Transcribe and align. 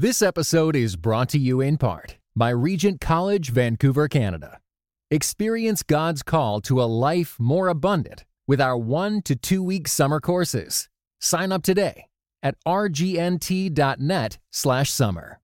This 0.00 0.22
episode 0.22 0.76
is 0.76 0.94
brought 0.94 1.28
to 1.30 1.40
you 1.40 1.60
in 1.60 1.76
part 1.76 2.18
by 2.36 2.50
Regent 2.50 3.00
College, 3.00 3.50
Vancouver, 3.50 4.06
Canada. 4.06 4.60
Experience 5.10 5.82
God's 5.82 6.22
call 6.22 6.60
to 6.60 6.80
a 6.80 6.86
life 6.86 7.34
more 7.40 7.66
abundant 7.66 8.24
with 8.46 8.60
our 8.60 8.78
one 8.78 9.22
to 9.22 9.34
two 9.34 9.60
week 9.60 9.88
summer 9.88 10.20
courses. 10.20 10.88
Sign 11.20 11.50
up 11.50 11.64
today 11.64 12.06
at 12.44 12.54
rgnt.net 12.64 14.38
slash 14.52 14.92
summer. 14.92 15.40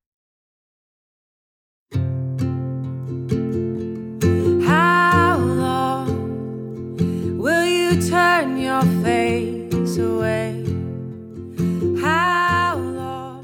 How 4.64 5.36
long 5.36 7.38
will 7.38 7.66
you 7.66 8.08
turn 8.08 8.58
your 8.58 8.82
face 9.02 9.98
away? 9.98 10.63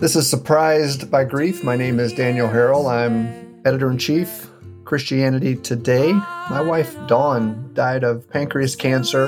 This 0.01 0.17
is 0.17 0.27
Surprised 0.27 1.11
by 1.11 1.25
Grief. 1.25 1.63
My 1.63 1.77
name 1.77 2.01
is 2.01 2.15
Daniel 2.15 2.49
Harrell. 2.49 2.91
I'm 2.91 3.61
editor 3.67 3.91
in 3.91 3.99
chief, 3.99 4.49
Christianity 4.85 5.57
Today. 5.57 6.15
My 6.49 6.63
wife, 6.63 6.97
Dawn, 7.07 7.69
died 7.75 8.03
of 8.03 8.27
pancreas 8.31 8.75
cancer 8.75 9.27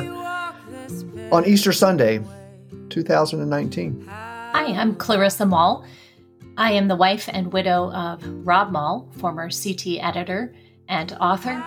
on 1.31 1.45
Easter 1.45 1.73
Sunday, 1.73 2.25
2019. 2.89 4.07
Hi, 4.09 4.65
I'm 4.73 4.95
Clarissa 4.95 5.45
Moll. 5.45 5.85
I 6.57 6.73
am 6.73 6.89
the 6.89 6.97
wife 6.97 7.29
and 7.31 7.53
widow 7.53 7.93
of 7.93 8.25
Rob 8.47 8.73
Moll, 8.73 9.11
former 9.19 9.51
CT 9.51 9.99
editor 10.01 10.55
and 10.89 11.15
author. 11.21 11.63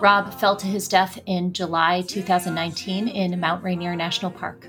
Rob 0.00 0.34
fell 0.34 0.56
to 0.56 0.66
his 0.66 0.88
death 0.88 1.20
in 1.26 1.52
July 1.52 2.02
2019 2.08 3.06
in 3.06 3.38
Mount 3.38 3.62
Rainier 3.62 3.94
National 3.94 4.32
Park. 4.32 4.68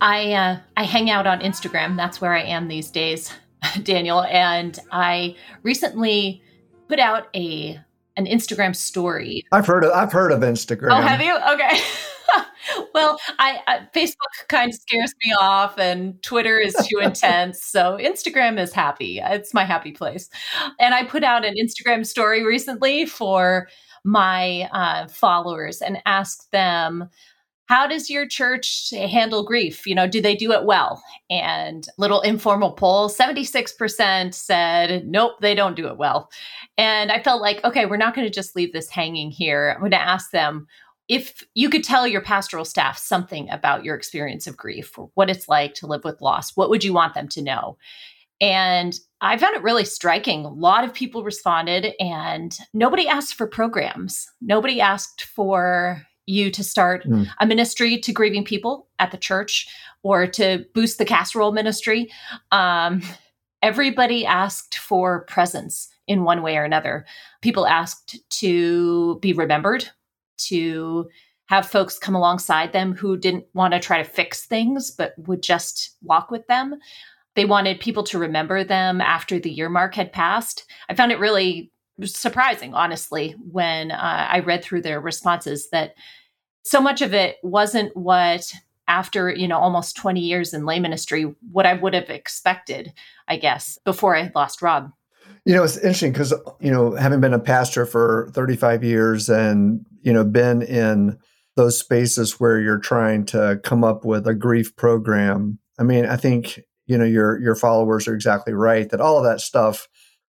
I 0.00 0.32
uh, 0.32 0.58
I 0.76 0.84
hang 0.84 1.10
out 1.10 1.26
on 1.26 1.40
Instagram. 1.40 1.96
That's 1.96 2.20
where 2.20 2.32
I 2.32 2.42
am 2.42 2.68
these 2.68 2.90
days, 2.90 3.32
Daniel. 3.82 4.22
And 4.24 4.78
I 4.92 5.36
recently 5.62 6.42
put 6.88 6.98
out 6.98 7.28
a 7.34 7.78
an 8.16 8.26
Instagram 8.26 8.74
story. 8.74 9.44
I've 9.52 9.66
heard 9.66 9.84
of 9.84 9.92
I've 9.92 10.12
heard 10.12 10.32
of 10.32 10.40
Instagram. 10.40 10.98
Oh, 10.98 11.00
have 11.00 11.20
you? 11.20 11.36
Okay. 11.52 11.80
well, 12.94 13.18
I, 13.38 13.60
I 13.66 13.88
Facebook 13.94 14.48
kind 14.48 14.70
of 14.70 14.74
scares 14.74 15.12
me 15.24 15.34
off, 15.38 15.78
and 15.78 16.22
Twitter 16.22 16.58
is 16.58 16.74
too 16.74 16.98
intense. 17.02 17.62
So 17.62 17.98
Instagram 18.00 18.58
is 18.58 18.72
happy. 18.72 19.20
It's 19.22 19.54
my 19.54 19.64
happy 19.64 19.92
place. 19.92 20.28
And 20.78 20.94
I 20.94 21.04
put 21.04 21.24
out 21.24 21.44
an 21.44 21.54
Instagram 21.54 22.06
story 22.06 22.44
recently 22.44 23.06
for 23.06 23.68
my 24.04 24.68
uh, 24.72 25.08
followers 25.08 25.82
and 25.82 25.98
asked 26.06 26.50
them. 26.52 27.08
How 27.70 27.86
does 27.86 28.10
your 28.10 28.26
church 28.26 28.90
handle 28.90 29.44
grief? 29.44 29.86
You 29.86 29.94
know, 29.94 30.08
do 30.08 30.20
they 30.20 30.34
do 30.34 30.50
it 30.50 30.64
well? 30.64 31.00
And 31.30 31.86
little 31.98 32.20
informal 32.22 32.72
poll, 32.72 33.08
76% 33.08 34.34
said, 34.34 35.06
nope, 35.06 35.34
they 35.40 35.54
don't 35.54 35.76
do 35.76 35.86
it 35.86 35.96
well. 35.96 36.32
And 36.76 37.12
I 37.12 37.22
felt 37.22 37.40
like, 37.40 37.62
okay, 37.62 37.86
we're 37.86 37.96
not 37.96 38.16
going 38.16 38.26
to 38.26 38.34
just 38.34 38.56
leave 38.56 38.72
this 38.72 38.90
hanging 38.90 39.30
here. 39.30 39.70
I'm 39.72 39.78
going 39.82 39.92
to 39.92 40.02
ask 40.02 40.32
them, 40.32 40.66
if 41.06 41.44
you 41.54 41.70
could 41.70 41.84
tell 41.84 42.08
your 42.08 42.22
pastoral 42.22 42.64
staff 42.64 42.98
something 42.98 43.48
about 43.50 43.84
your 43.84 43.94
experience 43.94 44.48
of 44.48 44.56
grief 44.56 44.98
or 44.98 45.08
what 45.14 45.30
it's 45.30 45.48
like 45.48 45.74
to 45.74 45.86
live 45.86 46.02
with 46.02 46.20
loss, 46.20 46.56
what 46.56 46.70
would 46.70 46.82
you 46.82 46.92
want 46.92 47.14
them 47.14 47.28
to 47.28 47.40
know? 47.40 47.78
And 48.40 48.98
I 49.20 49.38
found 49.38 49.54
it 49.54 49.62
really 49.62 49.84
striking. 49.84 50.44
A 50.44 50.48
lot 50.48 50.82
of 50.82 50.92
people 50.92 51.22
responded, 51.22 51.94
and 52.00 52.58
nobody 52.74 53.06
asked 53.06 53.34
for 53.34 53.46
programs. 53.46 54.26
Nobody 54.40 54.80
asked 54.80 55.22
for 55.22 56.04
you 56.30 56.50
to 56.50 56.64
start 56.64 57.04
mm. 57.04 57.26
a 57.40 57.46
ministry 57.46 57.98
to 57.98 58.12
grieving 58.12 58.44
people 58.44 58.88
at 58.98 59.10
the 59.10 59.18
church 59.18 59.68
or 60.02 60.26
to 60.26 60.64
boost 60.74 60.98
the 60.98 61.04
casserole 61.04 61.52
ministry. 61.52 62.10
Um, 62.52 63.02
everybody 63.62 64.24
asked 64.24 64.78
for 64.78 65.24
presence 65.24 65.88
in 66.06 66.24
one 66.24 66.42
way 66.42 66.56
or 66.56 66.64
another. 66.64 67.04
People 67.42 67.66
asked 67.66 68.18
to 68.30 69.18
be 69.20 69.32
remembered 69.32 69.88
to 70.38 71.08
have 71.46 71.68
folks 71.68 71.98
come 71.98 72.14
alongside 72.14 72.72
them 72.72 72.94
who 72.94 73.16
didn't 73.16 73.44
want 73.54 73.74
to 73.74 73.80
try 73.80 73.98
to 73.98 74.08
fix 74.08 74.46
things, 74.46 74.90
but 74.90 75.14
would 75.18 75.42
just 75.42 75.96
walk 76.02 76.30
with 76.30 76.46
them. 76.46 76.76
They 77.34 77.44
wanted 77.44 77.80
people 77.80 78.04
to 78.04 78.18
remember 78.18 78.64
them 78.64 79.00
after 79.00 79.38
the 79.38 79.50
year 79.50 79.68
mark 79.68 79.94
had 79.94 80.12
passed. 80.12 80.64
I 80.88 80.94
found 80.94 81.12
it 81.12 81.18
really 81.18 81.72
surprising, 82.04 82.74
honestly, 82.74 83.34
when 83.50 83.90
uh, 83.90 84.28
I 84.30 84.40
read 84.40 84.62
through 84.62 84.82
their 84.82 85.00
responses 85.00 85.68
that 85.70 85.94
so 86.62 86.80
much 86.80 87.02
of 87.02 87.14
it 87.14 87.36
wasn't 87.42 87.96
what 87.96 88.52
after 88.88 89.30
you 89.30 89.48
know 89.48 89.58
almost 89.58 89.96
20 89.96 90.20
years 90.20 90.52
in 90.52 90.66
lay 90.66 90.80
ministry 90.80 91.34
what 91.52 91.66
i 91.66 91.74
would 91.74 91.94
have 91.94 92.10
expected 92.10 92.92
i 93.28 93.36
guess 93.36 93.78
before 93.84 94.16
i 94.16 94.30
lost 94.34 94.62
rob 94.62 94.90
you 95.44 95.54
know, 95.54 95.62
it's 95.62 95.76
interesting 95.78 96.12
because, 96.12 96.34
you 96.60 96.70
know, 96.70 96.94
having 96.94 97.20
been 97.20 97.32
a 97.32 97.38
pastor 97.38 97.86
for 97.86 98.30
35 98.34 98.84
years 98.84 99.28
and, 99.28 99.84
you 100.02 100.12
know, 100.12 100.24
been 100.24 100.62
in 100.62 101.18
those 101.56 101.78
spaces 101.78 102.38
where 102.38 102.60
you're 102.60 102.78
trying 102.78 103.24
to 103.26 103.60
come 103.64 103.82
up 103.82 104.04
with 104.04 104.26
a 104.26 104.34
grief 104.34 104.76
program. 104.76 105.58
I 105.78 105.82
mean, 105.82 106.06
I 106.06 106.16
think, 106.16 106.60
you 106.86 106.98
know, 106.98 107.04
your 107.04 107.40
your 107.40 107.54
followers 107.54 108.06
are 108.06 108.14
exactly 108.14 108.52
right 108.52 108.88
that 108.90 109.00
all 109.00 109.18
of 109.18 109.24
that 109.24 109.40
stuff 109.40 109.88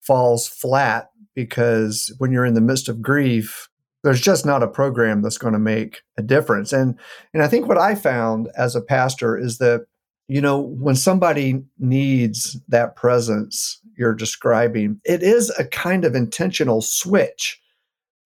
falls 0.01 0.47
flat 0.47 1.09
because 1.35 2.13
when 2.17 2.31
you're 2.31 2.45
in 2.45 2.53
the 2.53 2.61
midst 2.61 2.87
of 2.89 3.01
grief, 3.01 3.69
there's 4.03 4.21
just 4.21 4.45
not 4.45 4.63
a 4.63 4.67
program 4.67 5.21
that's 5.21 5.37
going 5.37 5.53
to 5.53 5.59
make 5.59 6.01
a 6.17 6.21
difference. 6.21 6.73
And 6.73 6.97
and 7.33 7.43
I 7.43 7.47
think 7.47 7.67
what 7.67 7.77
I 7.77 7.95
found 7.95 8.49
as 8.57 8.75
a 8.75 8.81
pastor 8.81 9.37
is 9.37 9.57
that 9.57 9.85
you 10.27 10.41
know, 10.41 10.59
when 10.59 10.95
somebody 10.95 11.61
needs 11.79 12.57
that 12.69 12.95
presence 12.95 13.79
you're 13.97 14.15
describing, 14.15 14.99
it 15.03 15.21
is 15.21 15.51
a 15.59 15.65
kind 15.65 16.05
of 16.05 16.15
intentional 16.15 16.81
switch 16.81 17.59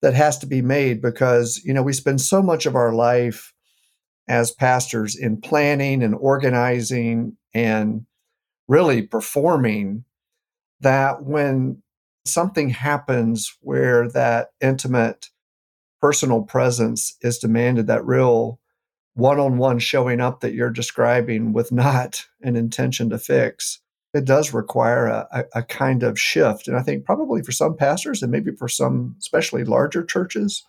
that 0.00 0.14
has 0.14 0.38
to 0.38 0.46
be 0.46 0.62
made 0.62 1.02
because, 1.02 1.60
you 1.64 1.74
know, 1.74 1.82
we 1.82 1.92
spend 1.92 2.20
so 2.20 2.40
much 2.40 2.66
of 2.66 2.76
our 2.76 2.92
life 2.92 3.52
as 4.28 4.52
pastors 4.52 5.16
in 5.16 5.40
planning 5.40 6.02
and 6.02 6.14
organizing 6.14 7.36
and 7.52 8.06
really 8.68 9.02
performing 9.02 10.04
that 10.80 11.24
when 11.24 11.82
something 12.24 12.68
happens 12.68 13.56
where 13.60 14.08
that 14.10 14.50
intimate 14.60 15.28
personal 16.00 16.42
presence 16.42 17.16
is 17.22 17.38
demanded, 17.38 17.86
that 17.86 18.04
real 18.06 18.60
one 19.14 19.40
on 19.40 19.58
one 19.58 19.78
showing 19.80 20.20
up 20.20 20.40
that 20.40 20.54
you're 20.54 20.70
describing 20.70 21.52
with 21.52 21.72
not 21.72 22.24
an 22.42 22.54
intention 22.54 23.10
to 23.10 23.18
fix, 23.18 23.80
it 24.14 24.24
does 24.24 24.54
require 24.54 25.06
a, 25.06 25.44
a, 25.54 25.62
kind 25.64 26.02
of 26.02 26.18
shift. 26.18 26.68
And 26.68 26.76
I 26.76 26.82
think 26.82 27.04
probably 27.04 27.42
for 27.42 27.52
some 27.52 27.76
pastors 27.76 28.22
and 28.22 28.30
maybe 28.30 28.52
for 28.52 28.68
some, 28.68 29.16
especially 29.18 29.64
larger 29.64 30.04
churches, 30.04 30.64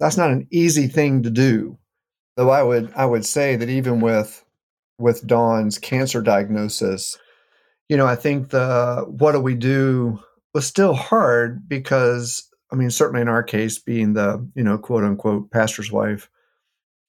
that's 0.00 0.16
not 0.16 0.30
an 0.30 0.46
easy 0.50 0.86
thing 0.86 1.22
to 1.22 1.30
do. 1.30 1.78
Though 2.36 2.50
I 2.50 2.62
would 2.62 2.92
I 2.96 3.06
would 3.06 3.24
say 3.24 3.54
that 3.54 3.68
even 3.68 4.00
with 4.00 4.44
with 4.98 5.26
Dawn's 5.26 5.78
cancer 5.78 6.20
diagnosis, 6.20 7.16
you 7.88 7.96
know, 7.96 8.06
I 8.06 8.16
think 8.16 8.50
the 8.50 9.04
what 9.08 9.32
do 9.32 9.40
we 9.40 9.54
do 9.54 10.18
was 10.52 10.66
still 10.66 10.94
hard 10.94 11.68
because 11.68 12.48
I 12.74 12.76
mean, 12.76 12.90
certainly 12.90 13.22
in 13.22 13.28
our 13.28 13.44
case, 13.44 13.78
being 13.78 14.14
the, 14.14 14.44
you 14.56 14.64
know, 14.64 14.76
quote 14.78 15.04
unquote 15.04 15.52
pastor's 15.52 15.92
wife, 15.92 16.28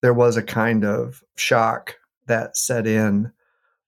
there 0.04 0.14
was 0.14 0.38
a 0.38 0.44
kind 0.44 0.86
of 0.86 1.24
shock 1.38 1.96
that 2.28 2.56
set 2.56 2.86
in. 2.86 3.32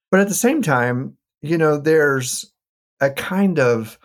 But 0.10 0.22
at 0.22 0.28
the 0.28 0.34
same 0.34 0.64
time, 0.64 1.18
you 1.44 1.56
know, 1.56 1.78
there's 1.78 2.52
a 3.00 3.12
kind 3.12 3.60
of 3.60 4.00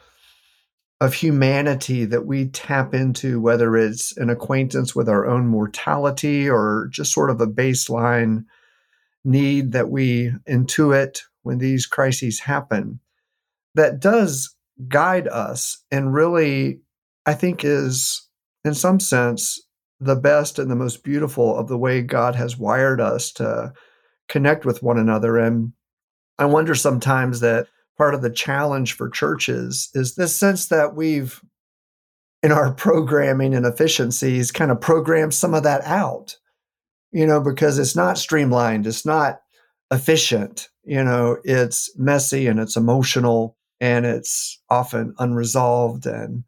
of 1.01 1.15
humanity 1.15 2.05
that 2.05 2.27
we 2.27 2.49
tap 2.49 2.93
into, 2.93 3.41
whether 3.41 3.75
it's 3.75 4.15
an 4.19 4.29
acquaintance 4.29 4.95
with 4.95 5.09
our 5.09 5.27
own 5.27 5.47
mortality 5.47 6.47
or 6.51 6.89
just 6.93 7.11
sort 7.11 7.31
of 7.31 7.41
a 7.41 7.47
baseline 7.47 8.45
need 9.25 9.73
that 9.73 9.89
we 9.89 10.31
intuit 10.47 11.23
when 11.43 11.57
these 11.57 11.87
crises 11.87 12.39
happen, 12.41 13.01
that 13.75 13.99
does 13.99 14.55
guide 14.89 15.27
us 15.29 15.83
and 15.91 16.13
really, 16.13 16.81
I 17.27 17.35
think, 17.35 17.65
is 17.65 18.29
in 18.65 18.75
some 18.75 19.01
sense 19.01 19.61
the 20.01 20.17
best 20.17 20.59
and 20.59 20.71
the 20.71 20.77
most 20.77 21.05
beautiful 21.05 21.57
of 21.57 21.69
the 21.69 21.79
way 21.79 22.03
God 22.03 22.35
has 22.35 22.59
wired 22.59 23.01
us 23.01 23.31
to 23.33 23.73
connect 24.29 24.65
with 24.65 24.83
one 24.83 24.99
another. 24.99 25.39
And 25.39 25.73
I 26.39 26.47
wonder 26.47 26.75
sometimes 26.75 27.41
that 27.41 27.69
part 27.97 28.15
of 28.15 28.23
the 28.23 28.31
challenge 28.31 28.95
for 28.95 29.09
churches 29.09 29.91
is 29.95 30.15
this 30.15 30.35
sense 30.35 30.67
that 30.69 30.97
we've, 30.97 31.41
in 32.43 32.51
our 32.51 32.73
programming 32.73 33.55
and 33.55 33.65
efficiencies, 33.65 34.51
kind 34.51 34.73
of 34.73 34.81
programmed 34.81 35.35
some 35.35 35.55
of 35.55 35.63
that 35.63 35.85
out, 35.85 36.37
you 37.13 37.27
know, 37.27 37.41
because 37.41 37.79
it's 37.79 37.95
not 37.95 38.19
streamlined, 38.19 38.87
it's 38.87 39.07
not 39.07 39.41
efficient, 39.93 40.69
you 40.83 41.05
know, 41.05 41.37
it's 41.45 41.97
messy 41.97 42.49
and 42.49 42.59
it's 42.59 42.77
emotional 42.77 43.57
and 43.81 44.05
it's 44.05 44.61
often 44.69 45.15
unresolved 45.19 46.07
and 46.07 46.43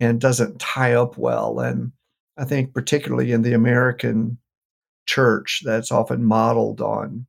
and 0.00 0.20
doesn't 0.20 0.58
tie 0.58 0.94
up 0.94 1.16
well. 1.16 1.60
And 1.60 1.92
I 2.36 2.44
think, 2.44 2.74
particularly 2.74 3.32
in 3.32 3.42
the 3.42 3.52
American 3.52 4.38
church, 5.06 5.62
that's 5.64 5.92
often 5.92 6.24
modeled 6.24 6.80
on, 6.80 7.26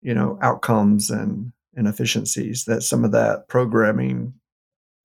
you 0.00 0.14
know, 0.14 0.38
outcomes 0.42 1.10
and 1.10 1.52
inefficiencies 1.76 2.64
that 2.64 2.82
some 2.82 3.04
of 3.04 3.12
that 3.12 3.46
programming 3.48 4.34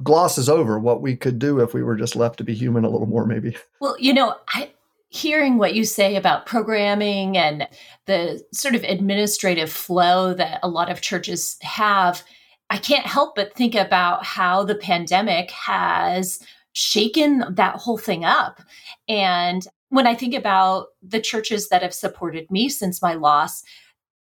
glosses 0.02 0.50
over 0.50 0.80
what 0.80 1.02
we 1.02 1.16
could 1.16 1.40
do 1.40 1.60
if 1.60 1.74
we 1.74 1.84
were 1.84 1.96
just 1.96 2.16
left 2.16 2.38
to 2.38 2.44
be 2.44 2.54
human 2.54 2.84
a 2.84 2.90
little 2.90 3.08
more 3.08 3.26
maybe. 3.26 3.56
Well 3.80 3.96
you 4.00 4.14
know 4.14 4.36
i 4.50 4.72
hearing 5.10 5.60
what 5.60 5.76
you 5.76 5.86
say 5.86 6.16
about 6.16 6.48
programming 6.48 7.38
and 7.38 7.68
the 8.08 8.44
sort 8.52 8.74
of 8.74 8.84
administrative 8.84 9.72
flow 9.72 10.34
that 10.34 10.60
a 10.64 10.68
lot 10.68 10.90
of 10.90 11.02
churches 11.02 11.58
have 11.62 12.24
i 12.72 12.78
can't 12.78 13.06
help 13.06 13.36
but 13.36 13.54
think 13.54 13.76
about 13.76 14.26
how 14.26 14.64
the 14.64 14.76
pandemic 14.76 15.52
has 15.52 16.40
shaken 16.74 17.44
that 17.50 17.76
whole 17.76 17.98
thing 17.98 18.26
up 18.26 18.62
and 19.08 19.68
when 19.90 20.08
i 20.08 20.16
think 20.16 20.34
about 20.34 20.88
the 21.02 21.22
churches 21.22 21.70
that 21.70 21.82
have 21.82 21.94
supported 21.94 22.50
me 22.52 22.70
since 22.70 23.02
my 23.02 23.14
loss 23.14 23.64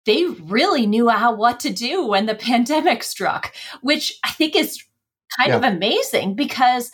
they 0.06 0.24
really 0.24 0.86
knew 0.86 1.08
how 1.08 1.34
what 1.34 1.60
to 1.60 1.70
do 1.70 2.06
when 2.06 2.26
the 2.26 2.34
pandemic 2.48 3.02
struck 3.02 3.54
which 3.82 4.18
i 4.24 4.30
think 4.30 4.56
is 4.56 4.82
kind 5.38 5.50
yeah. 5.50 5.56
of 5.56 5.62
amazing 5.62 6.34
because 6.34 6.90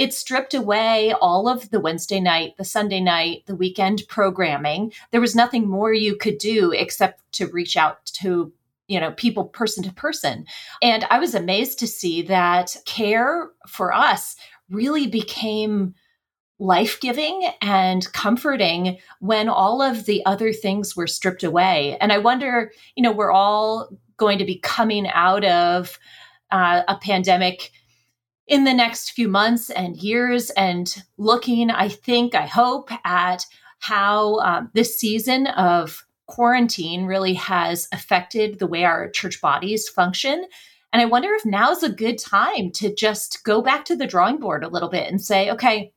it 0.00 0.14
stripped 0.14 0.54
away 0.54 1.12
all 1.20 1.46
of 1.46 1.68
the 1.68 1.78
Wednesday 1.78 2.20
night, 2.20 2.56
the 2.56 2.64
Sunday 2.64 3.00
night, 3.00 3.42
the 3.44 3.54
weekend 3.54 4.02
programming. 4.08 4.94
There 5.10 5.20
was 5.20 5.36
nothing 5.36 5.68
more 5.68 5.92
you 5.92 6.16
could 6.16 6.38
do 6.38 6.72
except 6.72 7.20
to 7.32 7.48
reach 7.48 7.76
out 7.76 8.06
to 8.06 8.50
you 8.88 8.98
know 8.98 9.12
people 9.12 9.44
person 9.44 9.84
to 9.84 9.92
person 9.92 10.44
and 10.82 11.06
i 11.10 11.18
was 11.20 11.32
amazed 11.32 11.78
to 11.78 11.86
see 11.86 12.22
that 12.22 12.74
care 12.86 13.50
for 13.68 13.94
us 13.94 14.34
really 14.70 15.06
became 15.06 15.94
life-giving 16.58 17.50
and 17.62 18.12
comforting 18.12 18.98
when 19.20 19.48
all 19.48 19.80
of 19.80 20.04
the 20.04 20.24
other 20.26 20.52
things 20.52 20.94
were 20.94 21.06
stripped 21.06 21.42
away 21.42 21.96
and 22.00 22.12
i 22.12 22.18
wonder 22.18 22.70
you 22.96 23.02
know 23.02 23.12
we're 23.12 23.32
all 23.32 23.88
going 24.18 24.38
to 24.38 24.44
be 24.44 24.58
coming 24.58 25.08
out 25.08 25.44
of 25.44 25.98
uh, 26.50 26.82
a 26.86 26.96
pandemic 26.96 27.72
in 28.50 28.64
the 28.64 28.74
next 28.74 29.12
few 29.12 29.28
months 29.28 29.70
and 29.70 29.96
years 29.96 30.50
and 30.50 31.02
looking, 31.16 31.70
I 31.70 31.88
think, 31.88 32.34
I 32.34 32.46
hope, 32.46 32.90
at 33.04 33.46
how 33.78 34.40
um, 34.40 34.70
this 34.74 34.98
season 34.98 35.46
of 35.46 36.04
quarantine 36.26 37.06
really 37.06 37.34
has 37.34 37.88
affected 37.92 38.58
the 38.58 38.66
way 38.66 38.84
our 38.84 39.08
church 39.08 39.40
bodies 39.40 39.88
function. 39.88 40.46
And 40.92 41.00
I 41.00 41.04
wonder 41.04 41.32
if 41.34 41.46
now's 41.46 41.82
a 41.82 41.92
good 41.92 42.18
time 42.18 42.70
to 42.72 42.94
just 42.94 43.44
go 43.44 43.62
back 43.62 43.84
to 43.86 43.96
the 43.96 44.06
drawing 44.06 44.38
board 44.38 44.64
a 44.64 44.68
little 44.68 44.88
bit 44.88 45.08
and 45.08 45.20
say, 45.20 45.50
okay, 45.50 45.92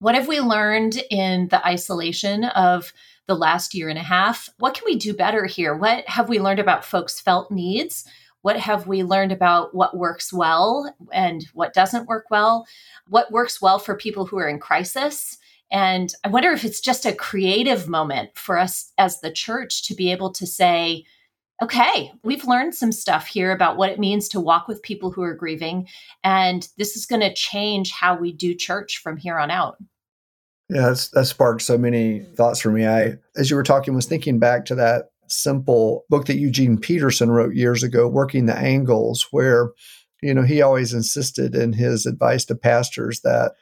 what 0.00 0.14
have 0.14 0.28
we 0.28 0.40
learned 0.40 1.02
in 1.10 1.48
the 1.48 1.64
isolation 1.66 2.44
of 2.44 2.92
the 3.26 3.36
last 3.36 3.74
year 3.74 3.88
and 3.88 3.98
a 3.98 4.02
half? 4.02 4.50
What 4.58 4.74
can 4.74 4.84
we 4.84 4.96
do 4.96 5.14
better 5.14 5.46
here? 5.46 5.76
What 5.76 6.06
have 6.08 6.28
we 6.28 6.40
learned 6.40 6.58
about 6.58 6.84
folks' 6.84 7.20
felt 7.20 7.50
needs? 7.50 8.04
What 8.42 8.58
have 8.58 8.88
we 8.88 9.04
learned 9.04 9.32
about 9.32 9.74
what 9.74 9.96
works 9.96 10.32
well 10.32 10.92
and 11.12 11.46
what 11.54 11.72
doesn't 11.72 12.08
work 12.08 12.26
well? 12.30 12.66
What 13.06 13.30
works 13.30 13.62
well 13.62 13.78
for 13.78 13.96
people 13.96 14.26
who 14.26 14.38
are 14.38 14.48
in 14.48 14.58
crisis? 14.58 15.38
And 15.70 16.12
I 16.24 16.28
wonder 16.28 16.50
if 16.50 16.64
it's 16.64 16.80
just 16.80 17.06
a 17.06 17.14
creative 17.14 17.88
moment 17.88 18.30
for 18.34 18.58
us 18.58 18.92
as 18.98 19.20
the 19.20 19.30
church 19.30 19.86
to 19.86 19.94
be 19.94 20.10
able 20.10 20.32
to 20.32 20.46
say, 20.46 21.04
okay, 21.62 22.12
we've 22.24 22.44
learned 22.44 22.74
some 22.74 22.90
stuff 22.90 23.26
here 23.26 23.52
about 23.52 23.76
what 23.76 23.88
it 23.88 24.00
means 24.00 24.28
to 24.28 24.40
walk 24.40 24.66
with 24.66 24.82
people 24.82 25.12
who 25.12 25.22
are 25.22 25.34
grieving. 25.34 25.86
And 26.24 26.68
this 26.76 26.96
is 26.96 27.06
going 27.06 27.20
to 27.20 27.32
change 27.32 27.92
how 27.92 28.16
we 28.16 28.32
do 28.32 28.54
church 28.54 28.98
from 29.02 29.16
here 29.16 29.38
on 29.38 29.50
out. 29.50 29.76
Yeah, 30.68 30.88
that's, 30.88 31.08
that 31.10 31.26
sparked 31.26 31.62
so 31.62 31.78
many 31.78 32.20
thoughts 32.20 32.60
for 32.60 32.70
me. 32.70 32.86
I, 32.86 33.14
as 33.36 33.48
you 33.48 33.56
were 33.56 33.62
talking, 33.62 33.94
was 33.94 34.06
thinking 34.06 34.40
back 34.40 34.64
to 34.66 34.74
that 34.74 35.10
simple 35.28 36.04
book 36.10 36.26
that 36.26 36.38
Eugene 36.38 36.78
Peterson 36.78 37.30
wrote 37.30 37.54
years 37.54 37.82
ago, 37.82 38.08
Working 38.08 38.46
the 38.46 38.56
Angles, 38.56 39.28
where, 39.30 39.70
you 40.20 40.34
know, 40.34 40.42
he 40.42 40.62
always 40.62 40.92
insisted 40.92 41.54
in 41.54 41.74
his 41.74 42.06
advice 42.06 42.44
to 42.46 42.54
pastors 42.54 43.20
that 43.20 43.52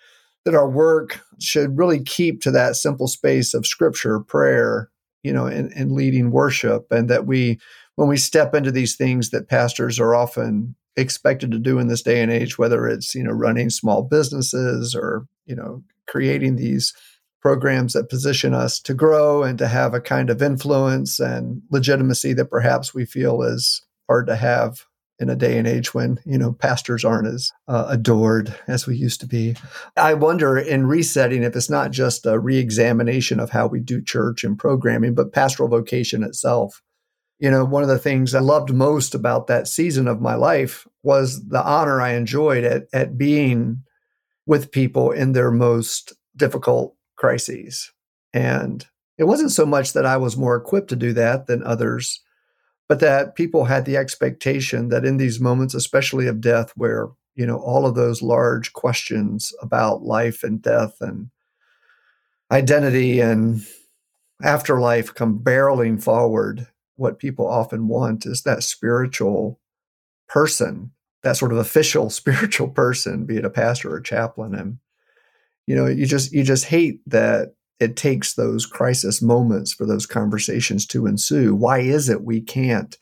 that 0.46 0.54
our 0.54 0.70
work 0.70 1.20
should 1.38 1.76
really 1.76 2.02
keep 2.02 2.40
to 2.40 2.50
that 2.50 2.74
simple 2.74 3.06
space 3.06 3.52
of 3.52 3.66
scripture, 3.66 4.20
prayer, 4.20 4.88
you 5.22 5.32
know, 5.32 5.46
and, 5.46 5.72
and 5.74 5.92
leading 5.92 6.30
worship. 6.30 6.86
And 6.90 7.08
that 7.10 7.26
we, 7.26 7.58
when 7.96 8.08
we 8.08 8.16
step 8.16 8.54
into 8.54 8.70
these 8.70 8.96
things 8.96 9.30
that 9.30 9.48
pastors 9.48 9.98
are 10.00 10.14
often 10.14 10.74
expected 10.96 11.50
to 11.52 11.58
do 11.58 11.78
in 11.78 11.88
this 11.88 12.02
day 12.02 12.20
and 12.20 12.32
age, 12.32 12.58
whether 12.58 12.86
it's, 12.86 13.14
you 13.14 13.22
know, 13.22 13.30
running 13.30 13.70
small 13.70 14.02
businesses 14.02 14.94
or, 14.94 15.26
you 15.46 15.54
know, 15.54 15.82
creating 16.06 16.56
these 16.56 16.94
programs 17.40 17.94
that 17.94 18.10
position 18.10 18.52
us 18.52 18.78
to 18.80 18.92
grow 18.92 19.42
and 19.42 19.58
to 19.58 19.66
have 19.66 19.94
a 19.94 20.00
kind 20.00 20.28
of 20.28 20.42
influence 20.42 21.18
and 21.18 21.62
legitimacy 21.70 22.34
that 22.34 22.50
perhaps 22.50 22.92
we 22.92 23.04
feel 23.04 23.42
is 23.42 23.82
hard 24.08 24.26
to 24.26 24.36
have 24.36 24.84
in 25.20 25.28
a 25.28 25.36
day 25.36 25.58
and 25.58 25.68
age 25.68 25.94
when 25.94 26.18
you 26.24 26.38
know 26.38 26.52
pastors 26.52 27.04
aren't 27.04 27.28
as 27.28 27.52
uh, 27.68 27.86
adored 27.88 28.54
as 28.66 28.86
we 28.86 28.96
used 28.96 29.20
to 29.20 29.26
be 29.26 29.54
i 29.96 30.14
wonder 30.14 30.58
in 30.58 30.86
resetting 30.86 31.42
if 31.42 31.54
it's 31.54 31.70
not 31.70 31.90
just 31.90 32.26
a 32.26 32.38
reexamination 32.38 33.38
of 33.38 33.50
how 33.50 33.66
we 33.66 33.80
do 33.80 34.02
church 34.02 34.42
and 34.42 34.58
programming 34.58 35.14
but 35.14 35.32
pastoral 35.32 35.68
vocation 35.68 36.22
itself 36.22 36.82
you 37.38 37.50
know 37.50 37.64
one 37.64 37.82
of 37.82 37.88
the 37.88 37.98
things 37.98 38.34
i 38.34 38.40
loved 38.40 38.72
most 38.72 39.14
about 39.14 39.46
that 39.46 39.68
season 39.68 40.08
of 40.08 40.20
my 40.20 40.34
life 40.34 40.86
was 41.02 41.46
the 41.48 41.62
honor 41.62 42.00
i 42.00 42.14
enjoyed 42.14 42.64
at, 42.64 42.84
at 42.92 43.16
being 43.16 43.82
with 44.46 44.72
people 44.72 45.12
in 45.12 45.32
their 45.32 45.52
most 45.52 46.12
difficult 46.36 46.96
crises. 47.16 47.92
And 48.32 48.84
it 49.18 49.24
wasn't 49.24 49.52
so 49.52 49.66
much 49.66 49.92
that 49.92 50.06
I 50.06 50.16
was 50.16 50.36
more 50.36 50.56
equipped 50.56 50.88
to 50.88 50.96
do 50.96 51.12
that 51.12 51.46
than 51.46 51.62
others, 51.62 52.20
but 52.90 52.98
that 52.98 53.36
people 53.36 53.66
had 53.66 53.84
the 53.84 53.96
expectation 53.96 54.88
that 54.88 55.04
in 55.04 55.16
these 55.16 55.38
moments, 55.38 55.74
especially 55.74 56.26
of 56.26 56.40
death, 56.40 56.72
where, 56.74 57.06
you 57.36 57.46
know, 57.46 57.58
all 57.58 57.86
of 57.86 57.94
those 57.94 58.20
large 58.20 58.72
questions 58.72 59.52
about 59.62 60.02
life 60.02 60.42
and 60.42 60.60
death 60.60 60.96
and 61.00 61.30
identity 62.50 63.20
and 63.20 63.64
afterlife 64.42 65.14
come 65.14 65.38
barreling 65.38 66.02
forward, 66.02 66.66
what 66.96 67.20
people 67.20 67.46
often 67.46 67.86
want 67.86 68.26
is 68.26 68.42
that 68.42 68.64
spiritual 68.64 69.60
person, 70.28 70.90
that 71.22 71.36
sort 71.36 71.52
of 71.52 71.58
official 71.58 72.10
spiritual 72.10 72.70
person, 72.70 73.24
be 73.24 73.36
it 73.36 73.44
a 73.44 73.50
pastor 73.50 73.92
or 73.92 73.98
a 73.98 74.02
chaplain. 74.02 74.52
And 74.52 74.78
you 75.68 75.76
know 75.76 75.86
you 75.86 76.06
just 76.06 76.32
you 76.32 76.42
just 76.42 76.64
hate 76.64 77.02
that 77.06 77.54
it 77.80 77.96
takes 77.96 78.34
those 78.34 78.66
crisis 78.66 79.22
moments 79.22 79.72
for 79.72 79.86
those 79.86 80.06
conversations 80.06 80.86
to 80.86 81.06
ensue. 81.06 81.54
Why 81.54 81.78
is 81.80 82.08
it 82.08 82.22
we 82.22 82.40
can't 82.40 82.96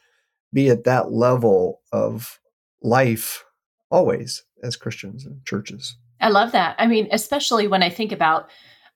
be 0.53 0.71
at 0.71 0.85
that 0.85 1.13
level 1.13 1.83
of 1.93 2.39
life 2.83 3.45
always 3.91 4.45
as 4.63 4.77
christians 4.77 5.27
and 5.27 5.45
churches? 5.45 5.97
I 6.21 6.31
love 6.31 6.53
that. 6.53 6.77
I 6.79 6.87
mean 6.87 7.09
especially 7.11 7.67
when 7.67 7.83
i 7.83 7.91
think 7.91 8.13
about 8.13 8.49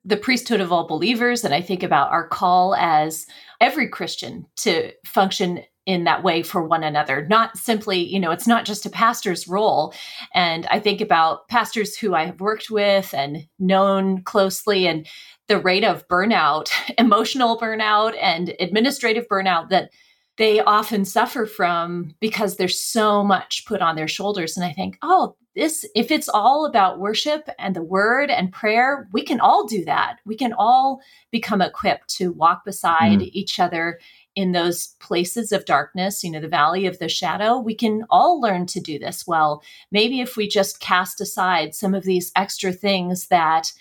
the 0.05 0.17
priesthood 0.17 0.61
of 0.61 0.73
all 0.73 0.87
believers 0.87 1.45
and 1.45 1.55
i 1.55 1.61
think 1.61 1.83
about 1.83 2.11
our 2.11 2.27
call 2.27 2.75
as 2.77 3.27
every 3.61 3.89
christian 3.89 4.47
to 4.57 4.93
function 5.07 5.63
in 5.87 6.05
that 6.05 6.23
way 6.23 6.43
for 6.43 6.63
one 6.63 6.85
another. 6.85 7.27
Not 7.29 7.57
simply 7.57 7.99
you 7.99 8.21
know 8.21 8.31
it's 8.31 8.47
not 8.47 8.65
just 8.65 8.87
a 8.87 8.91
pastor's 8.91 9.49
role. 9.49 9.95
And 10.35 10.67
i 10.67 10.79
think 10.79 11.01
about 11.01 11.49
pastors 11.49 11.97
who 11.97 12.15
i 12.15 12.25
have 12.25 12.41
worked 12.41 12.71
with 12.71 13.13
and 13.15 13.47
known 13.59 14.23
closely 14.23 14.87
and 14.87 15.07
the 15.49 15.59
rate 15.59 15.85
of 15.85 16.07
burnout 16.09 16.71
emotional 16.99 17.59
burnout 17.59 18.17
and 18.21 18.55
administrative 18.61 19.27
burnout 19.29 19.71
that 19.71 19.91
they 20.39 20.61
often 20.61 21.05
suffer 21.05 21.45
from 21.45 22.15
because 22.19 22.57
there's 22.57 22.81
so 22.81 23.23
much 23.23 23.67
put 23.67 23.83
on 23.83 23.97
their 23.97 24.09
shoulders. 24.09 24.57
And 24.57 24.65
i 24.65 24.73
think 24.73 24.99
oh 25.03 25.37
this 25.55 25.87
if 25.95 26.11
it's 26.11 26.29
all 26.29 26.65
about 26.65 26.99
worship 26.99 27.49
and 27.59 27.77
the 27.77 27.83
word 27.83 28.31
and 28.31 28.53
prayer 28.53 29.09
we 29.13 29.23
can 29.23 29.41
all 29.41 29.67
do 29.67 29.85
that. 29.85 30.17
We 30.25 30.37
can 30.37 30.53
all 30.55 31.01
become 31.31 31.61
equipped 31.61 32.09
to 32.17 32.33
walk 32.33 32.65
beside 32.65 33.21
mm. 33.21 33.31
each 33.33 33.59
other 33.59 33.99
in 34.35 34.53
those 34.53 34.89
places 35.01 35.53
of 35.53 35.65
darkness, 35.65 36.25
you 36.25 36.31
know, 36.31 36.41
the 36.41 36.49
valley 36.49 36.87
of 36.87 36.99
the 36.99 37.09
shadow, 37.09 37.59
we 37.59 37.75
can 37.75 38.05
all 38.11 38.41
learn 38.41 38.67
to 38.67 38.81
do 38.81 38.99
this 38.99 39.27
well. 39.27 39.63
Maybe 39.91 40.21
if 40.21 40.37
we 40.37 40.49
just 40.49 40.81
cast 40.81 41.21
aside 41.21 41.75
some 41.75 41.95
of 41.95 42.05
these 42.05 42.33
extra 42.37 42.73
things 42.73 43.29
that 43.29 43.73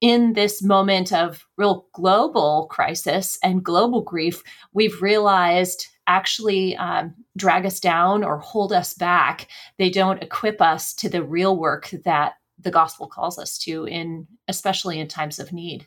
in 0.00 0.34
this 0.34 0.62
moment 0.62 1.12
of 1.12 1.46
real 1.56 1.86
global 1.92 2.68
crisis 2.70 3.38
and 3.42 3.64
global 3.64 4.02
grief, 4.02 4.42
we've 4.72 5.00
realized 5.00 5.86
actually 6.06 6.76
um, 6.76 7.14
drag 7.36 7.66
us 7.66 7.80
down 7.80 8.22
or 8.22 8.38
hold 8.38 8.72
us 8.72 8.94
back. 8.94 9.48
They 9.78 9.90
don't 9.90 10.22
equip 10.22 10.60
us 10.60 10.94
to 10.94 11.08
the 11.08 11.22
real 11.22 11.56
work 11.56 11.90
that 12.04 12.34
the 12.58 12.70
gospel 12.70 13.06
calls 13.06 13.38
us 13.38 13.58
to 13.58 13.86
in 13.86 14.26
especially 14.48 15.00
in 15.00 15.08
times 15.08 15.38
of 15.38 15.52
need. 15.52 15.86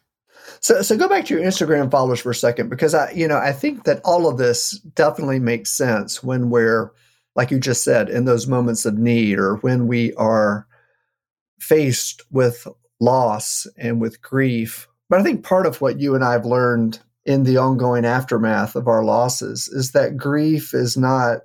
So, 0.61 0.81
so 0.81 0.97
go 0.97 1.07
back 1.07 1.25
to 1.25 1.33
your 1.33 1.43
Instagram 1.43 1.89
followers 1.89 2.19
for 2.19 2.31
a 2.31 2.35
second 2.35 2.69
because 2.69 2.93
I, 2.93 3.11
you 3.11 3.27
know, 3.27 3.37
I 3.37 3.51
think 3.51 3.85
that 3.85 4.01
all 4.03 4.27
of 4.27 4.37
this 4.37 4.71
definitely 4.95 5.39
makes 5.39 5.71
sense 5.71 6.23
when 6.23 6.49
we're, 6.49 6.91
like 7.35 7.51
you 7.51 7.59
just 7.59 7.83
said, 7.83 8.09
in 8.09 8.25
those 8.25 8.47
moments 8.47 8.85
of 8.85 8.97
need 8.97 9.39
or 9.39 9.55
when 9.57 9.87
we 9.87 10.13
are 10.15 10.67
faced 11.59 12.23
with 12.31 12.67
loss 12.99 13.67
and 13.77 14.01
with 14.01 14.21
grief. 14.21 14.87
But 15.09 15.19
I 15.19 15.23
think 15.23 15.43
part 15.43 15.65
of 15.65 15.81
what 15.81 15.99
you 15.99 16.15
and 16.15 16.23
I 16.23 16.33
have 16.33 16.45
learned 16.45 16.99
in 17.25 17.43
the 17.43 17.57
ongoing 17.57 18.05
aftermath 18.05 18.75
of 18.75 18.87
our 18.87 19.03
losses 19.03 19.67
is 19.67 19.91
that 19.91 20.17
grief 20.17 20.73
is 20.73 20.97
not 20.97 21.39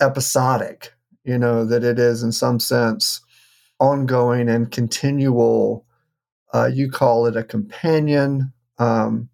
episodic, 0.00 0.92
you 1.24 1.38
know, 1.38 1.64
that 1.64 1.84
it 1.84 1.98
is 1.98 2.22
in 2.22 2.32
some 2.32 2.60
sense 2.60 3.20
ongoing 3.80 4.48
and 4.48 4.70
continual. 4.70 5.85
Uh, 6.56 6.66
you 6.66 6.90
call 6.90 7.26
it 7.26 7.36
a 7.36 7.44
companion. 7.44 8.52
Um, 8.78 9.28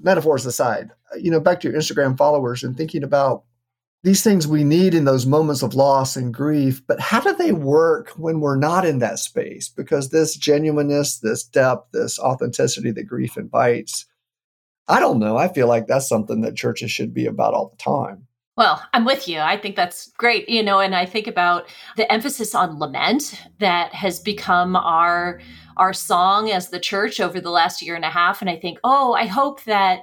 metaphors 0.00 0.44
aside, 0.44 0.90
you 1.18 1.30
know, 1.30 1.40
back 1.40 1.60
to 1.60 1.68
your 1.68 1.78
Instagram 1.78 2.18
followers 2.18 2.62
and 2.62 2.76
thinking 2.76 3.02
about 3.02 3.44
these 4.04 4.22
things 4.22 4.46
we 4.46 4.62
need 4.62 4.94
in 4.94 5.06
those 5.06 5.26
moments 5.26 5.62
of 5.62 5.74
loss 5.74 6.16
and 6.16 6.32
grief, 6.32 6.86
but 6.86 7.00
how 7.00 7.20
do 7.20 7.34
they 7.34 7.52
work 7.52 8.10
when 8.10 8.40
we're 8.40 8.56
not 8.56 8.84
in 8.84 9.00
that 9.00 9.18
space? 9.18 9.68
Because 9.68 10.10
this 10.10 10.36
genuineness, 10.36 11.18
this 11.18 11.42
depth, 11.42 11.92
this 11.92 12.18
authenticity 12.18 12.92
that 12.92 13.04
grief 13.04 13.36
invites, 13.36 14.06
I 14.86 15.00
don't 15.00 15.18
know. 15.18 15.36
I 15.36 15.48
feel 15.48 15.66
like 15.66 15.86
that's 15.86 16.08
something 16.08 16.42
that 16.42 16.56
churches 16.56 16.90
should 16.90 17.12
be 17.12 17.26
about 17.26 17.54
all 17.54 17.70
the 17.70 17.82
time. 17.82 18.27
Well, 18.58 18.82
I'm 18.92 19.04
with 19.04 19.28
you. 19.28 19.38
I 19.38 19.56
think 19.56 19.76
that's 19.76 20.10
great. 20.18 20.48
You 20.48 20.64
know, 20.64 20.80
and 20.80 20.92
I 20.92 21.06
think 21.06 21.28
about 21.28 21.68
the 21.96 22.10
emphasis 22.12 22.56
on 22.56 22.80
lament 22.80 23.40
that 23.60 23.94
has 23.94 24.18
become 24.18 24.74
our 24.74 25.40
our 25.76 25.92
song 25.92 26.50
as 26.50 26.70
the 26.70 26.80
church 26.80 27.20
over 27.20 27.40
the 27.40 27.52
last 27.52 27.80
year 27.82 27.94
and 27.94 28.04
a 28.04 28.10
half. 28.10 28.40
And 28.40 28.50
I 28.50 28.56
think, 28.56 28.80
oh, 28.82 29.12
I 29.12 29.26
hope 29.26 29.62
that 29.62 30.00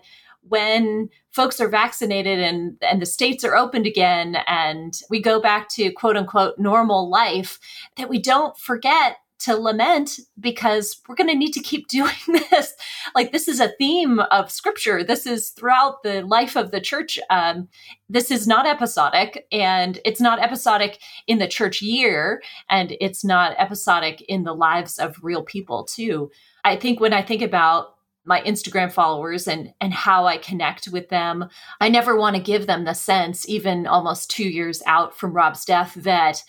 when 0.48 1.10
folks 1.32 1.60
are 1.60 1.68
vaccinated 1.68 2.40
and 2.40 2.78
and 2.82 3.02
the 3.02 3.06
states 3.06 3.44
are 3.44 3.58
opened 3.58 3.88
again 3.88 4.38
and 4.48 5.02
we 5.10 5.22
go 5.22 5.42
back 5.42 5.68
to 5.72 5.92
quote 5.92 6.16
unquote 6.16 6.58
normal 6.58 7.10
life 7.10 7.60
that 7.98 8.08
we 8.08 8.20
don't 8.20 8.58
forget 8.58 9.18
to 9.46 9.56
lament 9.56 10.20
because 10.40 11.02
we're 11.08 11.16
going 11.16 11.30
to 11.30 11.36
need 11.36 11.54
to 11.54 11.60
keep 11.60 11.88
doing 11.90 12.14
this. 12.28 12.74
Like 13.14 13.32
this 13.32 13.48
is 13.48 13.60
a 13.60 13.74
theme 13.80 14.20
of 14.20 14.52
scripture. 14.52 15.04
This 15.04 15.26
is 15.26 15.50
throughout 15.50 16.04
the 16.04 16.22
life 16.22 16.56
of 16.56 16.72
the 16.72 16.82
church. 16.82 17.20
Um, 17.30 17.70
this 18.10 18.32
is 18.32 18.48
not 18.48 18.68
episodic 18.68 19.48
and 19.52 20.00
it's 20.06 20.22
not 20.22 20.40
episodic 20.40 21.00
in 21.28 21.40
the 21.40 21.48
church 21.48 21.82
year 21.82 22.42
and 22.70 22.96
it's 23.00 23.24
not 23.24 23.56
episodic 23.58 24.22
in 24.28 24.44
the 24.44 24.54
lives 24.54 24.98
of 25.00 25.24
real 25.24 25.44
people 25.44 25.84
too. 25.84 26.32
I 26.64 26.76
think 26.76 27.00
when 27.00 27.14
i 27.14 27.22
think 27.22 27.42
about 27.44 27.96
my 28.26 28.42
Instagram 28.42 28.92
followers 28.92 29.48
and 29.48 29.74
and 29.80 29.94
how 29.94 30.26
I 30.26 30.38
connect 30.38 30.88
with 30.88 31.10
them. 31.10 31.48
I 31.80 31.90
never 31.90 32.18
want 32.18 32.36
to 32.36 32.42
give 32.42 32.66
them 32.66 32.84
the 32.84 32.94
sense 32.94 33.48
even 33.48 33.88
almost 33.88 34.32
2 34.32 34.44
years 34.44 34.82
out 34.86 35.18
from 35.18 35.34
Rob's 35.34 35.64
death 35.64 35.94
that 35.98 36.44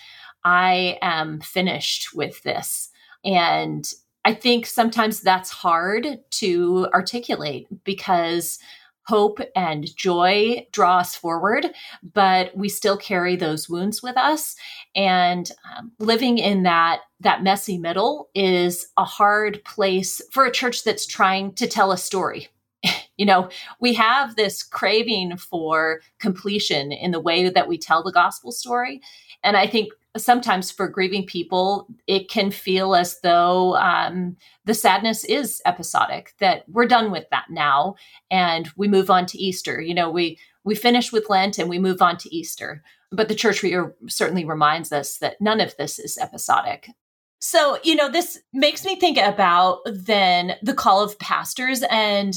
I 0.46 0.96
am 1.02 1.40
finished 1.40 2.14
with 2.14 2.40
this. 2.44 2.90
And 3.24 3.84
I 4.24 4.32
think 4.32 4.64
sometimes 4.64 5.20
that's 5.20 5.50
hard 5.50 6.20
to 6.30 6.88
articulate 6.94 7.66
because 7.82 8.60
hope 9.06 9.40
and 9.56 9.94
joy 9.96 10.64
draw 10.70 10.98
us 10.98 11.16
forward, 11.16 11.66
but 12.14 12.56
we 12.56 12.68
still 12.68 12.96
carry 12.96 13.34
those 13.34 13.68
wounds 13.68 14.04
with 14.04 14.16
us. 14.16 14.54
And 14.94 15.50
um, 15.76 15.90
living 15.98 16.38
in 16.38 16.62
that 16.62 17.00
that 17.20 17.42
messy 17.42 17.76
middle 17.76 18.28
is 18.34 18.86
a 18.96 19.04
hard 19.04 19.64
place 19.64 20.22
for 20.30 20.44
a 20.44 20.52
church 20.52 20.84
that's 20.84 21.06
trying 21.06 21.54
to 21.54 21.66
tell 21.66 21.90
a 21.90 21.98
story. 21.98 22.48
you 23.16 23.26
know, 23.26 23.48
we 23.80 23.94
have 23.94 24.36
this 24.36 24.62
craving 24.62 25.38
for 25.38 26.02
completion 26.20 26.92
in 26.92 27.10
the 27.10 27.20
way 27.20 27.48
that 27.48 27.66
we 27.66 27.78
tell 27.78 28.04
the 28.04 28.12
gospel 28.12 28.52
story. 28.52 29.00
And 29.42 29.56
I 29.56 29.66
think 29.66 29.92
sometimes 30.16 30.70
for 30.70 30.88
grieving 30.88 31.26
people, 31.26 31.88
it 32.06 32.28
can 32.28 32.50
feel 32.50 32.94
as 32.94 33.20
though 33.20 33.76
um, 33.76 34.36
the 34.64 34.74
sadness 34.74 35.24
is 35.24 35.62
episodic. 35.66 36.34
That 36.40 36.64
we're 36.68 36.86
done 36.86 37.10
with 37.10 37.24
that 37.30 37.46
now, 37.50 37.96
and 38.30 38.68
we 38.76 38.88
move 38.88 39.10
on 39.10 39.26
to 39.26 39.38
Easter. 39.38 39.80
You 39.80 39.94
know, 39.94 40.10
we 40.10 40.38
we 40.64 40.74
finish 40.74 41.12
with 41.12 41.30
Lent 41.30 41.58
and 41.58 41.68
we 41.68 41.78
move 41.78 42.02
on 42.02 42.16
to 42.18 42.34
Easter. 42.34 42.82
But 43.12 43.28
the 43.28 43.34
church 43.34 43.62
re- 43.62 43.76
certainly 44.08 44.44
reminds 44.44 44.92
us 44.92 45.18
that 45.18 45.40
none 45.40 45.60
of 45.60 45.76
this 45.76 45.98
is 45.98 46.18
episodic. 46.18 46.90
So, 47.38 47.78
you 47.84 47.94
know, 47.94 48.10
this 48.10 48.40
makes 48.52 48.84
me 48.84 48.98
think 48.98 49.18
about 49.18 49.78
then 49.86 50.56
the 50.62 50.74
call 50.74 51.02
of 51.02 51.18
pastors 51.18 51.84
and 51.90 52.34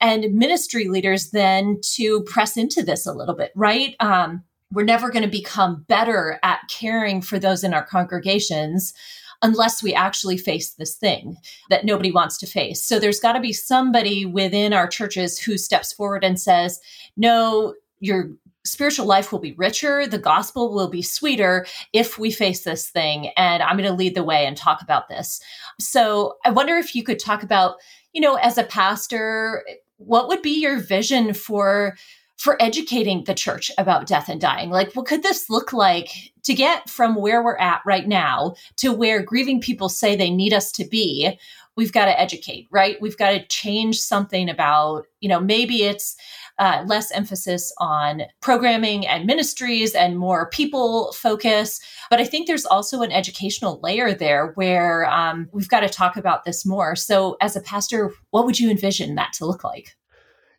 and 0.00 0.34
ministry 0.34 0.88
leaders 0.88 1.30
then 1.30 1.78
to 1.92 2.22
press 2.22 2.56
into 2.56 2.82
this 2.82 3.06
a 3.06 3.12
little 3.12 3.34
bit, 3.34 3.52
right? 3.54 3.94
Um, 4.00 4.42
we're 4.72 4.84
never 4.84 5.10
going 5.10 5.24
to 5.24 5.30
become 5.30 5.84
better 5.88 6.38
at 6.42 6.60
caring 6.68 7.22
for 7.22 7.38
those 7.38 7.64
in 7.64 7.74
our 7.74 7.84
congregations 7.84 8.94
unless 9.42 9.82
we 9.82 9.94
actually 9.94 10.36
face 10.36 10.72
this 10.72 10.94
thing 10.96 11.36
that 11.70 11.84
nobody 11.84 12.10
wants 12.10 12.36
to 12.38 12.46
face. 12.46 12.84
So 12.84 12.98
there's 12.98 13.20
got 13.20 13.32
to 13.32 13.40
be 13.40 13.52
somebody 13.52 14.26
within 14.26 14.72
our 14.72 14.86
churches 14.86 15.38
who 15.38 15.56
steps 15.56 15.92
forward 15.92 16.24
and 16.24 16.38
says, 16.38 16.78
no, 17.16 17.74
your 18.00 18.30
spiritual 18.66 19.06
life 19.06 19.32
will 19.32 19.38
be 19.38 19.54
richer, 19.54 20.06
the 20.06 20.18
gospel 20.18 20.74
will 20.74 20.90
be 20.90 21.00
sweeter 21.00 21.66
if 21.94 22.18
we 22.18 22.30
face 22.30 22.64
this 22.64 22.90
thing. 22.90 23.28
And 23.36 23.62
I'm 23.62 23.76
going 23.78 23.88
to 23.88 23.94
lead 23.94 24.14
the 24.14 24.22
way 24.22 24.44
and 24.44 24.56
talk 24.56 24.82
about 24.82 25.08
this. 25.08 25.40
So 25.80 26.34
I 26.44 26.50
wonder 26.50 26.76
if 26.76 26.94
you 26.94 27.02
could 27.02 27.18
talk 27.18 27.42
about, 27.42 27.76
you 28.12 28.20
know, 28.20 28.34
as 28.34 28.58
a 28.58 28.64
pastor, 28.64 29.64
what 29.96 30.28
would 30.28 30.42
be 30.42 30.60
your 30.60 30.78
vision 30.78 31.32
for 31.32 31.96
for 32.40 32.56
educating 32.58 33.22
the 33.24 33.34
church 33.34 33.70
about 33.76 34.06
death 34.06 34.30
and 34.30 34.40
dying. 34.40 34.70
Like, 34.70 34.94
what 34.94 35.04
could 35.04 35.22
this 35.22 35.50
look 35.50 35.74
like 35.74 36.32
to 36.44 36.54
get 36.54 36.88
from 36.88 37.16
where 37.16 37.44
we're 37.44 37.58
at 37.58 37.82
right 37.84 38.08
now 38.08 38.54
to 38.76 38.94
where 38.94 39.22
grieving 39.22 39.60
people 39.60 39.90
say 39.90 40.16
they 40.16 40.30
need 40.30 40.54
us 40.54 40.72
to 40.72 40.86
be? 40.86 41.38
We've 41.76 41.92
got 41.92 42.06
to 42.06 42.18
educate, 42.18 42.66
right? 42.70 42.96
We've 42.98 43.16
got 43.18 43.32
to 43.32 43.46
change 43.48 44.00
something 44.00 44.48
about, 44.48 45.04
you 45.20 45.28
know, 45.28 45.38
maybe 45.38 45.82
it's 45.82 46.16
uh, 46.58 46.82
less 46.86 47.12
emphasis 47.12 47.74
on 47.76 48.22
programming 48.40 49.06
and 49.06 49.26
ministries 49.26 49.94
and 49.94 50.18
more 50.18 50.48
people 50.48 51.12
focus. 51.12 51.78
But 52.08 52.20
I 52.20 52.24
think 52.24 52.46
there's 52.46 52.64
also 52.64 53.02
an 53.02 53.12
educational 53.12 53.80
layer 53.82 54.14
there 54.14 54.52
where 54.54 55.04
um, 55.10 55.50
we've 55.52 55.68
got 55.68 55.80
to 55.80 55.90
talk 55.90 56.16
about 56.16 56.46
this 56.46 56.64
more. 56.64 56.96
So, 56.96 57.36
as 57.42 57.54
a 57.54 57.60
pastor, 57.60 58.14
what 58.30 58.46
would 58.46 58.58
you 58.58 58.70
envision 58.70 59.14
that 59.16 59.34
to 59.34 59.44
look 59.44 59.62
like? 59.62 59.94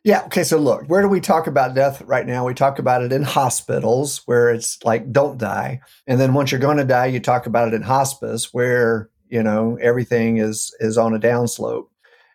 Yeah. 0.04 0.24
Okay. 0.24 0.42
So 0.42 0.58
look, 0.58 0.88
where 0.88 1.00
do 1.00 1.08
we 1.08 1.20
talk 1.20 1.46
about 1.46 1.74
death 1.74 2.02
right 2.02 2.26
now? 2.26 2.44
We 2.44 2.54
talk 2.54 2.80
about 2.80 3.02
it 3.02 3.12
in 3.12 3.22
hospitals 3.22 4.22
where 4.26 4.50
it's 4.50 4.82
like, 4.82 5.12
don't 5.12 5.38
die. 5.38 5.80
And 6.08 6.20
then 6.20 6.34
once 6.34 6.50
you're 6.50 6.60
going 6.60 6.78
to 6.78 6.84
die, 6.84 7.06
you 7.06 7.20
talk 7.20 7.46
about 7.46 7.68
it 7.68 7.74
in 7.74 7.82
hospice 7.82 8.52
where, 8.52 9.10
you 9.28 9.42
know, 9.42 9.78
everything 9.80 10.38
is, 10.38 10.74
is 10.80 10.98
on 10.98 11.14
a 11.14 11.20
downslope. 11.20 11.86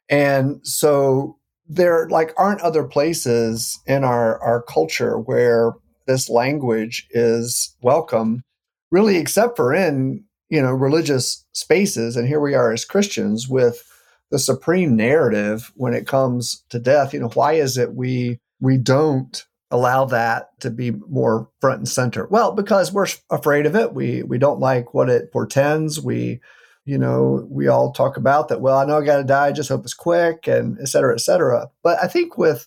And 0.09 0.65
so 0.65 1.37
there 1.67 2.07
like 2.07 2.33
aren't 2.37 2.61
other 2.61 2.85
places 2.85 3.77
in 3.85 4.05
our, 4.05 4.41
our 4.41 4.61
culture 4.61 5.19
where 5.19 5.73
this 6.05 6.29
language 6.29 7.05
is 7.11 7.75
welcome 7.81 8.43
really, 8.91 9.17
except 9.17 9.57
for 9.57 9.75
in, 9.75 10.23
you 10.49 10.61
know, 10.61 10.71
religious 10.71 11.45
spaces. 11.51 12.15
And 12.15 12.25
here 12.29 12.39
we 12.39 12.53
are 12.53 12.71
as 12.71 12.85
Christians 12.85 13.49
with, 13.49 13.83
the 14.31 14.39
supreme 14.39 14.95
narrative 14.95 15.71
when 15.75 15.93
it 15.93 16.07
comes 16.07 16.65
to 16.69 16.79
death. 16.79 17.13
You 17.13 17.21
know, 17.21 17.29
why 17.29 17.53
is 17.53 17.77
it 17.77 17.93
we 17.93 18.39
we 18.59 18.77
don't 18.77 19.45
allow 19.69 20.05
that 20.05 20.49
to 20.61 20.69
be 20.69 20.91
more 20.91 21.49
front 21.61 21.79
and 21.79 21.89
center? 21.89 22.27
Well, 22.27 22.53
because 22.53 22.91
we're 22.91 23.07
afraid 23.29 23.65
of 23.65 23.75
it. 23.75 23.93
We 23.93 24.23
we 24.23 24.37
don't 24.37 24.59
like 24.59 24.93
what 24.93 25.09
it 25.09 25.31
portends. 25.31 26.01
We 26.01 26.41
you 26.87 26.97
know, 26.97 27.45
we 27.51 27.67
all 27.67 27.91
talk 27.91 28.15
about 28.15 28.47
that. 28.47 28.61
Well, 28.61 28.77
I 28.77 28.85
know 28.85 28.99
I 28.99 29.03
got 29.03 29.17
to 29.17 29.23
die. 29.25 29.47
I 29.47 29.51
just 29.51 29.67
hope 29.67 29.83
it's 29.83 29.93
quick, 29.93 30.47
and 30.47 30.79
et 30.79 30.87
cetera, 30.87 31.13
et 31.13 31.19
cetera. 31.19 31.69
But 31.83 32.01
I 32.01 32.07
think 32.07 32.37
with, 32.37 32.65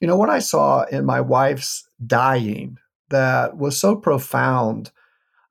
you 0.00 0.08
know, 0.08 0.16
what 0.16 0.30
I 0.30 0.40
saw 0.40 0.82
in 0.82 1.04
my 1.06 1.20
wife's 1.20 1.88
dying 2.04 2.78
that 3.10 3.56
was 3.56 3.78
so 3.78 3.94
profound. 3.94 4.90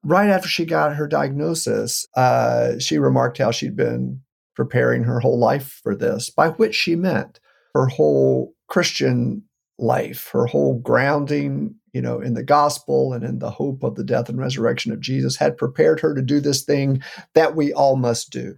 Right 0.04 0.30
after 0.30 0.50
she 0.50 0.66
got 0.66 0.96
her 0.96 1.08
diagnosis, 1.08 2.06
uh, 2.16 2.80
she 2.80 2.98
remarked 2.98 3.38
how 3.38 3.52
she'd 3.52 3.78
been 3.78 4.22
preparing 4.56 5.04
her 5.04 5.20
whole 5.20 5.40
life 5.40 5.80
for 5.84 5.96
this, 5.96 6.30
by 6.30 6.50
which 6.50 6.76
she 6.76 6.96
meant 6.96 7.40
her 7.74 7.88
whole 7.88 8.54
Christian 8.68 9.44
life, 9.78 10.30
her 10.32 10.46
whole 10.46 10.80
grounding, 10.80 11.76
you 11.94 12.02
know, 12.02 12.22
in 12.22 12.34
the 12.34 12.44
gospel 12.44 13.14
and 13.14 13.24
in 13.24 13.40
the 13.40 13.50
hope 13.50 13.84
of 13.84 13.96
the 13.96 14.04
death 14.04 14.30
and 14.30 14.38
resurrection 14.38 14.92
of 14.92 15.02
Jesus 15.02 15.36
had 15.38 15.58
prepared 15.58 16.00
her 16.00 16.14
to 16.14 16.22
do 16.22 16.40
this 16.40 16.64
thing 16.64 17.02
that 17.34 17.56
we 17.56 17.74
all 17.74 17.96
must 17.96 18.32
do. 18.32 18.56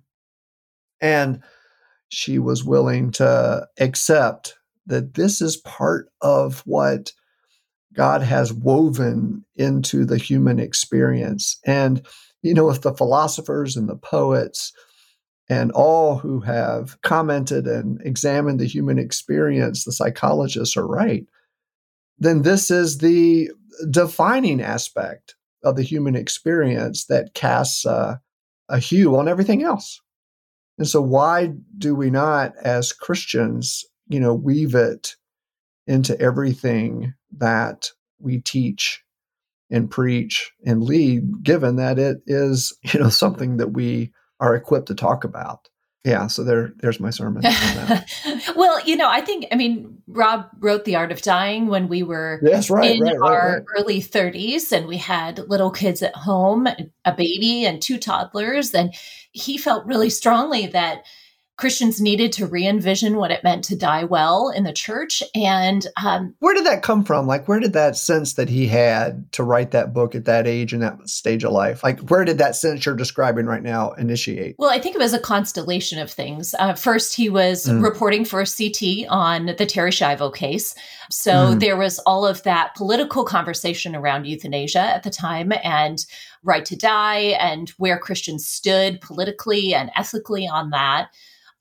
And 1.01 1.41
she 2.09 2.37
was 2.39 2.63
willing 2.63 3.11
to 3.11 3.67
accept 3.79 4.55
that 4.85 5.15
this 5.15 5.41
is 5.41 5.57
part 5.57 6.09
of 6.21 6.59
what 6.65 7.11
God 7.93 8.21
has 8.21 8.51
woven 8.51 9.45
into 9.55 10.05
the 10.05 10.17
human 10.17 10.59
experience. 10.59 11.57
And, 11.65 12.05
you 12.41 12.53
know, 12.53 12.69
if 12.69 12.81
the 12.81 12.93
philosophers 12.93 13.75
and 13.75 13.87
the 13.87 13.95
poets, 13.95 14.73
and 15.49 15.71
all 15.73 16.17
who 16.17 16.39
have 16.41 16.99
commented 17.01 17.67
and 17.67 18.01
examined 18.01 18.59
the 18.59 18.65
human 18.65 18.97
experience, 18.97 19.83
the 19.83 19.91
psychologists 19.91 20.77
are 20.77 20.87
right, 20.87 21.25
then 22.17 22.43
this 22.43 22.71
is 22.71 22.99
the 22.99 23.49
defining 23.89 24.61
aspect 24.61 25.35
of 25.63 25.75
the 25.75 25.83
human 25.83 26.15
experience 26.15 27.05
that 27.05 27.33
casts 27.33 27.85
uh, 27.85 28.17
a 28.69 28.79
hue 28.79 29.17
on 29.17 29.27
everything 29.27 29.63
else. 29.63 30.01
And 30.77 30.87
so, 30.87 31.01
why 31.01 31.53
do 31.77 31.93
we 31.93 32.09
not, 32.09 32.53
as 32.57 32.91
Christians, 32.91 33.85
you 34.07 34.19
know, 34.19 34.33
weave 34.33 34.75
it 34.75 35.15
into 35.85 36.19
everything 36.19 37.13
that 37.37 37.89
we 38.19 38.39
teach 38.39 39.03
and 39.69 39.89
preach 39.89 40.51
and 40.65 40.83
lead, 40.83 41.43
given 41.43 41.75
that 41.75 41.99
it 41.99 42.21
is, 42.25 42.75
you 42.81 42.99
know, 42.99 43.09
something 43.09 43.57
that 43.57 43.71
we 43.71 44.11
are 44.43 44.55
equipped 44.55 44.87
to 44.87 44.95
talk 44.95 45.23
about. 45.23 45.69
Yeah, 46.03 46.27
so 46.27 46.43
there, 46.43 46.73
there's 46.79 46.99
my 46.99 47.11
sermon. 47.11 47.43
well, 48.57 48.85
you 48.85 48.97
know, 48.97 49.09
I 49.09 49.21
think, 49.21 49.45
I 49.53 49.55
mean, 49.55 49.99
Rob 50.05 50.49
wrote 50.59 50.83
The 50.83 50.97
Art 50.97 51.13
of 51.13 51.21
Dying 51.21 51.67
when 51.67 51.87
we 51.87 52.03
were 52.03 52.41
yes, 52.43 52.69
right, 52.69 52.97
in 52.97 53.01
right, 53.03 53.15
our 53.15 53.53
right, 53.53 53.63
early 53.79 54.01
30s 54.01 54.73
and 54.73 54.85
we 54.85 54.97
had 54.97 55.39
little 55.47 55.71
kids 55.71 56.03
at 56.03 56.13
home, 56.13 56.67
a 57.05 57.13
baby 57.15 57.65
and 57.65 57.81
two 57.81 57.97
toddlers. 57.97 58.73
And 58.73 58.93
he 59.31 59.57
felt 59.57 59.85
really 59.85 60.09
strongly 60.09 60.67
that 60.67 61.05
Christians 61.55 62.01
needed 62.01 62.31
to 62.33 62.47
re 62.47 62.65
envision 62.65 63.17
what 63.17 63.29
it 63.29 63.43
meant 63.43 63.63
to 63.65 63.75
die 63.75 64.03
well 64.03 64.49
in 64.49 64.63
the 64.63 64.73
church. 64.73 65.21
And 65.35 65.85
um, 66.03 66.33
where 66.39 66.55
did 66.55 66.65
that 66.65 66.81
come 66.81 67.03
from? 67.03 67.27
Like, 67.27 67.47
where 67.47 67.59
did 67.59 67.73
that 67.73 67.95
sense 67.95 68.33
that 68.33 68.49
he 68.49 68.67
had 68.67 69.31
to 69.33 69.43
write 69.43 69.71
that 69.71 69.93
book 69.93 70.15
at 70.15 70.25
that 70.25 70.47
age 70.47 70.73
and 70.73 70.81
that 70.81 71.07
stage 71.07 71.43
of 71.43 71.51
life, 71.51 71.83
like, 71.83 71.99
where 72.09 72.25
did 72.25 72.39
that 72.39 72.55
sense 72.55 72.85
you're 72.85 72.95
describing 72.95 73.45
right 73.45 73.61
now 73.61 73.91
initiate? 73.91 74.55
Well, 74.57 74.71
I 74.71 74.79
think 74.79 74.95
it 74.95 74.99
was 74.99 75.13
a 75.13 75.19
constellation 75.19 75.99
of 75.99 76.11
things. 76.11 76.55
Uh, 76.57 76.73
first, 76.73 77.13
he 77.15 77.29
was 77.29 77.67
mm. 77.67 77.83
reporting 77.83 78.25
for 78.25 78.41
a 78.41 78.45
CT 78.45 79.07
on 79.09 79.45
the 79.45 79.65
Terri 79.65 79.91
Schiavo 79.91 80.33
case. 80.33 80.73
So 81.11 81.31
mm. 81.31 81.59
there 81.59 81.77
was 81.77 81.99
all 81.99 82.25
of 82.25 82.41
that 82.43 82.73
political 82.75 83.23
conversation 83.23 83.95
around 83.95 84.25
euthanasia 84.25 84.79
at 84.79 85.03
the 85.03 85.11
time 85.11 85.53
and 85.63 86.03
right 86.43 86.65
to 86.65 86.75
die 86.75 87.35
and 87.39 87.69
where 87.77 87.99
Christians 87.99 88.47
stood 88.47 89.01
politically 89.01 89.73
and 89.75 89.91
ethically 89.95 90.47
on 90.47 90.71
that. 90.71 91.09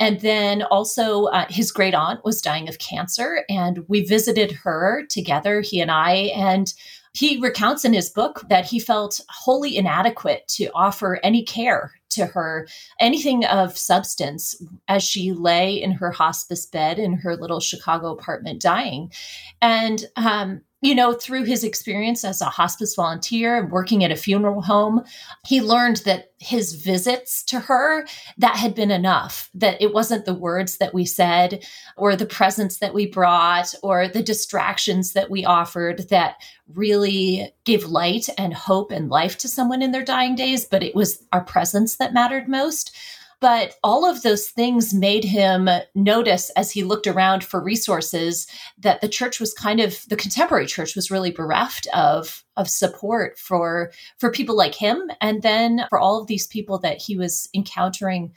And 0.00 0.20
then 0.20 0.62
also, 0.62 1.26
uh, 1.26 1.46
his 1.48 1.70
great 1.70 1.94
aunt 1.94 2.24
was 2.24 2.42
dying 2.42 2.68
of 2.68 2.78
cancer, 2.78 3.44
and 3.48 3.84
we 3.88 4.04
visited 4.04 4.52
her 4.52 5.04
together, 5.08 5.60
he 5.60 5.80
and 5.80 5.90
I. 5.90 6.32
And 6.34 6.72
he 7.14 7.38
recounts 7.38 7.84
in 7.84 7.92
his 7.92 8.08
book 8.08 8.42
that 8.48 8.64
he 8.64 8.80
felt 8.80 9.20
wholly 9.28 9.76
inadequate 9.76 10.48
to 10.48 10.70
offer 10.74 11.20
any 11.22 11.44
care 11.44 11.92
to 12.10 12.26
her, 12.26 12.66
anything 13.00 13.44
of 13.44 13.76
substance, 13.76 14.60
as 14.88 15.02
she 15.02 15.32
lay 15.32 15.74
in 15.74 15.92
her 15.92 16.10
hospice 16.10 16.66
bed 16.66 16.98
in 16.98 17.14
her 17.14 17.36
little 17.36 17.60
Chicago 17.60 18.12
apartment 18.12 18.60
dying. 18.60 19.12
And 19.60 20.06
um, 20.16 20.62
you 20.82 20.96
know, 20.96 21.12
through 21.12 21.44
his 21.44 21.62
experience 21.62 22.24
as 22.24 22.40
a 22.40 22.46
hospice 22.46 22.96
volunteer 22.96 23.56
and 23.56 23.70
working 23.70 24.02
at 24.02 24.10
a 24.10 24.16
funeral 24.16 24.60
home, 24.60 25.02
he 25.46 25.62
learned 25.62 25.98
that 25.98 26.32
his 26.38 26.74
visits 26.74 27.44
to 27.44 27.60
her, 27.60 28.04
that 28.36 28.56
had 28.56 28.74
been 28.74 28.90
enough, 28.90 29.48
that 29.54 29.80
it 29.80 29.94
wasn't 29.94 30.24
the 30.24 30.34
words 30.34 30.78
that 30.78 30.92
we 30.92 31.04
said 31.04 31.64
or 31.96 32.16
the 32.16 32.26
presents 32.26 32.78
that 32.78 32.94
we 32.94 33.06
brought 33.06 33.72
or 33.84 34.08
the 34.08 34.24
distractions 34.24 35.12
that 35.12 35.30
we 35.30 35.44
offered 35.44 36.08
that 36.10 36.42
really 36.74 37.54
gave 37.64 37.84
light 37.84 38.28
and 38.36 38.52
hope 38.52 38.90
and 38.90 39.08
life 39.08 39.38
to 39.38 39.48
someone 39.48 39.82
in 39.82 39.92
their 39.92 40.04
dying 40.04 40.34
days, 40.34 40.64
but 40.64 40.82
it 40.82 40.96
was 40.96 41.22
our 41.32 41.44
presence 41.44 41.96
that 41.96 42.12
mattered 42.12 42.48
most. 42.48 42.96
But 43.42 43.74
all 43.82 44.08
of 44.08 44.22
those 44.22 44.48
things 44.48 44.94
made 44.94 45.24
him 45.24 45.68
notice 45.96 46.50
as 46.50 46.70
he 46.70 46.84
looked 46.84 47.08
around 47.08 47.42
for 47.42 47.60
resources 47.60 48.46
that 48.78 49.00
the 49.00 49.08
church 49.08 49.40
was 49.40 49.52
kind 49.52 49.80
of 49.80 50.04
the 50.08 50.14
contemporary 50.14 50.64
church 50.66 50.94
was 50.94 51.10
really 51.10 51.32
bereft 51.32 51.88
of 51.92 52.44
of 52.56 52.70
support 52.70 53.36
for 53.40 53.90
for 54.18 54.30
people 54.30 54.56
like 54.56 54.76
him 54.76 55.10
and 55.20 55.42
then 55.42 55.86
for 55.88 55.98
all 55.98 56.20
of 56.20 56.28
these 56.28 56.46
people 56.46 56.78
that 56.78 56.98
he 56.98 57.16
was 57.16 57.48
encountering 57.52 58.32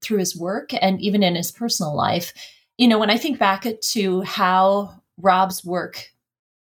through 0.00 0.20
his 0.20 0.34
work 0.34 0.70
and 0.80 1.02
even 1.02 1.22
in 1.22 1.34
his 1.34 1.52
personal 1.52 1.94
life. 1.94 2.32
You 2.78 2.88
know, 2.88 2.98
when 2.98 3.10
I 3.10 3.18
think 3.18 3.38
back 3.38 3.66
to 3.78 4.22
how 4.22 5.02
Rob's 5.18 5.66
work 5.66 6.12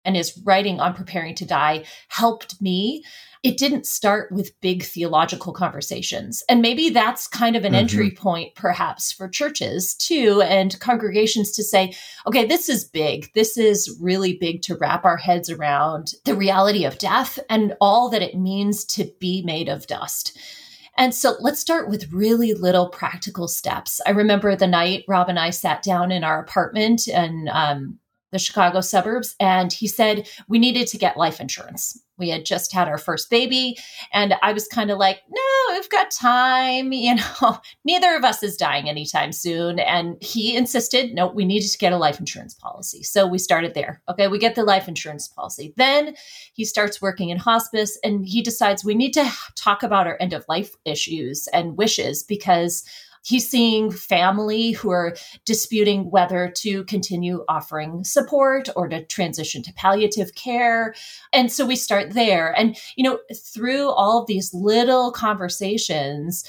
and 0.06 0.16
his 0.16 0.40
writing 0.46 0.80
on 0.80 0.94
preparing 0.94 1.34
to 1.36 1.46
die 1.46 1.86
helped 2.10 2.62
me 2.62 3.04
it 3.44 3.58
didn't 3.58 3.88
start 3.88 4.32
with 4.32 4.60
big 4.62 4.84
theological 4.84 5.52
conversations. 5.52 6.44
And 6.48 6.62
maybe 6.62 6.90
that's 6.90 7.28
kind 7.28 7.56
of 7.56 7.66
an 7.66 7.74
mm-hmm. 7.74 7.80
entry 7.80 8.12
point, 8.12 8.54
perhaps, 8.54 9.12
for 9.12 9.28
churches 9.28 9.96
too, 9.96 10.42
and 10.44 10.80
congregations 10.80 11.52
to 11.54 11.64
say, 11.64 11.94
okay, 12.28 12.46
this 12.46 12.70
is 12.70 12.86
big. 12.86 13.32
This 13.34 13.58
is 13.58 13.98
really 14.00 14.38
big 14.38 14.62
to 14.64 14.76
wrap 14.76 15.06
our 15.06 15.18
heads 15.18 15.50
around 15.50 16.14
the 16.26 16.36
reality 16.36 16.86
of 16.86 17.00
death 17.00 17.40
and 17.50 17.76
all 17.82 18.10
that 18.10 18.22
it 18.22 18.38
means 18.38 18.86
to 18.86 19.12
be 19.20 19.42
made 19.44 19.70
of 19.70 19.88
dust. 19.88 20.38
And 20.98 21.16
so 21.16 21.36
let's 21.40 21.60
start 21.60 21.90
with 21.90 22.12
really 22.12 22.54
little 22.54 22.90
practical 22.90 23.48
steps. 23.48 24.00
I 24.06 24.12
remember 24.12 24.56
the 24.56 24.68
night 24.68 25.04
Rob 25.08 25.30
and 25.30 25.40
I 25.40 25.50
sat 25.50 25.82
down 25.82 26.12
in 26.12 26.24
our 26.24 26.40
apartment 26.40 27.08
and 27.08 27.50
um, 27.50 27.98
the 28.32 28.40
Chicago 28.40 28.82
suburbs, 28.82 29.36
and 29.40 29.72
he 29.72 29.88
said 29.88 30.28
we 30.48 30.60
needed 30.60 30.88
to 30.88 30.98
get 30.98 31.18
life 31.18 31.40
insurance. 31.40 32.00
We 32.22 32.30
had 32.30 32.46
just 32.46 32.72
had 32.72 32.88
our 32.88 32.98
first 32.98 33.30
baby, 33.30 33.78
and 34.14 34.36
I 34.42 34.54
was 34.54 34.68
kind 34.68 34.92
of 34.92 34.98
like, 34.98 35.20
no, 35.30 35.74
we've 35.74 35.90
got 35.90 36.12
time. 36.12 36.94
You 37.02 37.16
know, 37.16 37.60
neither 37.84 38.16
of 38.16 38.24
us 38.24 38.44
is 38.44 38.56
dying 38.56 38.88
anytime 38.88 39.32
soon. 39.32 39.80
And 39.80 40.22
he 40.22 40.56
insisted, 40.56 41.16
no, 41.16 41.28
we 41.28 41.46
needed 41.46 41.70
to 41.70 41.78
get 41.80 41.94
a 41.94 41.98
life 41.98 42.20
insurance 42.20 42.54
policy. 42.54 43.02
So 43.02 43.26
we 43.26 43.40
started 43.40 43.74
there. 43.74 44.04
Okay, 44.08 44.28
we 44.28 44.38
get 44.38 44.54
the 44.54 44.64
life 44.64 44.88
insurance 44.88 45.28
policy. 45.28 45.74
Then 45.78 46.16
he 46.54 46.64
starts 46.64 47.02
working 47.02 47.30
in 47.30 47.38
hospice, 47.38 47.98
and 48.04 48.24
he 48.26 48.44
decides 48.44 48.86
we 48.86 48.94
need 48.94 49.14
to 49.14 49.30
talk 49.56 49.82
about 49.82 50.06
our 50.06 50.16
end 50.20 50.34
of 50.34 50.46
life 50.48 50.76
issues 50.86 51.48
and 51.54 51.76
wishes 51.76 52.22
because 52.22 52.84
He's 53.24 53.50
seeing 53.50 53.92
family 53.92 54.72
who 54.72 54.90
are 54.90 55.16
disputing 55.46 56.10
whether 56.10 56.52
to 56.58 56.84
continue 56.86 57.46
offering 57.48 58.04
support 58.04 58.70
or 58.76 58.88
to 58.88 59.06
transition 59.06 59.62
to 59.64 59.74
palliative 59.74 60.34
care. 60.36 60.96
And 61.32 61.52
so 61.52 61.66
we 61.66 61.76
start 61.76 62.14
there. 62.14 62.52
And, 62.58 62.78
you 62.96 63.04
know, 63.04 63.20
through 63.36 63.90
all 63.92 64.22
of 64.22 64.28
these 64.28 64.54
little 64.54 65.12
conversations, 65.12 66.44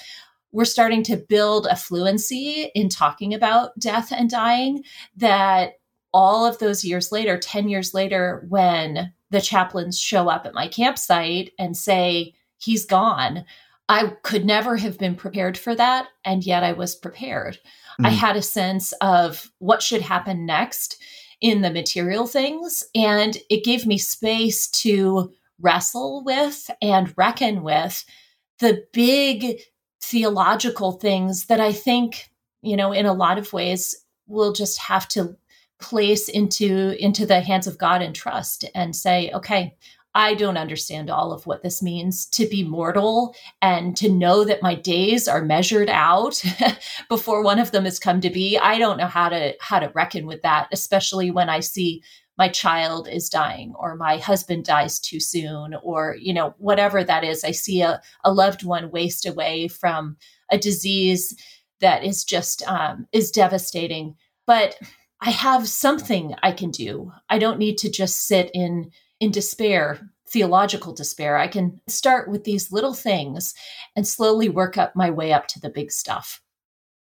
we're 0.53 0.65
starting 0.65 1.03
to 1.05 1.17
build 1.17 1.67
a 1.67 1.77
fluency 1.77 2.71
in 2.75 2.89
talking 2.89 3.35
about 3.35 3.79
death 3.79 4.13
and 4.13 4.31
dying 4.31 4.85
that 5.17 5.75
all 6.13 6.45
of 6.45 6.59
those 6.59 6.85
years 6.85 7.11
later, 7.11 7.39
10 7.39 7.69
years 7.69 7.95
later, 7.95 8.45
when 8.49 9.13
the 9.31 9.41
chaplains 9.41 9.99
show 9.99 10.29
up 10.29 10.45
at 10.45 10.55
my 10.55 10.69
campsite 10.69 11.53
and 11.59 11.77
say, 11.77 12.35
he's 12.59 12.85
gone, 12.85 13.45
I 13.93 14.09
could 14.23 14.47
never 14.47 14.79
have 14.79 14.97
been 14.97 15.15
prepared 15.15 15.59
for 15.59 15.75
that. 15.75 16.09
And 16.25 16.47
yet 16.47 16.65
I 16.65 16.73
was 16.73 16.97
prepared. 16.97 17.57
Mm-hmm. 17.57 18.07
I 18.07 18.11
mm. 18.11 18.17
had 18.17 18.37
a 18.37 18.43
sense 18.43 18.93
of 19.03 19.53
what 19.59 19.83
should 19.83 20.01
happen 20.01 20.47
next 20.47 20.97
in 21.43 21.61
the 21.61 21.71
material 21.71 22.27
things. 22.27 22.85
And 22.95 23.37
it 23.51 23.65
gave 23.65 23.85
me 23.85 23.99
space 23.99 24.67
to 24.69 25.31
wrestle 25.61 26.25
with 26.25 26.71
and 26.81 27.13
reckon 27.19 27.63
with 27.63 28.03
the 28.61 28.83
big 28.95 29.61
theological 30.01 30.93
things 30.93 31.47
that 31.47 31.61
I 31.61 31.73
think, 31.73 32.31
you 32.63 32.79
know, 32.79 32.93
in 32.93 33.05
a 33.05 33.13
lot 33.13 33.37
of 33.37 33.53
ways, 33.53 33.95
we'll 34.27 34.55
just 34.55 34.79
have 34.79 35.07
to 35.09 35.37
place 35.81 36.31
into 36.31 36.97
into 36.99 37.27
the 37.27 37.43
hands 37.43 37.67
of 37.67 37.77
God 37.77 38.01
and 38.01 38.15
trust 38.15 38.65
and 38.75 38.97
say, 38.97 39.31
okay, 39.35 39.77
I 40.15 40.35
don't 40.35 40.59
understand 40.59 41.09
all 41.09 41.33
of 41.33 41.47
what 41.47 41.63
this 41.63 41.83
means 41.83 42.27
to 42.27 42.47
be 42.47 42.65
mortal 42.65 43.35
and 43.63 43.97
to 43.97 44.11
know 44.11 44.45
that 44.45 44.63
my 44.63 44.75
days 44.75 45.27
are 45.27 45.43
measured 45.43 45.89
out 45.89 46.43
before 47.09 47.43
one 47.43 47.59
of 47.59 47.71
them 47.71 47.85
has 47.85 47.99
come 47.99 48.21
to 48.21 48.31
be. 48.31 48.59
I 48.59 48.79
don't 48.79 48.99
know 48.99 49.07
how 49.07 49.31
to 49.31 49.55
how 49.61 49.79
to 49.79 49.91
reckon 49.95 50.27
with 50.27 50.43
that, 50.43 50.69
especially 50.73 51.31
when 51.31 51.49
I 51.49 51.61
see 51.61 52.03
my 52.39 52.49
child 52.49 53.09
is 53.09 53.29
dying 53.29 53.75
or 53.79 53.95
my 53.95 54.17
husband 54.19 54.65
dies 54.65 54.99
too 54.99 55.21
soon 55.21 55.75
or 55.83 56.17
you 56.21 56.35
know 56.35 56.55
whatever 56.59 57.03
that 57.03 57.25
is. 57.25 57.43
I 57.45 57.53
see 57.53 57.81
a, 57.81 58.01
a 58.25 58.33
loved 58.33 58.65
one 58.65 58.91
waste 58.91 59.27
away 59.27 59.69
from 59.69 60.17
a 60.51 60.59
disease 60.59 61.35
that 61.81 62.05
is 62.05 62.23
just 62.23 62.63
um, 62.69 63.07
is 63.13 63.31
devastating. 63.31 64.17
But 64.47 64.77
I 65.21 65.31
have 65.31 65.69
something 65.69 66.35
I 66.43 66.53
can 66.53 66.71
do. 66.71 67.13
I 67.31 67.39
don't 67.39 67.59
need 67.59 67.79
to 67.79 67.91
just 67.91 68.27
sit 68.27 68.51
in 68.53 68.91
in 69.23 69.31
despair, 69.31 70.01
theological 70.29 70.93
despair. 70.93 71.39
I 71.39 71.47
can 71.47 71.81
start 71.87 72.29
with 72.29 72.43
these 72.43 72.73
little 72.73 72.93
things 72.93 73.55
and 73.95 74.07
slowly 74.07 74.49
work 74.49 74.77
up 74.77 74.97
my 74.97 75.11
way 75.11 75.33
up 75.33 75.47
to 75.47 75.61
the 75.61 75.71
big 75.71 75.93
stuff. 75.93 76.43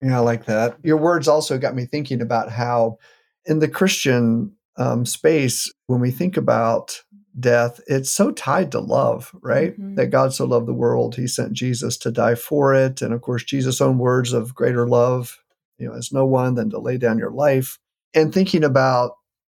Yeah, 0.03 0.17
I 0.17 0.19
like 0.19 0.45
that. 0.45 0.77
Your 0.83 0.97
words 0.97 1.27
also 1.27 1.57
got 1.57 1.73
me 1.73 1.85
thinking 1.85 2.21
about 2.21 2.51
how 2.51 2.99
in 3.45 3.57
the 3.57 3.67
Christian 3.67 4.53
um, 4.77 5.03
space, 5.03 5.73
when 5.87 5.99
we 5.99 6.11
think 6.11 6.37
about 6.37 7.01
death, 7.39 7.81
it's 7.87 8.11
so 8.11 8.29
tied 8.29 8.71
to 8.73 8.79
love, 8.79 9.35
right? 9.41 9.71
Mm-hmm. 9.71 9.95
That 9.95 10.11
God 10.11 10.31
so 10.31 10.45
loved 10.45 10.67
the 10.67 10.73
world, 10.73 11.15
he 11.15 11.25
sent 11.25 11.53
Jesus 11.53 11.97
to 11.97 12.11
die 12.11 12.35
for 12.35 12.75
it. 12.75 13.01
And 13.01 13.15
of 13.15 13.21
course, 13.21 13.43
Jesus' 13.43 13.81
own 13.81 13.97
words 13.97 14.31
of 14.31 14.53
greater 14.53 14.87
love, 14.87 15.39
you 15.79 15.87
know, 15.87 15.95
as 15.95 16.11
no 16.11 16.27
one 16.27 16.53
than 16.53 16.69
to 16.69 16.77
lay 16.77 16.99
down 16.99 17.17
your 17.17 17.31
life. 17.31 17.79
And 18.13 18.31
thinking 18.31 18.63
about, 18.63 19.15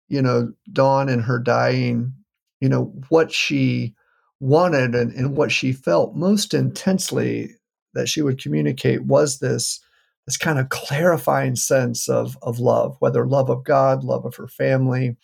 you 0.09 0.23
know, 0.23 0.53
Dawn 0.73 1.09
and 1.09 1.23
her 1.23 1.41
dying 1.41 2.15
you 2.63 2.69
know, 2.69 2.93
what 3.09 3.33
she 3.33 3.93
wanted 4.41 4.95
and, 4.95 5.13
and 5.15 5.37
what 5.37 5.51
she 5.51 5.73
felt 5.73 6.15
most 6.15 6.55
intensely 6.55 7.51
that 7.95 8.09
she 8.09 8.23
would 8.23 8.41
communicate 8.41 9.05
was 9.05 9.41
this 9.41 9.81
this 10.27 10.37
kind 10.37 10.61
of 10.61 10.69
clarifying 10.69 11.57
sense 11.57 12.09
of 12.09 12.39
of 12.43 12.61
love, 12.61 12.97
whether 13.01 13.27
love 13.27 13.51
of 13.51 13.65
God, 13.65 14.05
love 14.05 14.25
of 14.25 14.37
her 14.37 14.47
family, 14.49 15.17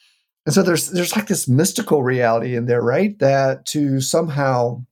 And 0.47 0.55
so 0.55 0.63
there's 0.63 0.91
there's 0.93 1.15
like 1.15 1.27
this 1.29 1.47
mystical 1.47 2.03
reality 2.03 2.57
in 2.57 2.65
there, 2.67 2.81
right? 2.81 3.19
That 3.19 3.67
to 3.67 4.01
somehow 4.01 4.83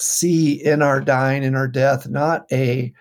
see 0.00 0.52
in 0.52 0.82
our 0.82 1.00
dying, 1.00 1.44
in 1.44 1.54
our 1.54 1.68
death, 1.68 2.08
not 2.08 2.44
a 2.50 2.92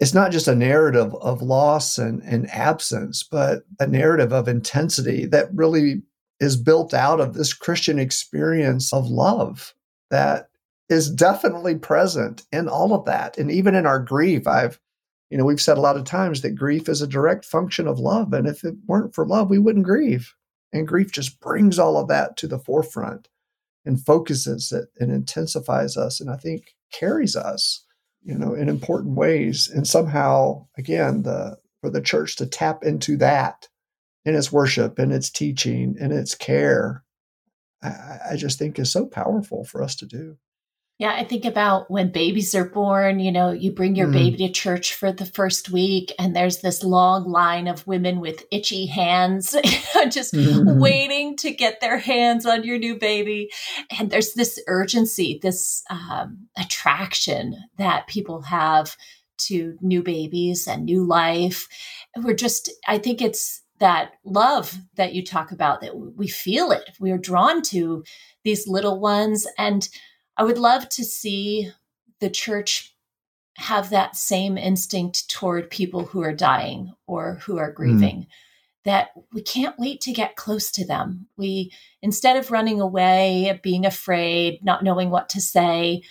it's 0.00 0.14
not 0.14 0.32
just 0.32 0.48
a 0.48 0.54
narrative 0.54 1.14
of 1.16 1.42
loss 1.42 1.98
and, 1.98 2.22
and 2.22 2.50
absence, 2.50 3.22
but 3.22 3.64
a 3.78 3.86
narrative 3.86 4.32
of 4.32 4.48
intensity 4.48 5.26
that 5.26 5.48
really 5.54 6.02
is 6.42 6.56
built 6.56 6.92
out 6.92 7.20
of 7.20 7.34
this 7.34 7.52
Christian 7.52 7.98
experience 7.98 8.92
of 8.92 9.08
love 9.08 9.74
that 10.10 10.48
is 10.88 11.10
definitely 11.10 11.76
present 11.76 12.42
in 12.52 12.68
all 12.68 12.92
of 12.92 13.04
that. 13.06 13.38
And 13.38 13.50
even 13.50 13.74
in 13.74 13.86
our 13.86 13.98
grief, 13.98 14.46
I've, 14.46 14.78
you 15.30 15.38
know, 15.38 15.44
we've 15.44 15.60
said 15.60 15.78
a 15.78 15.82
lot 15.82 15.96
of 15.96 16.04
times 16.04 16.42
that 16.42 16.56
grief 16.56 16.88
is 16.88 17.00
a 17.00 17.06
direct 17.06 17.44
function 17.44 17.86
of 17.86 17.98
love. 17.98 18.32
And 18.32 18.46
if 18.46 18.64
it 18.64 18.74
weren't 18.86 19.14
for 19.14 19.26
love, 19.26 19.48
we 19.48 19.58
wouldn't 19.58 19.86
grieve. 19.86 20.34
And 20.72 20.88
grief 20.88 21.12
just 21.12 21.40
brings 21.40 21.78
all 21.78 21.96
of 21.96 22.08
that 22.08 22.36
to 22.38 22.46
the 22.46 22.58
forefront 22.58 23.28
and 23.84 24.04
focuses 24.04 24.72
it 24.72 24.88
and 24.98 25.10
intensifies 25.10 25.96
us. 25.96 26.20
And 26.20 26.30
I 26.30 26.36
think 26.36 26.74
carries 26.92 27.36
us 27.36 27.84
you 28.24 28.38
know, 28.38 28.54
in 28.54 28.68
important 28.68 29.16
ways. 29.16 29.68
And 29.68 29.86
somehow, 29.86 30.66
again, 30.78 31.22
the 31.22 31.58
for 31.80 31.90
the 31.90 32.00
church 32.00 32.36
to 32.36 32.46
tap 32.46 32.84
into 32.84 33.16
that 33.16 33.68
in 34.24 34.34
its 34.34 34.52
worship, 34.52 34.98
in 34.98 35.10
its 35.12 35.30
teaching, 35.30 35.96
in 35.98 36.12
its 36.12 36.34
care, 36.34 37.04
I, 37.82 38.18
I 38.32 38.36
just 38.36 38.58
think 38.58 38.78
is 38.78 38.90
so 38.92 39.06
powerful 39.06 39.64
for 39.64 39.82
us 39.82 39.96
to 39.96 40.06
do. 40.06 40.36
Yeah, 40.98 41.14
I 41.16 41.24
think 41.24 41.44
about 41.44 41.90
when 41.90 42.12
babies 42.12 42.54
are 42.54 42.64
born, 42.64 43.18
you 43.18 43.32
know, 43.32 43.50
you 43.50 43.72
bring 43.72 43.96
your 43.96 44.06
mm. 44.06 44.12
baby 44.12 44.36
to 44.36 44.52
church 44.52 44.94
for 44.94 45.10
the 45.10 45.26
first 45.26 45.68
week, 45.68 46.12
and 46.16 46.36
there's 46.36 46.60
this 46.60 46.84
long 46.84 47.28
line 47.28 47.66
of 47.66 47.84
women 47.88 48.20
with 48.20 48.44
itchy 48.52 48.86
hands 48.86 49.50
just 50.10 50.32
mm. 50.32 50.78
waiting 50.78 51.36
to 51.38 51.50
get 51.50 51.80
their 51.80 51.98
hands 51.98 52.46
on 52.46 52.62
your 52.62 52.78
new 52.78 52.96
baby. 52.96 53.50
And 53.98 54.10
there's 54.10 54.34
this 54.34 54.62
urgency, 54.68 55.40
this 55.42 55.82
um, 55.90 56.46
attraction 56.56 57.56
that 57.78 58.06
people 58.06 58.42
have 58.42 58.96
to 59.46 59.76
new 59.80 60.04
babies 60.04 60.68
and 60.68 60.84
new 60.84 61.04
life. 61.04 61.66
And 62.14 62.24
we're 62.24 62.34
just, 62.34 62.70
I 62.86 62.98
think 62.98 63.20
it's 63.20 63.61
that 63.82 64.12
love 64.22 64.78
that 64.94 65.12
you 65.12 65.24
talk 65.24 65.50
about 65.50 65.80
that 65.80 65.96
we 65.96 66.28
feel 66.28 66.70
it. 66.70 66.90
We 67.00 67.10
are 67.10 67.18
drawn 67.18 67.62
to 67.62 68.04
these 68.44 68.68
little 68.68 69.00
ones. 69.00 69.44
And 69.58 69.88
I 70.36 70.44
would 70.44 70.56
love 70.56 70.88
to 70.90 71.04
see 71.04 71.68
the 72.20 72.30
church 72.30 72.94
have 73.56 73.90
that 73.90 74.14
same 74.14 74.56
instinct 74.56 75.28
toward 75.28 75.68
people 75.68 76.04
who 76.04 76.22
are 76.22 76.32
dying 76.32 76.92
or 77.08 77.40
who 77.44 77.58
are 77.58 77.70
hmm. 77.70 77.76
grieving. 77.76 78.16
Mm. 78.20 78.26
That 78.84 79.10
we 79.32 79.42
can't 79.42 79.78
wait 79.78 80.00
to 80.02 80.12
get 80.12 80.36
close 80.36 80.70
to 80.72 80.86
them. 80.86 81.26
We, 81.36 81.72
instead 82.02 82.36
of 82.36 82.52
running 82.52 82.80
away, 82.80 83.60
being 83.64 83.84
afraid, 83.84 84.64
not 84.64 84.84
knowing 84.84 85.10
what 85.10 85.28
to 85.30 85.40
say, 85.40 86.02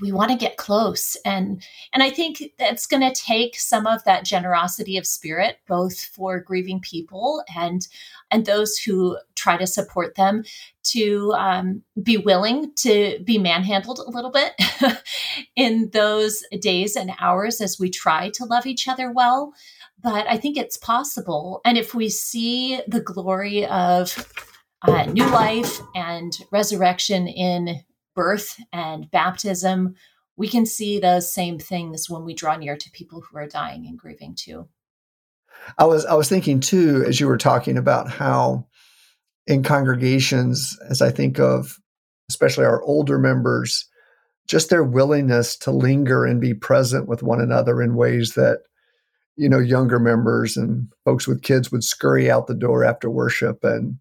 we 0.00 0.12
want 0.12 0.30
to 0.30 0.36
get 0.36 0.56
close. 0.56 1.16
And 1.24 1.62
and 1.92 2.02
i 2.02 2.10
think 2.10 2.42
that's 2.58 2.86
going 2.86 3.02
to 3.02 3.20
take 3.20 3.58
some 3.58 3.86
of 3.86 4.02
that 4.04 4.24
generosity 4.24 4.96
of 4.96 5.06
spirit 5.06 5.58
both 5.66 5.98
for 5.98 6.40
grieving 6.40 6.80
people 6.80 7.42
and 7.56 7.86
and 8.30 8.46
those 8.46 8.76
who 8.76 9.18
try 9.34 9.56
to 9.56 9.66
support 9.66 10.14
them 10.14 10.44
to 10.82 11.32
um, 11.36 11.82
be 12.02 12.16
willing 12.16 12.72
to 12.76 13.18
be 13.24 13.38
manhandled 13.38 13.98
a 13.98 14.10
little 14.10 14.30
bit 14.30 14.52
in 15.56 15.90
those 15.92 16.42
days 16.60 16.96
and 16.96 17.12
hours 17.20 17.60
as 17.60 17.78
we 17.78 17.90
try 17.90 18.30
to 18.34 18.44
love 18.44 18.66
each 18.66 18.88
other 18.88 19.10
well. 19.10 19.52
But 20.02 20.26
i 20.28 20.36
think 20.36 20.56
it's 20.56 20.76
possible. 20.76 21.60
And 21.64 21.78
if 21.78 21.94
we 21.94 22.08
see 22.08 22.80
the 22.88 23.00
glory 23.00 23.66
of 23.66 24.32
uh, 24.82 25.04
new 25.04 25.26
life 25.26 25.80
and 25.94 26.36
resurrection 26.50 27.26
in 27.26 27.82
birth 28.14 28.60
and 28.72 29.10
baptism, 29.10 29.94
we 30.36 30.48
can 30.48 30.66
see 30.66 30.98
those 30.98 31.32
same 31.32 31.58
things 31.58 32.10
when 32.10 32.24
we 32.24 32.34
draw 32.34 32.56
near 32.56 32.76
to 32.76 32.90
people 32.90 33.20
who 33.20 33.36
are 33.36 33.46
dying 33.46 33.86
and 33.86 33.98
grieving 33.98 34.34
too. 34.34 34.68
I 35.78 35.84
was 35.84 36.04
I 36.04 36.14
was 36.14 36.28
thinking 36.28 36.60
too 36.60 37.04
as 37.06 37.20
you 37.20 37.28
were 37.28 37.38
talking 37.38 37.78
about 37.78 38.10
how 38.10 38.66
in 39.46 39.62
congregations, 39.62 40.76
as 40.88 41.00
I 41.02 41.10
think 41.10 41.38
of 41.38 41.78
especially 42.28 42.64
our 42.64 42.82
older 42.82 43.18
members, 43.18 43.86
just 44.48 44.70
their 44.70 44.84
willingness 44.84 45.56
to 45.58 45.70
linger 45.70 46.24
and 46.24 46.40
be 46.40 46.54
present 46.54 47.06
with 47.08 47.22
one 47.22 47.40
another 47.40 47.82
in 47.82 47.94
ways 47.94 48.34
that 48.34 48.60
you 49.36 49.48
know 49.48 49.58
younger 49.58 49.98
members 49.98 50.56
and 50.56 50.88
folks 51.04 51.26
with 51.26 51.42
kids 51.42 51.70
would 51.70 51.84
scurry 51.84 52.30
out 52.30 52.46
the 52.46 52.54
door 52.54 52.84
after 52.84 53.10
worship 53.10 53.64
and 53.64 53.96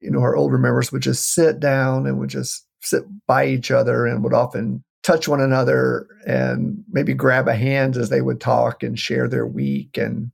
you 0.00 0.10
know 0.10 0.20
our 0.20 0.36
older 0.36 0.58
members 0.58 0.92
would 0.92 1.02
just 1.02 1.32
sit 1.32 1.60
down 1.60 2.06
and 2.06 2.18
would 2.18 2.30
just 2.30 2.66
sit 2.80 3.04
by 3.26 3.46
each 3.46 3.70
other 3.70 4.06
and 4.06 4.22
would 4.24 4.34
often 4.34 4.82
touch 5.02 5.28
one 5.28 5.40
another 5.40 6.06
and 6.26 6.84
maybe 6.90 7.14
grab 7.14 7.48
a 7.48 7.54
hand 7.54 7.96
as 7.96 8.10
they 8.10 8.20
would 8.20 8.40
talk 8.40 8.82
and 8.82 8.98
share 8.98 9.28
their 9.28 9.46
week. 9.46 9.96
And 9.96 10.30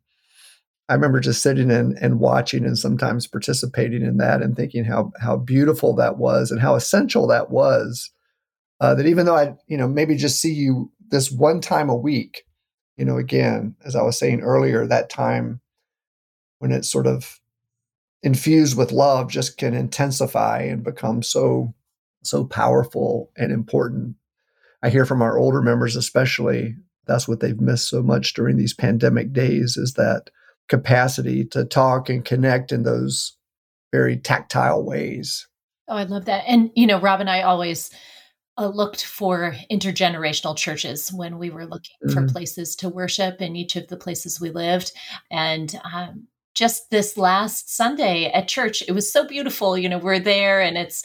I 0.89 0.95
remember 0.95 1.21
just 1.21 1.43
sitting 1.43 1.71
and, 1.71 1.97
and 2.01 2.21
watching 2.21 2.65
and 2.65 2.79
sometimes 2.79 3.27
participating 3.27 4.03
in 4.03 4.19
that 4.19 4.43
and 4.43 4.57
thinking 4.57 4.85
how 4.85 5.13
how 5.21 5.37
beautiful 5.37 5.95
that 5.97 6.19
was 6.19 6.51
and 6.51 6.61
how 6.61 6.75
essential 6.75 7.27
that 7.29 7.51
was. 7.51 8.11
Uh, 8.81 8.95
that 8.95 9.07
even 9.07 9.25
though 9.25 9.37
I, 9.37 9.55
you 9.67 9.77
know, 9.77 9.89
maybe 9.89 10.17
just 10.17 10.41
see 10.41 10.53
you 10.53 10.93
this 11.09 11.31
one 11.31 11.61
time 11.61 11.89
a 11.89 11.97
week, 11.97 12.45
you 12.97 13.05
know, 13.05 13.17
again, 13.17 13.75
as 13.85 13.97
I 13.97 14.03
was 14.03 14.19
saying 14.19 14.43
earlier, 14.43 14.87
that 14.87 15.09
time 15.09 15.61
when 16.59 16.73
it's 16.73 16.91
sort 16.91 17.07
of 17.07 17.41
infused 18.23 18.77
with 18.77 18.93
love 18.93 19.31
just 19.31 19.57
can 19.57 19.75
intensify 19.75 20.61
and 20.61 20.83
become 20.83 21.23
so 21.23 21.75
so 22.27 22.45
powerful 22.45 23.31
and 23.37 23.53
important. 23.53 24.17
I 24.83 24.91
hear 24.91 25.07
from 25.07 25.23
our 25.23 25.39
older 25.39 25.63
members, 25.63 25.97
especially, 25.97 26.77
that's 27.07 27.27
what 27.27 27.41
they've 27.41 27.61
missed 27.61 27.89
so 27.89 28.03
much 28.03 28.35
during 28.35 28.57
these 28.57 28.75
pandemic 28.75 29.33
days 29.33 29.77
is 29.77 29.95
that 29.95 30.31
capacity 30.69 31.45
to 31.45 31.65
talk 31.65 32.09
and 32.09 32.25
connect 32.25 32.73
in 32.73 32.83
those 32.83 33.37
very 33.93 34.17
tactile 34.17 34.85
ways. 34.85 35.47
Oh, 35.89 35.97
I 35.97 36.03
love 36.03 36.25
that. 36.25 36.45
And, 36.47 36.71
you 36.75 36.87
know, 36.87 37.01
Rob 37.01 37.21
and 37.21 37.31
I 37.31 37.43
always 37.43 37.91
uh, 38.59 38.67
looked 38.69 39.05
for 39.05 39.55
intergenerational 39.71 40.57
churches 40.57 41.13
when 41.13 41.39
we 41.39 41.51
were 41.51 41.67
looking 41.67 41.97
mm-hmm. 42.05 42.27
for 42.27 42.33
places 42.33 42.75
to 42.77 42.89
worship 42.89 43.41
in 43.41 43.55
each 43.55 43.77
of 43.77 43.87
the 43.89 43.97
places 43.97 44.41
we 44.41 44.51
lived. 44.51 44.93
And 45.31 45.79
um, 45.93 46.27
just 46.55 46.91
this 46.91 47.17
last 47.17 47.75
Sunday 47.75 48.27
at 48.27 48.49
church, 48.49 48.83
it 48.89 48.93
was 48.93 49.13
so 49.13 49.27
beautiful. 49.27 49.79
You 49.79 49.89
know, 49.89 49.99
we're 49.99 50.19
there 50.19 50.61
and 50.61 50.77
it's, 50.77 51.05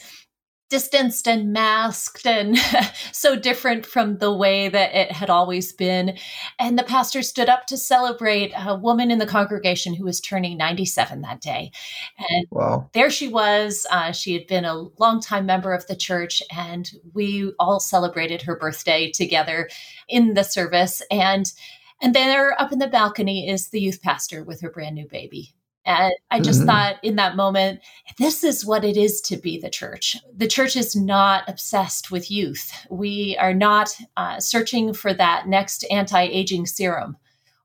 distanced 0.71 1.27
and 1.27 1.51
masked 1.51 2.25
and 2.25 2.57
so 3.11 3.35
different 3.35 3.85
from 3.85 4.17
the 4.17 4.33
way 4.33 4.69
that 4.69 4.95
it 4.95 5.11
had 5.11 5.29
always 5.29 5.73
been. 5.73 6.17
And 6.57 6.79
the 6.79 6.83
pastor 6.83 7.21
stood 7.21 7.49
up 7.49 7.67
to 7.67 7.77
celebrate 7.77 8.53
a 8.57 8.73
woman 8.75 9.11
in 9.11 9.19
the 9.19 9.27
congregation 9.27 9.93
who 9.93 10.05
was 10.05 10.21
turning 10.21 10.57
97 10.57 11.21
that 11.21 11.41
day. 11.41 11.71
And 12.29 12.47
wow. 12.49 12.89
there 12.93 13.09
she 13.09 13.27
was. 13.27 13.85
Uh, 13.91 14.13
she 14.13 14.33
had 14.33 14.47
been 14.47 14.63
a 14.63 14.87
longtime 14.97 15.45
member 15.45 15.73
of 15.73 15.85
the 15.87 15.95
church, 15.95 16.41
and 16.55 16.89
we 17.13 17.51
all 17.59 17.81
celebrated 17.81 18.41
her 18.43 18.55
birthday 18.55 19.11
together 19.11 19.69
in 20.07 20.33
the 20.33 20.43
service. 20.43 21.01
And 21.11 21.51
and 22.03 22.15
there 22.15 22.59
up 22.59 22.71
in 22.71 22.79
the 22.79 22.87
balcony 22.87 23.47
is 23.47 23.69
the 23.69 23.79
youth 23.79 24.01
pastor 24.01 24.43
with 24.43 24.61
her 24.61 24.71
brand 24.71 24.95
new 24.95 25.07
baby. 25.07 25.53
And 25.85 26.13
I 26.29 26.39
just 26.39 26.59
mm-hmm. 26.59 26.67
thought 26.67 26.95
in 27.03 27.15
that 27.15 27.35
moment, 27.35 27.79
this 28.19 28.43
is 28.43 28.65
what 28.65 28.85
it 28.85 28.97
is 28.97 29.19
to 29.21 29.37
be 29.37 29.59
the 29.59 29.69
church. 29.69 30.15
The 30.35 30.47
church 30.47 30.75
is 30.75 30.95
not 30.95 31.43
obsessed 31.47 32.11
with 32.11 32.29
youth. 32.29 32.71
We 32.89 33.35
are 33.39 33.53
not 33.53 33.95
uh, 34.15 34.39
searching 34.39 34.93
for 34.93 35.13
that 35.13 35.47
next 35.47 35.85
anti 35.89 36.21
aging 36.21 36.67
serum. 36.67 37.17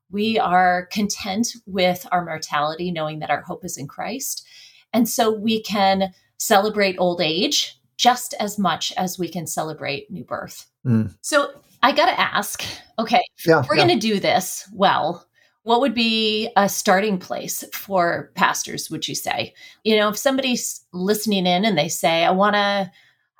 We 0.09 0.39
are 0.39 0.87
content 0.91 1.49
with 1.65 2.07
our 2.11 2.23
mortality, 2.23 2.91
knowing 2.91 3.19
that 3.19 3.29
our 3.29 3.41
hope 3.41 3.63
is 3.63 3.77
in 3.77 3.87
Christ. 3.87 4.47
And 4.93 5.07
so 5.07 5.31
we 5.31 5.61
can 5.61 6.13
celebrate 6.37 6.95
old 6.97 7.21
age 7.21 7.79
just 7.97 8.33
as 8.39 8.57
much 8.57 8.93
as 8.95 9.19
we 9.19 9.27
can 9.27 9.45
celebrate 9.45 10.09
new 10.09 10.23
birth. 10.23 10.67
Mm. 10.85 11.15
So 11.21 11.51
I 11.83 11.91
got 11.91 12.05
to 12.05 12.19
ask 12.19 12.63
okay, 12.97 13.21
yeah, 13.45 13.63
we're 13.69 13.75
yeah. 13.75 13.85
going 13.85 13.99
to 13.99 14.07
do 14.07 14.19
this 14.19 14.67
well 14.73 15.26
what 15.67 15.81
would 15.81 15.93
be 15.93 16.49
a 16.55 16.69
starting 16.69 17.19
place 17.19 17.61
for 17.73 18.31
pastors 18.35 18.89
would 18.89 19.05
you 19.05 19.13
say? 19.13 19.53
You 19.83 19.97
know 19.97 20.07
if 20.07 20.17
somebody's 20.17 20.81
listening 20.93 21.45
in 21.45 21.65
and 21.65 21.77
they 21.77 21.89
say 21.89 22.23
i 22.23 22.31
want 22.31 22.53
to 22.55 22.89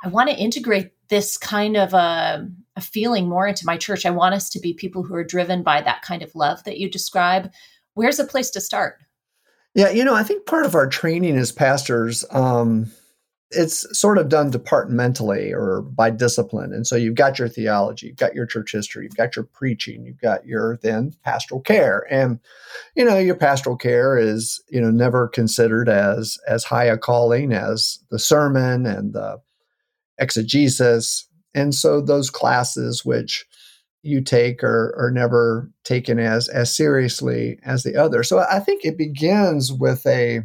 i 0.04 0.08
want 0.10 0.30
to 0.30 0.36
integrate 0.36 0.92
this 1.08 1.38
kind 1.38 1.78
of 1.78 1.94
a, 1.94 2.46
a, 2.76 2.82
feeling 2.82 3.30
more 3.30 3.48
into 3.48 3.66
my 3.66 3.78
church. 3.78 4.06
I 4.06 4.10
want 4.10 4.36
us 4.36 4.50
to 4.50 4.60
be 4.60 4.74
people 4.74 5.04
who 5.04 5.16
are 5.16 5.24
driven 5.24 5.64
by 5.64 5.80
that 5.80 6.02
kind 6.02 6.22
of 6.22 6.36
love 6.36 6.62
that 6.66 6.80
you 6.80 6.92
describe. 6.92 7.50
Where's 7.94 8.20
a 8.20 8.26
place 8.26 8.50
to 8.50 8.60
start? 8.60 8.98
Yeah 9.74 9.90
you 9.92 10.04
know 10.04 10.16
i 10.16 10.24
think 10.24 10.46
part 10.46 10.66
of 10.66 10.76
our 10.76 10.88
training 10.88 11.38
as 11.38 11.54
pastors 11.54 12.26
um, 12.32 12.92
it's 13.52 13.86
sort 13.98 14.18
of 14.18 14.28
done 14.28 14.52
departmentally 14.52 15.54
or 15.54 15.82
by 15.82 16.10
discipline. 16.10 16.74
And 16.74 16.86
so 16.86 16.96
you've 16.96 17.16
got 17.16 17.40
your 17.40 17.48
theology, 17.48 18.08
you've 18.08 18.18
got 18.18 18.36
your 18.36 18.46
church 18.46 18.74
history, 18.74 19.06
you've 19.06 19.16
got 19.16 19.36
your 19.36 19.46
preaching, 19.46 20.06
you've 20.06 20.20
got 20.20 20.46
your 20.46 20.78
then 20.84 21.14
pastoral 21.24 21.62
care. 21.62 22.06
And, 22.12 22.40
you 22.96 23.06
know, 23.06 23.18
your 23.18 23.36
pastoral 23.36 23.78
care 23.78 24.18
is, 24.18 24.62
you 24.70 24.82
know, 24.82 24.92
never 24.92 25.30
considered 25.30 25.88
as 25.88 26.38
as 26.48 26.66
high 26.66 26.86
a 26.86 26.98
calling 26.98 27.54
as 27.54 28.00
the 28.12 28.20
sermon 28.20 28.86
and 28.86 29.14
the 29.14 29.40
exegesis. 30.18 31.26
And 31.56 31.74
so 31.74 32.02
those 32.02 32.30
classes 32.30 33.06
which 33.06 33.46
you 34.04 34.22
take 34.22 34.64
are, 34.64 34.94
are 34.98 35.12
never 35.12 35.72
taken 35.86 36.20
as 36.20 36.50
as 36.50 36.76
seriously 36.76 37.60
as 37.64 37.84
the 37.84 37.96
other. 37.96 38.24
So 38.24 38.40
I 38.40 38.60
think 38.60 38.84
it 38.84 38.98
begins 38.98 39.72
with 39.72 40.06
a 40.06 40.42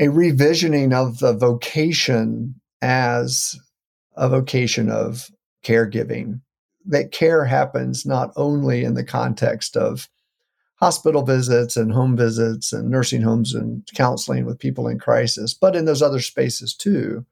a 0.00 0.06
revisioning 0.06 0.92
of 0.92 1.18
the 1.18 1.34
vocation 1.34 2.54
as 2.80 3.58
a 4.16 4.28
vocation 4.28 4.90
of 4.90 5.30
caregiving. 5.64 6.40
That 6.84 7.12
care 7.12 7.44
happens 7.44 8.04
not 8.04 8.32
only 8.36 8.84
in 8.84 8.94
the 8.94 9.04
context 9.04 9.76
of 9.76 10.08
hospital 10.76 11.22
visits 11.22 11.76
and 11.76 11.92
home 11.92 12.16
visits 12.16 12.72
and 12.72 12.90
nursing 12.90 13.22
homes 13.22 13.54
and 13.54 13.86
counseling 13.94 14.44
with 14.44 14.58
people 14.58 14.88
in 14.88 14.98
crisis, 14.98 15.54
but 15.54 15.76
in 15.76 15.84
those 15.84 16.02
other 16.02 16.20
spaces 16.20 16.74
too. 16.74 17.24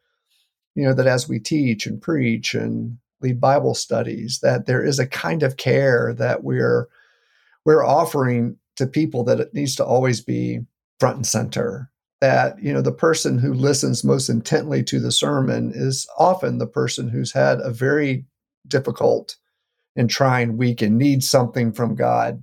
You 0.77 0.85
know, 0.85 0.95
that 0.95 1.09
as 1.09 1.29
we 1.29 1.41
teach 1.41 1.85
and 1.85 2.01
preach 2.01 2.55
and 2.55 2.99
lead 3.21 3.41
Bible 3.41 3.75
studies, 3.75 4.39
that 4.41 4.67
there 4.67 4.85
is 4.85 5.01
a 5.01 5.07
kind 5.07 5.43
of 5.43 5.57
care 5.57 6.15
that 6.15 6.45
we're 6.45 6.87
we're 7.65 7.85
offering 7.85 8.57
to 8.77 8.87
people 8.87 9.25
that 9.25 9.41
it 9.41 9.53
needs 9.53 9.75
to 9.77 9.85
always 9.85 10.21
be 10.21 10.61
front 11.01 11.17
and 11.17 11.27
center 11.27 11.91
that 12.21 12.63
you 12.63 12.73
know 12.73 12.83
the 12.83 12.93
person 12.93 13.39
who 13.39 13.53
listens 13.53 14.05
most 14.05 14.29
intently 14.29 14.83
to 14.85 15.01
the 15.01 15.13
sermon 15.13 15.73
is 15.75 16.07
often 16.19 16.59
the 16.59 16.67
person 16.67 17.09
who's 17.09 17.33
had 17.33 17.61
a 17.61 17.71
very 17.71 18.25
difficult 18.67 19.37
and 19.97 20.09
trying 20.09 20.57
week 20.57 20.83
and 20.83 20.99
needs 20.99 21.29
something 21.29 21.73
from 21.73 21.95
God 21.95 22.43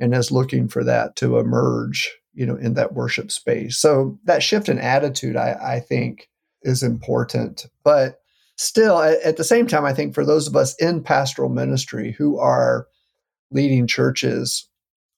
and 0.00 0.14
is 0.14 0.32
looking 0.32 0.68
for 0.68 0.82
that 0.84 1.16
to 1.16 1.38
emerge 1.38 2.12
you 2.34 2.46
know 2.46 2.56
in 2.56 2.74
that 2.74 2.94
worship 2.94 3.30
space. 3.30 3.78
So 3.78 4.18
that 4.24 4.42
shift 4.42 4.68
in 4.68 4.78
attitude 4.78 5.36
i, 5.36 5.56
I 5.62 5.80
think 5.80 6.28
is 6.62 6.82
important. 6.82 7.66
But 7.84 8.20
still 8.56 9.00
at, 9.00 9.20
at 9.20 9.36
the 9.36 9.44
same 9.44 9.66
time 9.66 9.84
i 9.84 9.92
think 9.92 10.14
for 10.14 10.24
those 10.24 10.48
of 10.48 10.56
us 10.56 10.74
in 10.76 11.02
pastoral 11.02 11.50
ministry 11.50 12.12
who 12.12 12.38
are 12.38 12.86
leading 13.50 13.86
churches 13.86 14.66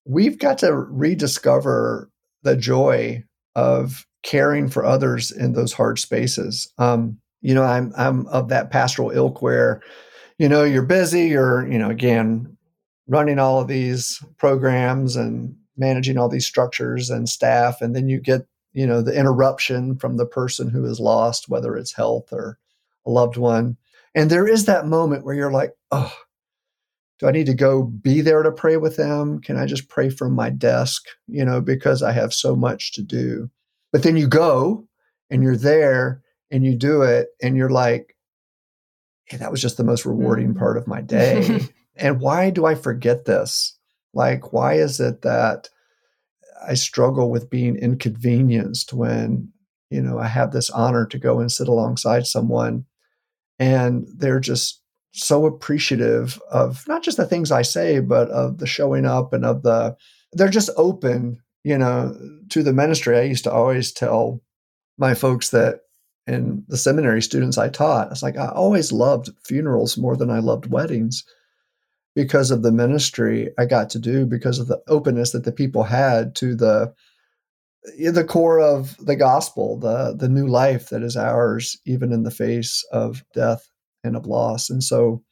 we've 0.05 0.38
got 0.38 0.59
to 0.59 0.75
rediscover 0.75 2.11
the 2.43 2.57
joy 2.57 3.23
of 3.59 4.07
caring 4.23 4.68
for 4.68 4.85
others 4.85 5.33
in 5.33 5.53
those 5.53 5.73
hard 5.73 5.99
spaces. 5.99 6.73
Um, 6.79 7.18
you 7.40 7.55
know, 7.55 7.64
I'm 7.64 7.92
I'm 7.97 8.27
of 8.29 8.49
that 8.49 8.71
pastoral 8.71 9.11
ilk 9.11 9.42
where, 9.42 9.81
you 10.38 10.49
know, 10.49 10.62
you're 10.64 10.83
busy, 10.83 11.27
you're, 11.27 11.66
you 11.71 11.79
know, 11.79 11.90
again, 11.90 12.57
running 13.09 13.38
all 13.38 13.61
of 13.61 13.68
these 13.68 14.23
programs 14.37 15.16
and 15.16 15.57
managing 15.77 16.18
all 16.18 16.29
these 16.29 16.47
structures 16.47 17.11
and 17.11 17.29
staff, 17.29 17.81
and 17.81 17.94
then 17.94 18.09
you 18.09 18.21
get, 18.21 18.47
you 18.73 18.87
know, 18.87 19.03
the 19.03 19.18
interruption 19.18 19.97
from 19.97 20.16
the 20.16 20.27
person 20.27 20.71
who 20.71 20.85
is 20.85 21.01
lost, 21.01 21.49
whether 21.49 21.77
it's 21.77 21.94
health 21.94 22.33
or 22.33 22.59
a 23.07 23.11
loved 23.11 23.37
one. 23.37 23.77
And 24.14 24.31
there 24.31 24.47
is 24.47 24.64
that 24.64 24.87
moment 24.87 25.25
where 25.25 25.35
you're 25.35 25.53
like, 25.53 25.73
oh, 25.90 26.12
do 27.18 27.26
I 27.26 27.33
need 27.33 27.46
to 27.46 27.54
go 27.54 27.83
be 27.83 28.20
there 28.20 28.42
to 28.42 28.52
pray 28.52 28.76
with 28.76 28.96
them? 28.96 29.40
Can 29.40 29.57
I 29.57 29.66
just 29.66 29.88
pray 29.88 30.09
from 30.09 30.35
my 30.35 30.50
desk, 30.50 31.04
you 31.26 31.44
know, 31.44 31.61
because 31.61 32.02
I 32.02 32.12
have 32.12 32.33
so 32.33 32.54
much 32.54 32.92
to 32.92 33.02
do? 33.02 33.50
But 33.92 34.02
then 34.02 34.16
you 34.16 34.28
go 34.28 34.87
and 35.31 35.42
you're 35.42 35.57
there 35.57 36.22
and 36.50 36.64
you 36.64 36.76
do 36.76 37.02
it 37.02 37.28
and 37.42 37.57
you're 37.57 37.70
like, 37.70 38.16
hey, 39.24 39.37
that 39.38 39.50
was 39.50 39.61
just 39.61 39.76
the 39.76 39.85
most 39.85 40.07
rewarding 40.07 40.54
mm. 40.54 40.59
part 40.59 40.76
of 40.76 40.87
my 40.87 41.00
day. 41.00 41.61
and 41.96 42.20
why 42.20 42.50
do 42.50 42.66
I 42.66 42.74
forget 42.74 43.24
this? 43.24 43.76
Like, 44.14 44.52
why 44.52 44.74
is 44.74 45.00
it 45.00 45.22
that 45.22 45.68
I 46.66 46.74
struggle 46.74 47.31
with 47.31 47.50
being 47.50 47.76
inconvenienced 47.76 48.92
when, 48.92 49.52
you 49.90 50.02
know, 50.02 50.18
I 50.18 50.28
have 50.28 50.52
this 50.52 50.70
honor 50.70 51.07
to 51.07 51.18
go 51.18 51.40
and 51.40 51.50
sit 51.50 51.68
alongside 51.68 52.26
someone 52.26 52.85
and 53.59 54.07
they're 54.16 54.40
just 54.40 54.83
so 55.18 55.46
appreciative 55.46 56.40
of 56.50 56.87
not 56.88 57.02
just 57.02 57.16
the 57.16 57.26
things 57.26 57.50
I 57.50 57.62
say, 57.62 58.00
but 58.00 58.28
of 58.31 58.59
the 58.59 58.66
showing 58.66 59.04
up 59.04 59.33
and 59.33 59.44
of 59.44 59.62
the, 59.62 59.96
they're 60.33 60.48
just 60.48 60.70
open, 60.76 61.40
you 61.64 61.76
know, 61.76 62.16
to 62.50 62.62
the 62.62 62.72
ministry. 62.72 63.18
I 63.18 63.22
used 63.22 63.44
to 63.44 63.52
always 63.52 63.92
tell 63.92 64.40
my 64.98 65.14
folks 65.14 65.50
that 65.50 65.81
and 66.26 66.62
the 66.68 66.76
seminary 66.76 67.22
students 67.22 67.57
I 67.57 67.70
taught, 67.70 68.11
it's 68.12 68.22
like 68.22 68.37
I 68.37 68.48
always 68.48 68.92
loved 68.92 69.31
funerals 69.44 69.96
more 69.96 70.14
than 70.14 70.31
I 70.31 70.40
loved 70.40 70.66
weddings 70.66 71.24
because 72.14 72.50
of 72.50 72.62
the 72.62 72.72
ministry 72.72 73.48
I 73.59 73.64
got 73.64 73.88
to 73.90 73.98
do, 73.98 74.26
because 74.26 74.59
of 74.59 74.66
the 74.68 74.83
openness 74.88 75.31
that 75.33 75.44
the 75.44 75.52
people 75.52 75.85
had 75.85 76.35
to 76.37 76.54
the 76.54 76.92
the 78.11 78.24
core 78.24 78.61
of 78.61 78.94
the 78.98 79.16
gospel, 79.16 79.78
the 79.78 80.14
the 80.14 80.28
new 80.28 80.46
life 80.46 80.90
that 80.90 81.02
is 81.02 81.16
ours, 81.16 81.78
even 81.87 82.12
in 82.12 82.24
the 82.24 82.31
face 82.31 82.85
of 82.92 83.24
death 83.35 83.70
of 84.16 84.27
loss. 84.27 84.71
And 84.71 84.83
so, 84.83 85.23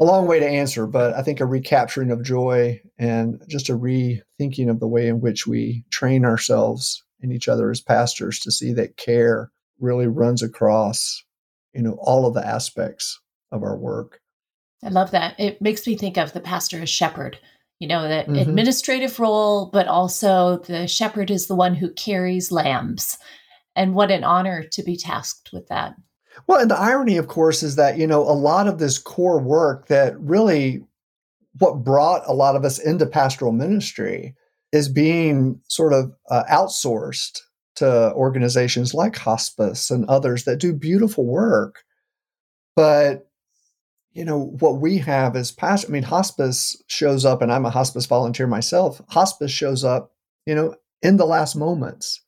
a 0.00 0.04
long 0.04 0.26
way 0.26 0.40
to 0.40 0.48
answer, 0.48 0.86
but 0.86 1.12
I 1.12 1.22
think 1.22 1.40
a 1.40 1.46
recapturing 1.46 2.10
of 2.10 2.24
joy 2.24 2.80
and 2.98 3.42
just 3.48 3.68
a 3.68 3.76
rethinking 3.76 4.70
of 4.70 4.80
the 4.80 4.88
way 4.88 5.06
in 5.08 5.20
which 5.20 5.46
we 5.46 5.84
train 5.90 6.24
ourselves 6.24 7.04
and 7.20 7.32
each 7.32 7.48
other 7.48 7.70
as 7.70 7.82
pastors 7.82 8.38
to 8.40 8.50
see 8.50 8.72
that 8.72 8.96
care 8.96 9.50
really 9.78 10.06
runs 10.06 10.42
across, 10.42 11.22
you 11.74 11.82
know, 11.82 11.98
all 12.00 12.26
of 12.26 12.32
the 12.32 12.46
aspects 12.46 13.20
of 13.52 13.62
our 13.62 13.76
work. 13.76 14.20
I 14.82 14.88
love 14.88 15.10
that. 15.10 15.38
It 15.38 15.60
makes 15.60 15.86
me 15.86 15.96
think 15.96 16.16
of 16.16 16.32
the 16.32 16.40
pastor 16.40 16.80
as 16.80 16.88
shepherd. 16.88 17.38
You 17.78 17.88
know, 17.88 18.08
that 18.08 18.26
mm-hmm. 18.26 18.36
administrative 18.36 19.18
role, 19.18 19.70
but 19.72 19.88
also 19.88 20.58
the 20.58 20.86
shepherd 20.86 21.30
is 21.30 21.46
the 21.46 21.54
one 21.54 21.74
who 21.74 21.92
carries 21.92 22.52
lambs. 22.52 23.18
And 23.74 23.94
what 23.94 24.10
an 24.10 24.24
honor 24.24 24.64
to 24.72 24.82
be 24.82 24.96
tasked 24.96 25.50
with 25.52 25.68
that. 25.68 25.94
Well, 26.46 26.60
and 26.60 26.70
the 26.70 26.78
irony, 26.78 27.16
of 27.16 27.28
course, 27.28 27.62
is 27.62 27.76
that, 27.76 27.98
you 27.98 28.06
know, 28.06 28.22
a 28.22 28.32
lot 28.32 28.66
of 28.66 28.78
this 28.78 28.98
core 28.98 29.40
work 29.40 29.88
that 29.88 30.18
really 30.20 30.82
what 31.58 31.84
brought 31.84 32.22
a 32.26 32.32
lot 32.32 32.56
of 32.56 32.64
us 32.64 32.78
into 32.78 33.06
pastoral 33.06 33.52
ministry 33.52 34.34
is 34.72 34.88
being 34.88 35.60
sort 35.68 35.92
of 35.92 36.12
uh, 36.30 36.44
outsourced 36.50 37.40
to 37.76 38.12
organizations 38.14 38.94
like 38.94 39.16
hospice 39.16 39.90
and 39.90 40.04
others 40.06 40.44
that 40.44 40.58
do 40.58 40.72
beautiful 40.72 41.24
work. 41.24 41.82
But, 42.76 43.28
you 44.12 44.24
know, 44.24 44.56
what 44.60 44.80
we 44.80 44.98
have 44.98 45.36
is 45.36 45.50
past, 45.50 45.86
I 45.88 45.90
mean, 45.90 46.02
hospice 46.02 46.80
shows 46.86 47.24
up, 47.24 47.42
and 47.42 47.52
I'm 47.52 47.66
a 47.66 47.70
hospice 47.70 48.06
volunteer 48.06 48.46
myself. 48.46 49.00
Hospice 49.08 49.50
shows 49.50 49.84
up, 49.84 50.12
you 50.46 50.54
know, 50.54 50.74
in 51.02 51.16
the 51.16 51.26
last 51.26 51.56
moments. 51.56 52.22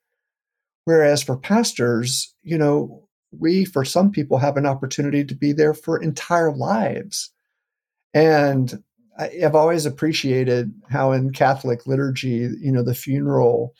Whereas 0.85 1.22
for 1.22 1.37
pastors, 1.37 2.35
you 2.42 2.59
know, 2.59 3.09
we, 3.38 3.64
for 3.64 3.84
some 3.84 4.10
people, 4.10 4.38
have 4.38 4.56
an 4.56 4.66
opportunity 4.66 5.24
to 5.24 5.34
be 5.34 5.52
there 5.52 5.74
for 5.74 6.00
entire 6.00 6.52
lives. 6.52 7.30
And 8.14 8.82
I've 9.18 9.54
always 9.54 9.86
appreciated 9.86 10.72
how 10.90 11.12
in 11.12 11.32
Catholic 11.32 11.86
liturgy, 11.86 12.48
you 12.60 12.72
know, 12.72 12.82
the 12.82 12.94
funeral 12.94 13.74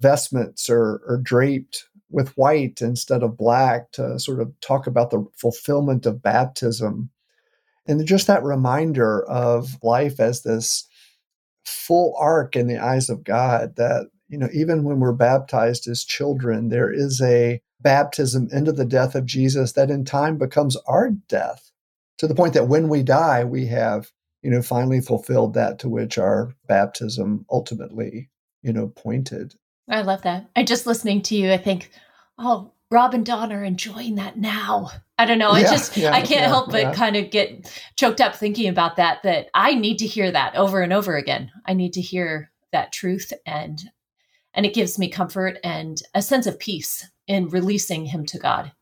vestments 0.00 0.68
are, 0.68 1.00
are 1.08 1.20
draped 1.22 1.84
with 2.10 2.36
white 2.36 2.80
instead 2.80 3.22
of 3.22 3.36
black 3.36 3.90
to 3.92 4.18
sort 4.18 4.40
of 4.40 4.52
talk 4.60 4.86
about 4.86 5.10
the 5.10 5.26
fulfillment 5.36 6.06
of 6.06 6.22
baptism. 6.22 7.10
And 7.86 8.04
just 8.06 8.26
that 8.26 8.42
reminder 8.42 9.24
of 9.28 9.76
life 9.82 10.20
as 10.20 10.42
this 10.42 10.86
full 11.64 12.14
arc 12.18 12.56
in 12.56 12.66
the 12.66 12.78
eyes 12.78 13.08
of 13.08 13.24
God 13.24 13.76
that, 13.76 14.08
you 14.28 14.38
know, 14.38 14.48
even 14.52 14.84
when 14.84 15.00
we're 15.00 15.12
baptized 15.12 15.88
as 15.88 16.04
children, 16.04 16.68
there 16.68 16.92
is 16.92 17.20
a 17.20 17.60
baptism 17.80 18.48
into 18.52 18.72
the 18.72 18.84
death 18.84 19.14
of 19.14 19.26
Jesus 19.26 19.72
that 19.72 19.90
in 19.90 20.04
time 20.04 20.38
becomes 20.38 20.76
our 20.86 21.10
death 21.10 21.70
to 22.18 22.26
the 22.26 22.34
point 22.34 22.54
that 22.54 22.68
when 22.68 22.88
we 22.88 23.02
die, 23.02 23.44
we 23.44 23.66
have, 23.66 24.10
you 24.42 24.50
know, 24.50 24.62
finally 24.62 25.00
fulfilled 25.00 25.54
that 25.54 25.78
to 25.80 25.88
which 25.88 26.18
our 26.18 26.54
baptism 26.66 27.44
ultimately, 27.50 28.30
you 28.62 28.72
know, 28.72 28.88
pointed. 28.88 29.54
I 29.88 30.02
love 30.02 30.22
that. 30.22 30.48
I 30.56 30.64
just 30.64 30.86
listening 30.86 31.22
to 31.22 31.36
you, 31.36 31.52
I 31.52 31.58
think, 31.58 31.90
oh, 32.38 32.72
Rob 32.90 33.14
and 33.14 33.26
Dawn 33.26 33.52
are 33.52 33.64
enjoying 33.64 34.14
that 34.16 34.38
now. 34.38 34.90
I 35.18 35.24
don't 35.24 35.38
know. 35.38 35.50
I 35.50 35.60
yeah, 35.60 35.70
just 35.70 35.96
yeah, 35.96 36.12
I 36.12 36.20
can't 36.20 36.42
yeah, 36.42 36.48
help 36.48 36.70
but 36.70 36.94
kind 36.94 37.16
of 37.16 37.30
get 37.30 37.82
choked 37.96 38.20
up 38.20 38.36
thinking 38.36 38.68
about 38.68 38.96
that. 38.96 39.22
That 39.24 39.48
I 39.54 39.74
need 39.74 39.98
to 39.98 40.06
hear 40.06 40.30
that 40.30 40.54
over 40.54 40.82
and 40.82 40.92
over 40.92 41.16
again. 41.16 41.50
I 41.64 41.72
need 41.72 41.94
to 41.94 42.00
hear 42.00 42.50
that 42.72 42.92
truth 42.92 43.32
and 43.44 43.80
and 44.56 44.66
it 44.66 44.74
gives 44.74 44.98
me 44.98 45.08
comfort 45.08 45.58
and 45.62 45.98
a 46.14 46.22
sense 46.22 46.46
of 46.46 46.58
peace 46.58 47.06
in 47.28 47.48
releasing 47.50 48.06
him 48.06 48.26
to 48.26 48.38
God. 48.38 48.72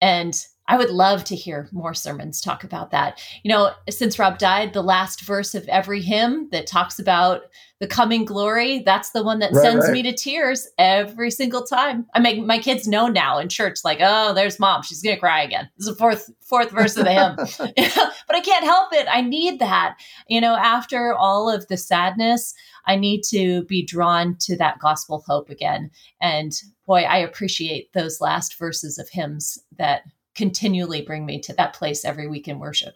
And 0.00 0.34
I 0.66 0.78
would 0.78 0.90
love 0.90 1.24
to 1.24 1.36
hear 1.36 1.68
more 1.72 1.92
sermons 1.92 2.40
talk 2.40 2.64
about 2.64 2.90
that. 2.90 3.20
You 3.42 3.50
know, 3.50 3.72
since 3.90 4.18
Rob 4.18 4.38
died, 4.38 4.72
the 4.72 4.82
last 4.82 5.20
verse 5.20 5.54
of 5.54 5.68
every 5.68 6.00
hymn 6.00 6.48
that 6.52 6.66
talks 6.66 6.98
about 6.98 7.42
the 7.80 7.86
coming 7.86 8.24
glory, 8.24 8.78
that's 8.78 9.10
the 9.10 9.22
one 9.22 9.40
that 9.40 9.52
right, 9.52 9.62
sends 9.62 9.84
right. 9.84 9.92
me 9.92 10.02
to 10.04 10.14
tears 10.14 10.66
every 10.78 11.30
single 11.30 11.64
time. 11.64 12.06
I 12.14 12.20
make 12.20 12.42
my 12.42 12.58
kids 12.58 12.88
know 12.88 13.08
now 13.08 13.38
in 13.38 13.50
church, 13.50 13.80
like, 13.84 13.98
oh, 14.00 14.32
there's 14.32 14.58
mom. 14.58 14.82
She's 14.82 15.02
gonna 15.02 15.18
cry 15.18 15.42
again. 15.42 15.68
This 15.76 15.86
is 15.86 15.94
the 15.94 15.98
fourth 15.98 16.30
fourth 16.40 16.70
verse 16.70 16.96
of 16.96 17.04
the 17.04 17.12
hymn. 17.12 17.36
but 18.26 18.36
I 18.36 18.40
can't 18.40 18.64
help 18.64 18.92
it. 18.94 19.06
I 19.10 19.20
need 19.20 19.58
that. 19.58 19.96
You 20.28 20.40
know, 20.40 20.54
after 20.54 21.12
all 21.12 21.50
of 21.50 21.68
the 21.68 21.76
sadness, 21.76 22.54
I 22.86 22.96
need 22.96 23.22
to 23.24 23.64
be 23.64 23.84
drawn 23.84 24.36
to 24.40 24.56
that 24.56 24.78
gospel 24.78 25.22
hope 25.26 25.50
again. 25.50 25.90
And 26.22 26.52
boy, 26.86 27.02
I 27.02 27.18
appreciate 27.18 27.92
those 27.92 28.20
last 28.20 28.58
verses 28.58 28.98
of 28.98 29.08
hymns 29.10 29.58
that 29.76 30.02
continually 30.34 31.02
bring 31.02 31.24
me 31.24 31.40
to 31.40 31.52
that 31.54 31.74
place 31.74 32.04
every 32.04 32.28
week 32.28 32.48
in 32.48 32.58
worship. 32.58 32.94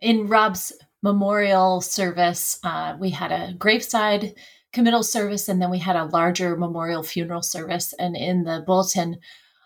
In 0.00 0.26
Rob's 0.26 0.72
memorial 1.02 1.80
service, 1.80 2.58
uh, 2.64 2.96
we 2.98 3.10
had 3.10 3.32
a 3.32 3.54
graveside 3.54 4.34
committal 4.72 5.02
service, 5.02 5.48
and 5.48 5.62
then 5.62 5.70
we 5.70 5.78
had 5.78 5.96
a 5.96 6.06
larger 6.06 6.56
memorial 6.56 7.02
funeral 7.02 7.42
service. 7.42 7.94
And 7.98 8.16
in 8.16 8.44
the 8.44 8.64
bulletin, 8.66 9.18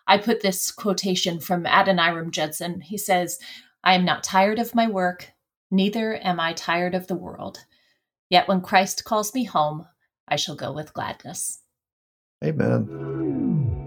I 0.07 0.19
put 0.19 0.43
this 0.43 0.71
quotation 0.71 1.41
from 1.41 1.65
Adoniram 1.65 2.31
Judson. 2.31 2.81
He 2.81 2.99
says, 2.99 3.39
I 3.83 3.95
am 3.95 4.05
not 4.05 4.23
tired 4.23 4.59
of 4.59 4.75
my 4.75 4.87
work, 4.89 5.33
neither 5.71 6.17
am 6.23 6.41
I 6.41 6.53
tired 6.53 6.95
of 6.95 7.07
the 7.07 7.15
world. 7.15 7.59
Yet 8.31 8.49
when 8.49 8.61
Christ 8.61 9.05
calls 9.05 9.35
me 9.35 9.45
home, 9.45 9.87
I 10.27 10.37
shall 10.37 10.57
go 10.57 10.73
with 10.73 10.93
gladness. 10.93 11.61
Amen. 12.45 13.78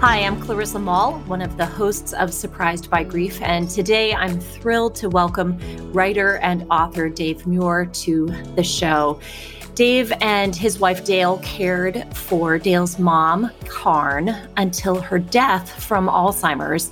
Hi, 0.00 0.18
I'm 0.18 0.40
Clarissa 0.40 0.78
Moll, 0.78 1.14
one 1.26 1.42
of 1.42 1.56
the 1.56 1.66
hosts 1.66 2.12
of 2.12 2.32
Surprised 2.32 2.88
by 2.88 3.02
Grief, 3.02 3.42
and 3.42 3.68
today 3.68 4.14
I'm 4.14 4.38
thrilled 4.38 4.94
to 4.94 5.08
welcome 5.08 5.58
writer 5.92 6.36
and 6.36 6.64
author 6.70 7.08
Dave 7.08 7.44
Meurer 7.48 7.84
to 7.84 8.26
the 8.54 8.62
show. 8.62 9.18
Dave 9.78 10.12
and 10.20 10.56
his 10.56 10.80
wife 10.80 11.04
Dale 11.04 11.38
cared 11.44 12.04
for 12.12 12.58
Dale's 12.58 12.98
mom, 12.98 13.48
Karn, 13.66 14.34
until 14.56 15.00
her 15.00 15.20
death 15.20 15.70
from 15.80 16.08
Alzheimer's. 16.08 16.90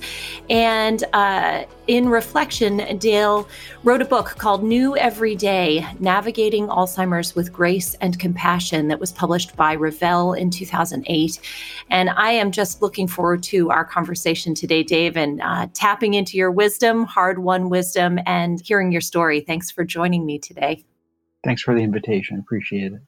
And 0.49 1.03
uh, 1.11 1.65
in 1.87 2.07
reflection, 2.07 2.97
Dale 2.97 3.45
wrote 3.83 4.01
a 4.01 4.05
book 4.05 4.27
called 4.37 4.63
New 4.63 4.95
Every 4.95 5.35
Day 5.35 5.85
Navigating 5.99 6.67
Alzheimer's 6.67 7.35
with 7.35 7.51
Grace 7.51 7.93
and 7.95 8.17
Compassion 8.17 8.87
that 8.87 9.01
was 9.01 9.11
published 9.11 9.57
by 9.57 9.73
Revell 9.73 10.31
in 10.31 10.49
2008. 10.49 11.41
And 11.89 12.09
I 12.11 12.31
am 12.31 12.53
just 12.53 12.81
looking 12.81 13.09
forward 13.09 13.43
to 13.43 13.69
our 13.69 13.83
conversation 13.83 14.55
today, 14.55 14.81
Dave, 14.81 15.17
and 15.17 15.41
uh, 15.41 15.67
tapping 15.73 16.13
into 16.13 16.37
your 16.37 16.51
wisdom, 16.51 17.03
hard 17.03 17.39
won 17.39 17.67
wisdom, 17.67 18.17
and 18.25 18.61
hearing 18.65 18.93
your 18.93 19.01
story. 19.01 19.41
Thanks 19.41 19.69
for 19.69 19.83
joining 19.83 20.25
me 20.25 20.39
today. 20.39 20.85
Thanks 21.43 21.61
for 21.61 21.73
the 21.73 21.81
invitation. 21.81 22.39
Appreciate 22.39 22.93
it. 22.93 23.01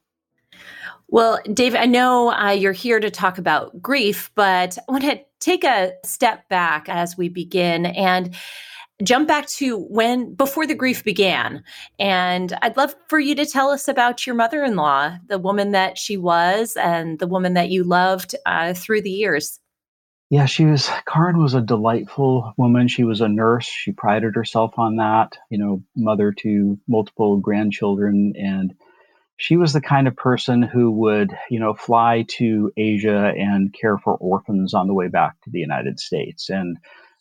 Well, 1.08 1.40
Dave, 1.52 1.74
I 1.74 1.86
know 1.86 2.32
uh, 2.32 2.50
you're 2.50 2.72
here 2.72 3.00
to 3.00 3.10
talk 3.10 3.38
about 3.38 3.82
grief, 3.82 4.30
but 4.36 4.78
I 4.78 4.92
want 4.92 5.04
to 5.04 5.20
take 5.40 5.64
a 5.64 5.92
step 6.04 6.48
back 6.48 6.88
as 6.88 7.16
we 7.16 7.28
begin 7.28 7.86
and 7.86 8.34
jump 9.02 9.26
back 9.26 9.48
to 9.48 9.78
when 9.78 10.34
before 10.34 10.66
the 10.66 10.74
grief 10.74 11.02
began. 11.02 11.64
And 11.98 12.56
I'd 12.62 12.76
love 12.76 12.94
for 13.08 13.18
you 13.18 13.34
to 13.34 13.46
tell 13.46 13.70
us 13.70 13.88
about 13.88 14.26
your 14.26 14.36
mother 14.36 14.62
in 14.62 14.76
law, 14.76 15.16
the 15.26 15.38
woman 15.38 15.72
that 15.72 15.98
she 15.98 16.16
was, 16.16 16.76
and 16.76 17.18
the 17.18 17.26
woman 17.26 17.54
that 17.54 17.70
you 17.70 17.82
loved 17.82 18.34
uh, 18.46 18.74
through 18.74 19.02
the 19.02 19.10
years. 19.10 19.58
Yeah, 20.30 20.46
she 20.46 20.64
was, 20.64 20.88
Karen 21.08 21.42
was 21.42 21.54
a 21.54 21.60
delightful 21.60 22.54
woman. 22.56 22.86
She 22.86 23.02
was 23.02 23.20
a 23.20 23.28
nurse. 23.28 23.66
She 23.66 23.90
prided 23.90 24.36
herself 24.36 24.78
on 24.78 24.96
that, 24.96 25.36
you 25.50 25.58
know, 25.58 25.82
mother 25.96 26.32
to 26.38 26.78
multiple 26.86 27.38
grandchildren. 27.38 28.34
And 28.36 28.74
she 29.38 29.56
was 29.56 29.72
the 29.72 29.80
kind 29.80 30.06
of 30.06 30.14
person 30.14 30.62
who 30.62 30.92
would, 30.92 31.36
you 31.50 31.58
know, 31.58 31.74
fly 31.74 32.26
to 32.38 32.72
Asia 32.76 33.32
and 33.36 33.74
care 33.74 33.98
for 33.98 34.14
orphans 34.18 34.72
on 34.72 34.86
the 34.86 34.94
way 34.94 35.08
back 35.08 35.34
to 35.42 35.50
the 35.50 35.58
United 35.58 35.98
States 35.98 36.48
and 36.48 36.76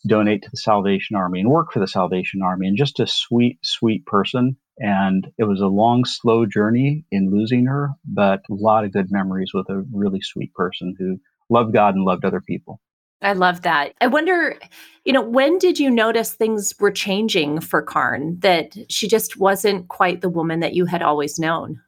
donate 0.06 0.44
to 0.44 0.52
the 0.52 0.58
Salvation 0.58 1.16
Army 1.16 1.40
and 1.40 1.50
work 1.50 1.72
for 1.72 1.80
the 1.80 1.88
Salvation 1.88 2.44
Army 2.44 2.68
and 2.68 2.78
just 2.78 3.00
a 3.00 3.08
sweet, 3.08 3.58
sweet 3.64 4.06
person. 4.06 4.56
And 4.78 5.32
it 5.40 5.46
was 5.46 5.62
a 5.62 5.68
long, 5.68 6.06
slow 6.06 6.46
journey 6.46 7.06
in 7.12 7.32
losing 7.32 7.66
her, 7.66 7.90
but 8.06 8.42
a 8.52 8.54
lot 8.54 8.86
of 8.86 8.94
good 8.94 9.12
memories 9.12 9.52
with 9.52 9.68
a 9.70 9.84
really 9.92 10.22
sweet 10.22 10.54
person 10.54 10.96
who 11.00 11.20
loved 11.50 11.74
God 11.74 11.96
and 11.96 12.06
loved 12.06 12.24
other 12.24 12.42
people. 12.42 12.80
I 13.22 13.34
love 13.34 13.64
that. 13.64 13.94
I 14.00 14.08
wonder, 14.08 14.58
you 15.04 15.12
know, 15.12 15.22
when 15.22 15.58
did 15.58 15.80
you 15.80 15.90
notice 15.90 16.34
things 16.34 16.74
were 16.80 16.92
changing 16.92 17.60
for 17.60 17.82
Karn, 17.82 18.40
that 18.40 18.78
she 18.90 19.08
just 19.08 19.38
wasn't 19.38 19.90
quite 19.90 20.22
the 20.22 20.30
woman 20.30 20.62
that 20.62 20.74
you 20.74 20.86
had 20.86 21.02
always 21.02 21.38
known? 21.38 21.82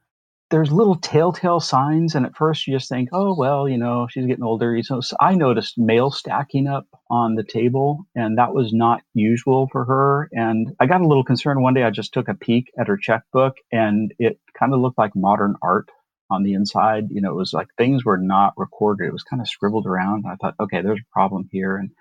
There's 0.49 0.69
little 0.69 0.97
telltale 0.97 1.61
signs, 1.61 2.13
and 2.13 2.25
at 2.25 2.35
first 2.35 2.67
you 2.67 2.75
just 2.75 2.89
think, 2.89 3.07
oh, 3.13 3.33
well, 3.33 3.69
you 3.69 3.77
know, 3.77 4.07
she's 4.11 4.25
getting 4.25 4.43
older. 4.43 4.77
So, 4.83 4.99
so 4.99 5.15
I 5.21 5.33
noticed 5.33 5.77
mail 5.77 6.11
stacking 6.11 6.67
up 6.67 6.85
on 7.09 7.35
the 7.35 7.43
table, 7.43 8.05
and 8.15 8.37
that 8.37 8.53
was 8.53 8.73
not 8.73 9.01
usual 9.13 9.69
for 9.71 9.85
her. 9.85 10.27
And 10.33 10.75
I 10.81 10.87
got 10.87 10.99
a 10.99 11.07
little 11.07 11.23
concerned 11.23 11.61
one 11.61 11.73
day. 11.73 11.83
I 11.83 11.89
just 11.89 12.13
took 12.13 12.27
a 12.27 12.33
peek 12.33 12.69
at 12.77 12.89
her 12.89 12.97
checkbook, 12.97 13.55
and 13.71 14.13
it 14.19 14.41
kind 14.59 14.73
of 14.73 14.81
looked 14.81 14.97
like 14.97 15.15
modern 15.15 15.55
art 15.61 15.89
on 16.31 16.43
the 16.43 16.53
inside. 16.53 17.09
You 17.09 17.21
know, 17.21 17.31
it 17.31 17.35
was 17.35 17.53
like 17.53 17.67
things 17.77 18.05
were 18.05 18.17
not 18.17 18.53
recorded. 18.57 19.07
It 19.07 19.13
was 19.13 19.23
kind 19.23 19.41
of 19.41 19.49
scribbled 19.49 19.85
around. 19.85 20.25
I 20.27 20.35
thought, 20.35 20.55
okay, 20.59 20.81
there's 20.81 20.99
a 20.99 21.13
problem 21.13 21.47
here. 21.51 21.77
And 21.77 21.91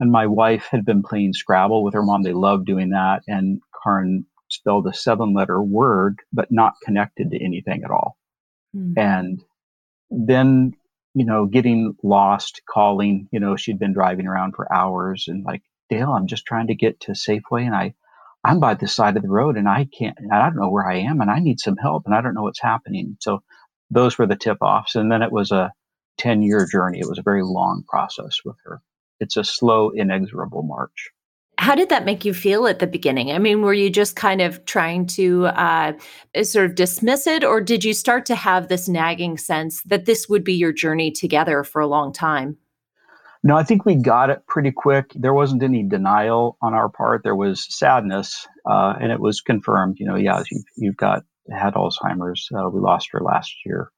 and 0.00 0.10
my 0.10 0.26
wife 0.26 0.66
had 0.70 0.84
been 0.84 1.02
playing 1.02 1.34
Scrabble 1.34 1.84
with 1.84 1.94
her 1.94 2.02
mom. 2.02 2.22
They 2.22 2.32
loved 2.32 2.66
doing 2.66 2.90
that. 2.90 3.22
And 3.28 3.60
Karn 3.82 4.26
spelled 4.48 4.86
a 4.86 4.94
seven 4.94 5.34
letter 5.34 5.62
word, 5.62 6.18
but 6.32 6.50
not 6.50 6.74
connected 6.82 7.30
to 7.30 7.44
anything 7.44 7.82
at 7.84 7.90
all. 7.90 8.16
Mm. 8.76 8.94
And 8.96 9.44
then, 10.10 10.72
you 11.14 11.24
know, 11.24 11.46
getting 11.46 11.96
lost, 12.02 12.62
calling, 12.68 13.28
you 13.30 13.38
know, 13.38 13.56
she'd 13.56 13.78
been 13.78 13.92
driving 13.92 14.26
around 14.26 14.54
for 14.56 14.72
hours 14.72 15.26
and 15.28 15.44
like, 15.44 15.62
Dale, 15.90 16.10
I'm 16.10 16.26
just 16.26 16.44
trying 16.44 16.68
to 16.68 16.74
get 16.74 17.00
to 17.00 17.12
Safeway 17.12 17.64
and 17.64 17.74
I 17.74 17.94
I'm 18.44 18.60
by 18.60 18.74
the 18.74 18.86
side 18.86 19.16
of 19.16 19.22
the 19.22 19.30
road 19.30 19.56
and 19.56 19.68
I 19.68 19.86
can't, 19.86 20.18
I 20.30 20.42
don't 20.42 20.56
know 20.56 20.68
where 20.68 20.86
I 20.86 20.98
am 20.98 21.20
and 21.22 21.30
I 21.30 21.38
need 21.38 21.60
some 21.60 21.76
help 21.78 22.02
and 22.04 22.14
I 22.14 22.20
don't 22.20 22.34
know 22.34 22.42
what's 22.42 22.60
happening. 22.60 23.16
So 23.20 23.42
those 23.94 24.18
were 24.18 24.26
the 24.26 24.36
tip 24.36 24.58
offs. 24.60 24.94
And 24.94 25.10
then 25.10 25.22
it 25.22 25.32
was 25.32 25.50
a 25.50 25.72
10 26.18 26.42
year 26.42 26.66
journey. 26.70 27.00
It 27.00 27.08
was 27.08 27.18
a 27.18 27.22
very 27.22 27.42
long 27.42 27.84
process 27.88 28.38
with 28.44 28.56
her. 28.64 28.80
It's 29.20 29.36
a 29.36 29.44
slow, 29.44 29.90
inexorable 29.90 30.62
march. 30.62 31.10
How 31.56 31.76
did 31.76 31.88
that 31.88 32.04
make 32.04 32.24
you 32.24 32.34
feel 32.34 32.66
at 32.66 32.80
the 32.80 32.86
beginning? 32.86 33.30
I 33.30 33.38
mean, 33.38 33.62
were 33.62 33.72
you 33.72 33.88
just 33.88 34.16
kind 34.16 34.40
of 34.40 34.64
trying 34.64 35.06
to 35.06 35.46
uh, 35.46 35.92
sort 36.42 36.66
of 36.66 36.74
dismiss 36.74 37.28
it, 37.28 37.44
or 37.44 37.60
did 37.60 37.84
you 37.84 37.94
start 37.94 38.26
to 38.26 38.34
have 38.34 38.66
this 38.66 38.88
nagging 38.88 39.38
sense 39.38 39.80
that 39.84 40.04
this 40.04 40.28
would 40.28 40.42
be 40.42 40.54
your 40.54 40.72
journey 40.72 41.12
together 41.12 41.62
for 41.62 41.80
a 41.80 41.86
long 41.86 42.12
time? 42.12 42.56
No, 43.44 43.56
I 43.56 43.62
think 43.62 43.84
we 43.84 43.94
got 43.94 44.30
it 44.30 44.44
pretty 44.48 44.72
quick. 44.72 45.12
There 45.14 45.32
wasn't 45.32 45.62
any 45.62 45.84
denial 45.84 46.56
on 46.60 46.74
our 46.74 46.88
part. 46.88 47.22
There 47.22 47.36
was 47.36 47.66
sadness, 47.72 48.48
uh, 48.68 48.94
and 49.00 49.12
it 49.12 49.20
was 49.20 49.40
confirmed. 49.40 49.98
You 50.00 50.06
know, 50.06 50.16
yeah, 50.16 50.42
you've, 50.50 50.64
you've 50.76 50.96
got 50.96 51.22
had 51.50 51.74
Alzheimer's. 51.74 52.48
Uh, 52.54 52.68
we 52.68 52.80
lost 52.80 53.08
her 53.12 53.20
last 53.20 53.54
year. 53.64 53.90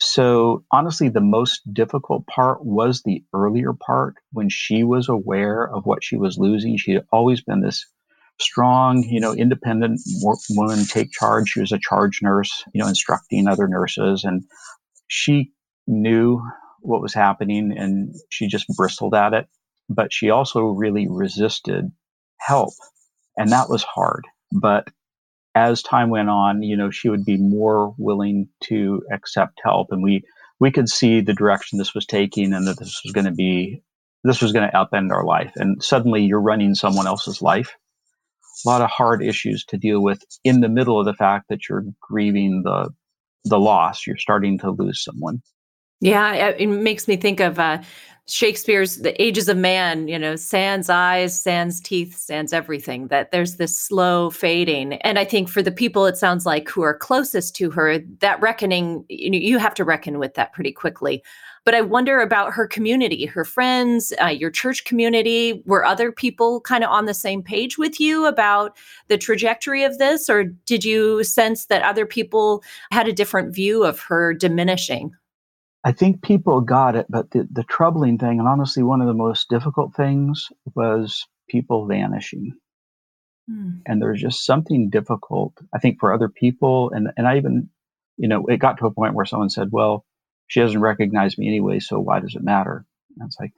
So 0.00 0.64
honestly, 0.72 1.10
the 1.10 1.20
most 1.20 1.60
difficult 1.72 2.26
part 2.26 2.64
was 2.64 3.02
the 3.02 3.22
earlier 3.34 3.74
part 3.74 4.14
when 4.32 4.48
she 4.48 4.82
was 4.82 5.08
aware 5.08 5.68
of 5.68 5.84
what 5.84 6.02
she 6.02 6.16
was 6.16 6.38
losing. 6.38 6.78
She 6.78 6.92
had 6.92 7.04
always 7.12 7.42
been 7.42 7.60
this 7.60 7.84
strong, 8.40 9.02
you 9.02 9.20
know, 9.20 9.34
independent 9.34 10.00
woman, 10.22 10.84
take 10.86 11.12
charge. 11.12 11.50
She 11.50 11.60
was 11.60 11.72
a 11.72 11.78
charge 11.78 12.20
nurse, 12.22 12.64
you 12.72 12.82
know, 12.82 12.88
instructing 12.88 13.46
other 13.46 13.68
nurses, 13.68 14.24
and 14.24 14.42
she 15.08 15.52
knew 15.86 16.42
what 16.80 17.02
was 17.02 17.12
happening, 17.12 17.76
and 17.76 18.14
she 18.30 18.48
just 18.48 18.66
bristled 18.76 19.14
at 19.14 19.34
it. 19.34 19.48
But 19.90 20.14
she 20.14 20.30
also 20.30 20.62
really 20.62 21.08
resisted 21.10 21.90
help, 22.38 22.72
and 23.36 23.52
that 23.52 23.68
was 23.68 23.82
hard. 23.82 24.24
But 24.50 24.88
as 25.54 25.82
time 25.82 26.10
went 26.10 26.30
on, 26.30 26.62
you 26.62 26.76
know, 26.76 26.90
she 26.90 27.08
would 27.08 27.24
be 27.24 27.36
more 27.36 27.94
willing 27.98 28.48
to 28.64 29.02
accept 29.12 29.60
help, 29.62 29.88
and 29.90 30.02
we 30.02 30.22
we 30.58 30.70
could 30.70 30.88
see 30.88 31.20
the 31.20 31.34
direction 31.34 31.78
this 31.78 31.94
was 31.94 32.06
taking, 32.06 32.52
and 32.52 32.66
that 32.66 32.78
this 32.78 33.00
was 33.04 33.12
going 33.12 33.24
to 33.24 33.32
be 33.32 33.82
this 34.24 34.42
was 34.42 34.52
going 34.52 34.68
to 34.68 34.76
upend 34.76 35.10
our 35.10 35.24
life. 35.24 35.52
And 35.56 35.82
suddenly, 35.82 36.22
you're 36.22 36.40
running 36.40 36.74
someone 36.74 37.06
else's 37.06 37.40
life. 37.40 37.74
A 38.64 38.68
lot 38.68 38.82
of 38.82 38.90
hard 38.90 39.22
issues 39.22 39.64
to 39.68 39.78
deal 39.78 40.02
with 40.02 40.22
in 40.44 40.60
the 40.60 40.68
middle 40.68 40.98
of 40.98 41.06
the 41.06 41.14
fact 41.14 41.46
that 41.48 41.68
you're 41.68 41.84
grieving 42.00 42.62
the 42.64 42.90
the 43.44 43.58
loss. 43.58 44.06
You're 44.06 44.18
starting 44.18 44.58
to 44.58 44.70
lose 44.70 45.02
someone. 45.02 45.42
Yeah, 46.00 46.34
it 46.34 46.66
makes 46.66 47.08
me 47.08 47.16
think 47.16 47.40
of 47.40 47.58
uh, 47.58 47.82
Shakespeare's 48.30 48.96
The 48.98 49.20
Ages 49.20 49.48
of 49.48 49.56
Man, 49.56 50.06
you 50.06 50.18
know, 50.18 50.36
sans 50.36 50.88
eyes, 50.88 51.40
sans 51.40 51.80
teeth, 51.80 52.16
sans 52.16 52.52
everything, 52.52 53.08
that 53.08 53.32
there's 53.32 53.56
this 53.56 53.76
slow 53.76 54.30
fading. 54.30 54.94
And 54.94 55.18
I 55.18 55.24
think 55.24 55.48
for 55.48 55.62
the 55.62 55.72
people, 55.72 56.06
it 56.06 56.16
sounds 56.16 56.46
like 56.46 56.68
who 56.68 56.82
are 56.82 56.96
closest 56.96 57.56
to 57.56 57.70
her, 57.72 57.98
that 58.20 58.40
reckoning, 58.40 59.04
you, 59.08 59.30
know, 59.30 59.38
you 59.38 59.58
have 59.58 59.74
to 59.74 59.84
reckon 59.84 60.20
with 60.20 60.34
that 60.34 60.52
pretty 60.52 60.70
quickly. 60.70 61.24
But 61.64 61.74
I 61.74 61.80
wonder 61.80 62.20
about 62.20 62.52
her 62.52 62.66
community, 62.68 63.26
her 63.26 63.44
friends, 63.44 64.12
uh, 64.22 64.26
your 64.26 64.50
church 64.50 64.84
community. 64.84 65.62
Were 65.66 65.84
other 65.84 66.12
people 66.12 66.60
kind 66.60 66.84
of 66.84 66.90
on 66.90 67.06
the 67.06 67.14
same 67.14 67.42
page 67.42 67.78
with 67.78 68.00
you 68.00 68.26
about 68.26 68.76
the 69.08 69.18
trajectory 69.18 69.82
of 69.82 69.98
this? 69.98 70.30
Or 70.30 70.44
did 70.44 70.84
you 70.84 71.24
sense 71.24 71.66
that 71.66 71.82
other 71.82 72.06
people 72.06 72.62
had 72.92 73.08
a 73.08 73.12
different 73.12 73.54
view 73.54 73.84
of 73.84 74.00
her 74.00 74.32
diminishing? 74.32 75.12
I 75.82 75.92
think 75.92 76.22
people 76.22 76.60
got 76.60 76.94
it, 76.94 77.06
but 77.08 77.30
the, 77.30 77.48
the 77.50 77.64
troubling 77.64 78.18
thing, 78.18 78.38
and 78.38 78.48
honestly, 78.48 78.82
one 78.82 79.00
of 79.00 79.06
the 79.06 79.14
most 79.14 79.48
difficult 79.48 79.94
things 79.94 80.48
was 80.74 81.26
people 81.48 81.86
vanishing. 81.86 82.52
Mm. 83.50 83.80
And 83.86 84.02
there's 84.02 84.20
just 84.20 84.44
something 84.44 84.90
difficult, 84.90 85.54
I 85.74 85.78
think, 85.78 85.98
for 85.98 86.12
other 86.12 86.28
people. 86.28 86.90
And, 86.94 87.08
and 87.16 87.26
I 87.26 87.38
even, 87.38 87.70
you 88.18 88.28
know, 88.28 88.46
it 88.46 88.58
got 88.58 88.78
to 88.78 88.86
a 88.86 88.92
point 88.92 89.14
where 89.14 89.24
someone 89.24 89.50
said, 89.50 89.68
well, 89.72 90.04
she 90.48 90.60
doesn't 90.60 90.80
recognize 90.80 91.38
me 91.38 91.48
anyway, 91.48 91.78
so 91.80 91.98
why 91.98 92.20
does 92.20 92.34
it 92.34 92.42
matter? 92.42 92.84
And 93.18 93.26
it's 93.26 93.38
like, 93.40 93.52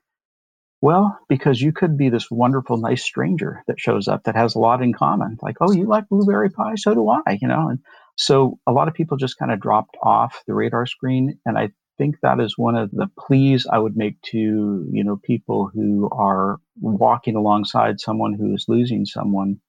well, 0.80 1.18
because 1.28 1.60
you 1.60 1.72
could 1.72 1.96
be 1.96 2.08
this 2.08 2.30
wonderful, 2.30 2.76
nice 2.76 3.02
stranger 3.02 3.62
that 3.66 3.80
shows 3.80 4.08
up 4.08 4.24
that 4.24 4.36
has 4.36 4.54
a 4.54 4.58
lot 4.58 4.82
in 4.82 4.92
common. 4.92 5.38
Like, 5.40 5.56
oh, 5.60 5.72
you 5.72 5.86
like 5.86 6.08
blueberry 6.08 6.50
pie? 6.50 6.74
So 6.76 6.92
do 6.92 7.08
I, 7.08 7.38
you 7.40 7.48
know? 7.48 7.68
And 7.68 7.78
so 8.16 8.58
a 8.66 8.72
lot 8.72 8.88
of 8.88 8.94
people 8.94 9.16
just 9.16 9.38
kind 9.38 9.52
of 9.52 9.60
dropped 9.60 9.96
off 10.02 10.42
the 10.46 10.54
radar 10.54 10.86
screen. 10.86 11.38
And 11.46 11.56
I 11.56 11.70
think 11.98 12.16
that 12.22 12.40
is 12.40 12.56
one 12.56 12.76
of 12.76 12.90
the 12.90 13.08
pleas 13.18 13.66
I 13.70 13.78
would 13.78 13.96
make 13.96 14.20
to, 14.30 14.38
you 14.38 15.04
know, 15.04 15.16
people 15.16 15.70
who 15.72 16.08
are 16.10 16.58
walking 16.80 17.36
alongside 17.36 18.00
someone 18.00 18.34
who 18.34 18.54
is 18.54 18.66
losing 18.68 19.04
someone. 19.04 19.60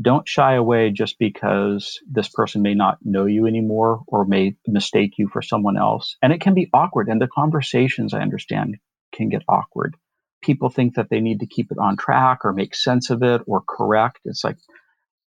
Don't 0.00 0.26
shy 0.26 0.54
away 0.54 0.90
just 0.90 1.18
because 1.18 2.00
this 2.10 2.28
person 2.28 2.62
may 2.62 2.74
not 2.74 2.98
know 3.02 3.26
you 3.26 3.46
anymore 3.46 4.02
or 4.08 4.24
may 4.24 4.56
mistake 4.66 5.12
you 5.18 5.28
for 5.28 5.42
someone 5.42 5.76
else. 5.76 6.16
And 6.20 6.32
it 6.32 6.40
can 6.40 6.54
be 6.54 6.70
awkward. 6.72 7.08
And 7.08 7.20
the 7.20 7.28
conversations, 7.28 8.12
I 8.12 8.20
understand, 8.20 8.78
can 9.12 9.28
get 9.28 9.42
awkward. 9.48 9.96
People 10.42 10.70
think 10.70 10.96
that 10.96 11.08
they 11.08 11.20
need 11.20 11.40
to 11.40 11.46
keep 11.46 11.70
it 11.70 11.78
on 11.78 11.96
track 11.96 12.40
or 12.44 12.52
make 12.52 12.74
sense 12.74 13.10
of 13.10 13.22
it 13.22 13.42
or 13.46 13.62
correct. 13.62 14.20
It's 14.24 14.42
like, 14.42 14.56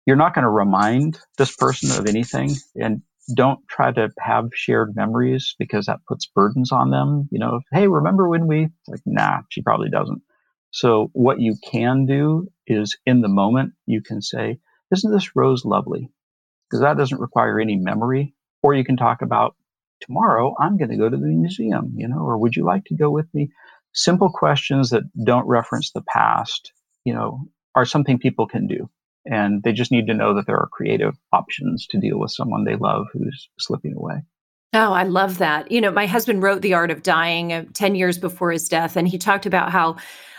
you're 0.05 0.15
not 0.15 0.33
going 0.33 0.43
to 0.43 0.49
remind 0.49 1.19
this 1.37 1.55
person 1.55 1.91
of 1.91 2.07
anything. 2.07 2.51
And 2.75 3.03
don't 3.33 3.59
try 3.69 3.91
to 3.91 4.09
have 4.19 4.49
shared 4.53 4.95
memories 4.95 5.55
because 5.57 5.85
that 5.85 6.05
puts 6.07 6.25
burdens 6.25 6.71
on 6.71 6.89
them. 6.89 7.27
You 7.31 7.39
know, 7.39 7.61
hey, 7.71 7.87
remember 7.87 8.27
when 8.27 8.47
we 8.47 8.69
like, 8.87 9.01
nah, 9.05 9.41
she 9.49 9.61
probably 9.61 9.89
doesn't. 9.89 10.21
So 10.71 11.09
what 11.13 11.39
you 11.39 11.55
can 11.71 12.05
do 12.05 12.47
is 12.67 12.97
in 13.05 13.21
the 13.21 13.27
moment, 13.27 13.73
you 13.85 14.01
can 14.01 14.21
say, 14.21 14.59
isn't 14.91 15.11
this 15.11 15.35
rose 15.35 15.63
lovely? 15.65 16.09
Because 16.69 16.81
that 16.81 16.97
doesn't 16.97 17.21
require 17.21 17.59
any 17.59 17.75
memory. 17.75 18.33
Or 18.63 18.73
you 18.73 18.83
can 18.83 18.97
talk 18.97 19.21
about 19.21 19.55
tomorrow, 20.01 20.55
I'm 20.59 20.77
going 20.77 20.89
to 20.89 20.97
go 20.97 21.09
to 21.09 21.17
the 21.17 21.27
museum, 21.27 21.93
you 21.95 22.07
know, 22.07 22.19
or 22.19 22.37
would 22.37 22.55
you 22.55 22.65
like 22.65 22.85
to 22.85 22.95
go 22.95 23.11
with 23.11 23.27
me? 23.33 23.51
Simple 23.93 24.31
questions 24.31 24.89
that 24.89 25.03
don't 25.23 25.47
reference 25.47 25.91
the 25.91 26.01
past, 26.01 26.71
you 27.05 27.13
know, 27.13 27.47
are 27.75 27.85
something 27.85 28.17
people 28.17 28.47
can 28.47 28.67
do 28.67 28.89
and 29.25 29.63
they 29.63 29.73
just 29.73 29.91
need 29.91 30.07
to 30.07 30.13
know 30.13 30.35
that 30.35 30.45
there 30.47 30.57
are 30.57 30.69
creative 30.71 31.15
options 31.31 31.87
to 31.87 31.99
deal 31.99 32.19
with 32.19 32.31
someone 32.31 32.63
they 32.63 32.75
love 32.75 33.07
who's 33.13 33.49
slipping 33.59 33.95
away. 33.95 34.23
Oh, 34.75 34.91
I 34.91 35.03
love 35.03 35.37
that. 35.37 35.71
You 35.71 35.79
know, 35.79 35.91
my 35.91 36.07
husband 36.07 36.41
wrote 36.41 36.63
The 36.63 36.73
Art 36.73 36.89
of 36.89 37.03
Dying 37.03 37.53
uh, 37.53 37.65
10 37.73 37.93
years 37.93 38.17
before 38.17 38.51
his 38.51 38.67
death, 38.67 38.95
and 38.95 39.07
he 39.07 39.19
talked 39.19 39.45
about 39.45 39.71
how 39.71 39.97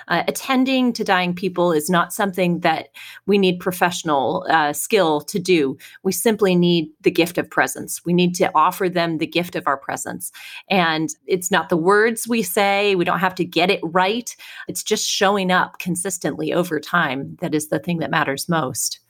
uh, 0.09 0.25
attending 0.27 0.93
to 0.93 1.05
dying 1.05 1.35
people 1.35 1.73
is 1.73 1.89
not 1.89 2.13
something 2.13 2.61
that 2.61 2.89
we 3.27 3.39
need 3.39 3.61
professional 3.61 4.45
uh, 4.51 4.73
skill 4.73 5.21
to 5.21 5.39
do. 5.39 5.79
We 6.03 6.11
simply 6.13 6.57
need 6.57 6.91
the 7.03 7.13
gift 7.13 7.39
of 7.39 7.49
presence. 7.49 8.05
We 8.05 8.13
need 8.13 8.35
to 8.35 8.51
offer 8.57 8.89
them 8.89 9.19
the 9.19 9.27
gift 9.27 9.55
of 9.55 9.67
our 9.67 9.79
presence. 9.79 10.33
And 10.69 11.11
it's 11.27 11.51
not 11.51 11.69
the 11.69 11.77
words 11.77 12.27
we 12.29 12.43
say, 12.43 12.97
we 12.97 13.05
don't 13.05 13.21
have 13.21 13.37
to 13.37 13.45
get 13.45 13.71
it 13.71 13.81
right. 13.83 14.35
It's 14.69 14.83
just 14.83 15.09
showing 15.09 15.53
up 15.53 15.79
consistently 15.79 16.53
over 16.53 16.81
time 16.81 17.37
that 17.41 17.55
is 17.55 17.69
the 17.69 17.79
thing 17.79 17.99
that 17.99 18.11
matters 18.11 18.49
most. 18.49 19.01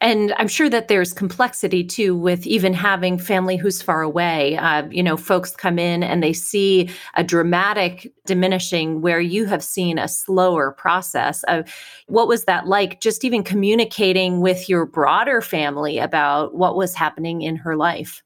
And 0.00 0.34
I'm 0.38 0.48
sure 0.48 0.68
that 0.68 0.88
there's 0.88 1.12
complexity 1.12 1.84
too 1.84 2.16
with 2.16 2.46
even 2.46 2.74
having 2.74 3.18
family 3.18 3.56
who's 3.56 3.82
far 3.82 4.02
away. 4.02 4.56
Uh, 4.56 4.86
you 4.90 5.02
know, 5.02 5.16
folks 5.16 5.54
come 5.54 5.78
in 5.78 6.02
and 6.02 6.22
they 6.22 6.32
see 6.32 6.90
a 7.14 7.24
dramatic 7.24 8.12
diminishing 8.26 9.00
where 9.00 9.20
you 9.20 9.44
have 9.46 9.62
seen 9.62 9.98
a 9.98 10.08
slower 10.08 10.72
process. 10.72 11.42
of 11.44 11.68
what 12.06 12.28
was 12.28 12.44
that 12.44 12.66
like? 12.66 13.00
Just 13.00 13.24
even 13.24 13.42
communicating 13.42 14.40
with 14.40 14.68
your 14.68 14.86
broader 14.86 15.40
family 15.40 15.98
about 15.98 16.54
what 16.54 16.76
was 16.76 16.94
happening 16.94 17.42
in 17.42 17.56
her 17.56 17.76
life. 17.76 18.22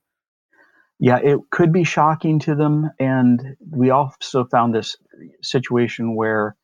Yeah, 1.01 1.19
it 1.23 1.39
could 1.51 1.73
be 1.73 1.85
shocking 1.85 2.41
to 2.41 2.55
them. 2.55 2.91
And 2.99 3.57
we 3.71 3.91
also 3.91 4.45
found 4.47 4.75
this 4.75 4.97
situation 5.43 6.17
where 6.17 6.57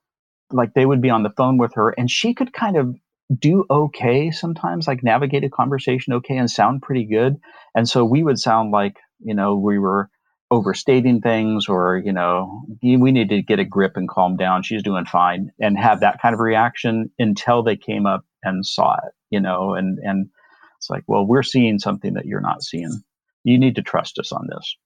like 0.50 0.74
they 0.74 0.86
would 0.86 1.00
be 1.00 1.10
on 1.10 1.22
the 1.22 1.30
phone 1.30 1.58
with 1.58 1.74
her 1.74 1.90
and 1.90 2.10
she 2.10 2.34
could 2.34 2.52
kind 2.52 2.76
of 2.76 2.94
do 3.38 3.64
okay 3.70 4.30
sometimes, 4.30 4.86
like 4.86 5.02
navigate 5.02 5.44
a 5.44 5.50
conversation 5.50 6.12
okay 6.14 6.36
and 6.36 6.50
sound 6.50 6.82
pretty 6.82 7.04
good. 7.04 7.36
And 7.74 7.88
so 7.88 8.04
we 8.04 8.22
would 8.22 8.38
sound 8.38 8.70
like, 8.70 8.96
you 9.20 9.34
know, 9.34 9.56
we 9.56 9.78
were 9.78 10.10
overstating 10.50 11.20
things 11.20 11.68
or, 11.68 12.00
you 12.04 12.12
know, 12.12 12.62
we 12.82 13.10
need 13.10 13.30
to 13.30 13.42
get 13.42 13.58
a 13.58 13.64
grip 13.64 13.96
and 13.96 14.08
calm 14.08 14.36
down. 14.36 14.62
She's 14.62 14.82
doing 14.82 15.04
fine 15.04 15.50
and 15.60 15.78
have 15.78 16.00
that 16.00 16.20
kind 16.20 16.34
of 16.34 16.40
reaction 16.40 17.10
until 17.18 17.62
they 17.62 17.76
came 17.76 18.06
up 18.06 18.24
and 18.42 18.64
saw 18.64 18.94
it, 18.94 19.12
you 19.30 19.40
know, 19.40 19.74
and, 19.74 19.98
and 19.98 20.28
it's 20.78 20.90
like, 20.90 21.04
well, 21.06 21.26
we're 21.26 21.42
seeing 21.42 21.78
something 21.78 22.14
that 22.14 22.26
you're 22.26 22.40
not 22.40 22.62
seeing. 22.62 23.02
You 23.42 23.58
need 23.58 23.76
to 23.76 23.82
trust 23.82 24.18
us 24.18 24.32
on 24.32 24.46
this. 24.48 24.76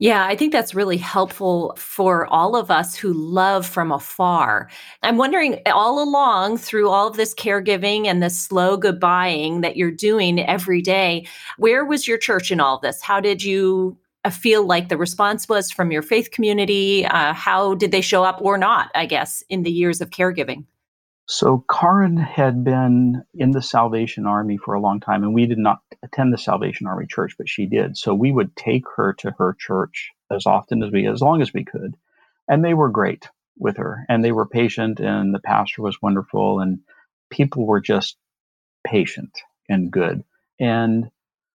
Yeah, 0.00 0.26
I 0.26 0.36
think 0.36 0.52
that's 0.52 0.76
really 0.76 0.96
helpful 0.96 1.74
for 1.76 2.26
all 2.28 2.54
of 2.54 2.70
us 2.70 2.94
who 2.94 3.12
love 3.12 3.66
from 3.66 3.90
afar. 3.90 4.70
I'm 5.02 5.16
wondering 5.16 5.60
all 5.66 6.00
along 6.00 6.58
through 6.58 6.88
all 6.88 7.08
of 7.08 7.16
this 7.16 7.34
caregiving 7.34 8.06
and 8.06 8.22
this 8.22 8.40
slow 8.40 8.78
goodbying 8.78 9.60
that 9.62 9.76
you're 9.76 9.90
doing 9.90 10.38
every 10.38 10.82
day, 10.82 11.26
where 11.56 11.84
was 11.84 12.06
your 12.06 12.18
church 12.18 12.52
in 12.52 12.60
all 12.60 12.78
this? 12.78 13.02
How 13.02 13.18
did 13.18 13.42
you 13.42 13.98
uh, 14.24 14.30
feel 14.30 14.64
like 14.64 14.88
the 14.88 14.96
response 14.96 15.48
was 15.48 15.68
from 15.72 15.90
your 15.90 16.02
faith 16.02 16.30
community? 16.30 17.04
Uh, 17.04 17.32
how 17.32 17.74
did 17.74 17.90
they 17.90 18.00
show 18.00 18.22
up 18.22 18.38
or 18.40 18.56
not, 18.56 18.90
I 18.94 19.04
guess, 19.06 19.42
in 19.48 19.64
the 19.64 19.72
years 19.72 20.00
of 20.00 20.10
caregiving? 20.10 20.64
So 21.30 21.62
Karin 21.70 22.16
had 22.16 22.64
been 22.64 23.22
in 23.34 23.50
the 23.50 23.60
Salvation 23.60 24.26
Army 24.26 24.56
for 24.56 24.72
a 24.72 24.80
long 24.80 24.98
time, 24.98 25.22
and 25.22 25.34
we 25.34 25.44
did 25.44 25.58
not 25.58 25.80
attend 26.02 26.32
the 26.32 26.38
Salvation 26.38 26.86
Army 26.86 27.04
church, 27.06 27.34
but 27.36 27.50
she 27.50 27.66
did. 27.66 27.98
So 27.98 28.14
we 28.14 28.32
would 28.32 28.56
take 28.56 28.84
her 28.96 29.12
to 29.18 29.32
her 29.38 29.54
church 29.58 30.10
as 30.30 30.46
often 30.46 30.82
as 30.82 30.90
we, 30.90 31.06
as 31.06 31.20
long 31.20 31.42
as 31.42 31.52
we 31.52 31.66
could, 31.66 31.98
and 32.48 32.64
they 32.64 32.72
were 32.72 32.88
great 32.88 33.28
with 33.58 33.76
her, 33.76 34.06
and 34.08 34.24
they 34.24 34.32
were 34.32 34.46
patient, 34.46 35.00
and 35.00 35.34
the 35.34 35.38
pastor 35.40 35.82
was 35.82 36.00
wonderful, 36.00 36.60
and 36.60 36.78
people 37.28 37.66
were 37.66 37.80
just 37.80 38.16
patient 38.86 39.38
and 39.68 39.90
good. 39.90 40.24
And 40.58 41.10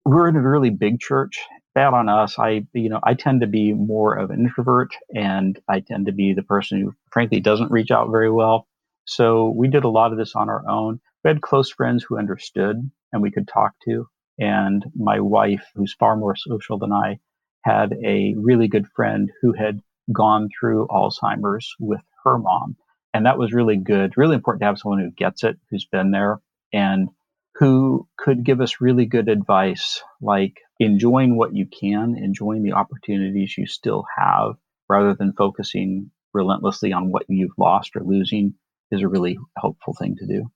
we're 0.05 0.29
in 0.29 0.35
a 0.35 0.41
really 0.41 0.69
big 0.69 0.99
church. 0.99 1.39
Bad 1.73 1.95
on 1.95 2.09
us. 2.09 2.37
I, 2.37 2.67
you 2.73 2.89
know, 2.89 2.99
I 3.01 3.15
tend 3.15 3.41
to 3.41 3.47
be 3.47 3.73
more 3.73 4.13
of 4.13 4.29
an 4.29 4.41
introvert, 4.41 4.93
and 5.15 5.59
I 5.67 5.79
tend 5.79 6.05
to 6.05 6.11
be 6.11 6.33
the 6.33 6.43
person 6.43 6.79
who, 6.79 6.93
frankly, 7.09 7.39
doesn't 7.39 7.71
reach 7.71 7.89
out 7.89 8.11
very 8.11 8.29
well 8.29 8.67
so 9.05 9.53
we 9.55 9.67
did 9.67 9.83
a 9.83 9.89
lot 9.89 10.11
of 10.11 10.17
this 10.17 10.35
on 10.35 10.49
our 10.49 10.63
own. 10.67 10.99
We 11.23 11.29
had 11.29 11.41
close 11.41 11.71
friends 11.71 12.03
who 12.03 12.17
understood 12.17 12.89
and 13.11 13.21
we 13.21 13.31
could 13.31 13.47
talk 13.47 13.73
to. 13.85 14.07
And 14.39 14.83
my 14.95 15.19
wife, 15.19 15.65
who's 15.75 15.93
far 15.93 16.15
more 16.15 16.35
social 16.35 16.79
than 16.79 16.91
I, 16.91 17.19
had 17.63 17.93
a 18.03 18.33
really 18.37 18.67
good 18.67 18.87
friend 18.95 19.31
who 19.41 19.53
had 19.53 19.79
gone 20.11 20.49
through 20.59 20.87
Alzheimer's 20.87 21.75
with 21.79 22.01
her 22.23 22.37
mom. 22.37 22.75
And 23.13 23.25
that 23.25 23.37
was 23.37 23.53
really 23.53 23.77
good, 23.77 24.17
really 24.17 24.35
important 24.35 24.61
to 24.61 24.65
have 24.65 24.79
someone 24.79 24.99
who 24.99 25.11
gets 25.11 25.43
it, 25.43 25.57
who's 25.69 25.85
been 25.85 26.11
there, 26.11 26.41
and 26.73 27.09
who 27.55 28.07
could 28.17 28.43
give 28.43 28.59
us 28.59 28.81
really 28.81 29.05
good 29.05 29.29
advice, 29.29 30.01
like 30.19 30.57
enjoying 30.79 31.37
what 31.37 31.55
you 31.55 31.67
can, 31.67 32.17
enjoying 32.17 32.63
the 32.63 32.73
opportunities 32.73 33.55
you 33.55 33.67
still 33.67 34.05
have, 34.17 34.55
rather 34.89 35.13
than 35.13 35.33
focusing 35.33 36.09
relentlessly 36.33 36.91
on 36.91 37.11
what 37.11 37.25
you've 37.29 37.57
lost 37.57 37.95
or 37.95 38.01
losing 38.03 38.55
is 38.93 39.01
a 39.01 39.07
really 39.07 39.37
helpful 39.57 39.95
thing 39.99 40.15
to 40.17 40.25
do. 40.25 40.49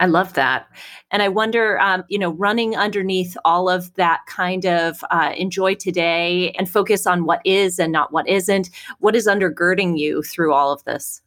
I 0.00 0.06
love 0.06 0.32
that. 0.32 0.66
And 1.10 1.22
I 1.22 1.28
wonder, 1.28 1.78
um, 1.78 2.04
you 2.08 2.18
know, 2.18 2.30
running 2.32 2.74
underneath 2.74 3.36
all 3.44 3.68
of 3.68 3.92
that 3.94 4.20
kind 4.26 4.64
of 4.64 5.04
uh, 5.10 5.34
enjoy 5.36 5.74
today 5.74 6.52
and 6.52 6.70
focus 6.70 7.06
on 7.06 7.26
what 7.26 7.42
is 7.44 7.78
and 7.78 7.92
not 7.92 8.10
what 8.10 8.26
isn't, 8.26 8.70
what 9.00 9.14
is 9.14 9.26
undergirding 9.26 9.98
you 9.98 10.22
through 10.22 10.54
all 10.54 10.72
of 10.72 10.82
this? 10.84 11.20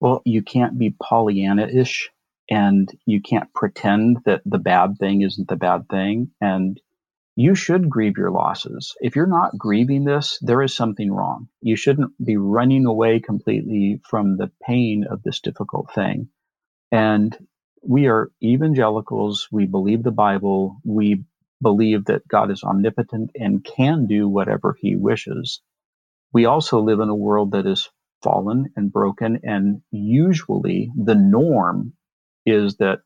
Well, 0.00 0.22
you 0.24 0.42
can't 0.42 0.76
be 0.76 0.94
Pollyanna 1.00 1.68
ish 1.68 2.10
and 2.50 2.92
you 3.06 3.20
can't 3.22 3.52
pretend 3.54 4.18
that 4.24 4.42
the 4.44 4.58
bad 4.58 4.98
thing 4.98 5.22
isn't 5.22 5.48
the 5.48 5.56
bad 5.56 5.88
thing. 5.88 6.30
And 6.40 6.80
you 7.36 7.54
should 7.54 7.90
grieve 7.90 8.16
your 8.16 8.30
losses. 8.30 8.94
If 9.00 9.14
you're 9.14 9.26
not 9.26 9.58
grieving 9.58 10.04
this, 10.04 10.38
there 10.40 10.62
is 10.62 10.74
something 10.74 11.12
wrong. 11.12 11.48
You 11.60 11.76
shouldn't 11.76 12.12
be 12.24 12.38
running 12.38 12.86
away 12.86 13.20
completely 13.20 14.00
from 14.08 14.38
the 14.38 14.50
pain 14.66 15.04
of 15.08 15.22
this 15.22 15.40
difficult 15.40 15.92
thing. 15.94 16.30
And 16.90 17.36
we 17.82 18.06
are 18.06 18.30
evangelicals. 18.42 19.48
We 19.52 19.66
believe 19.66 20.02
the 20.02 20.10
Bible. 20.10 20.78
We 20.82 21.24
believe 21.60 22.06
that 22.06 22.26
God 22.26 22.50
is 22.50 22.64
omnipotent 22.64 23.32
and 23.34 23.62
can 23.62 24.06
do 24.06 24.28
whatever 24.28 24.74
he 24.80 24.96
wishes. 24.96 25.60
We 26.32 26.46
also 26.46 26.80
live 26.80 27.00
in 27.00 27.10
a 27.10 27.14
world 27.14 27.52
that 27.52 27.66
is 27.66 27.90
fallen 28.22 28.72
and 28.76 28.90
broken. 28.90 29.40
And 29.42 29.82
usually 29.90 30.90
the 30.96 31.14
norm 31.14 31.92
is 32.46 32.76
that 32.76 33.00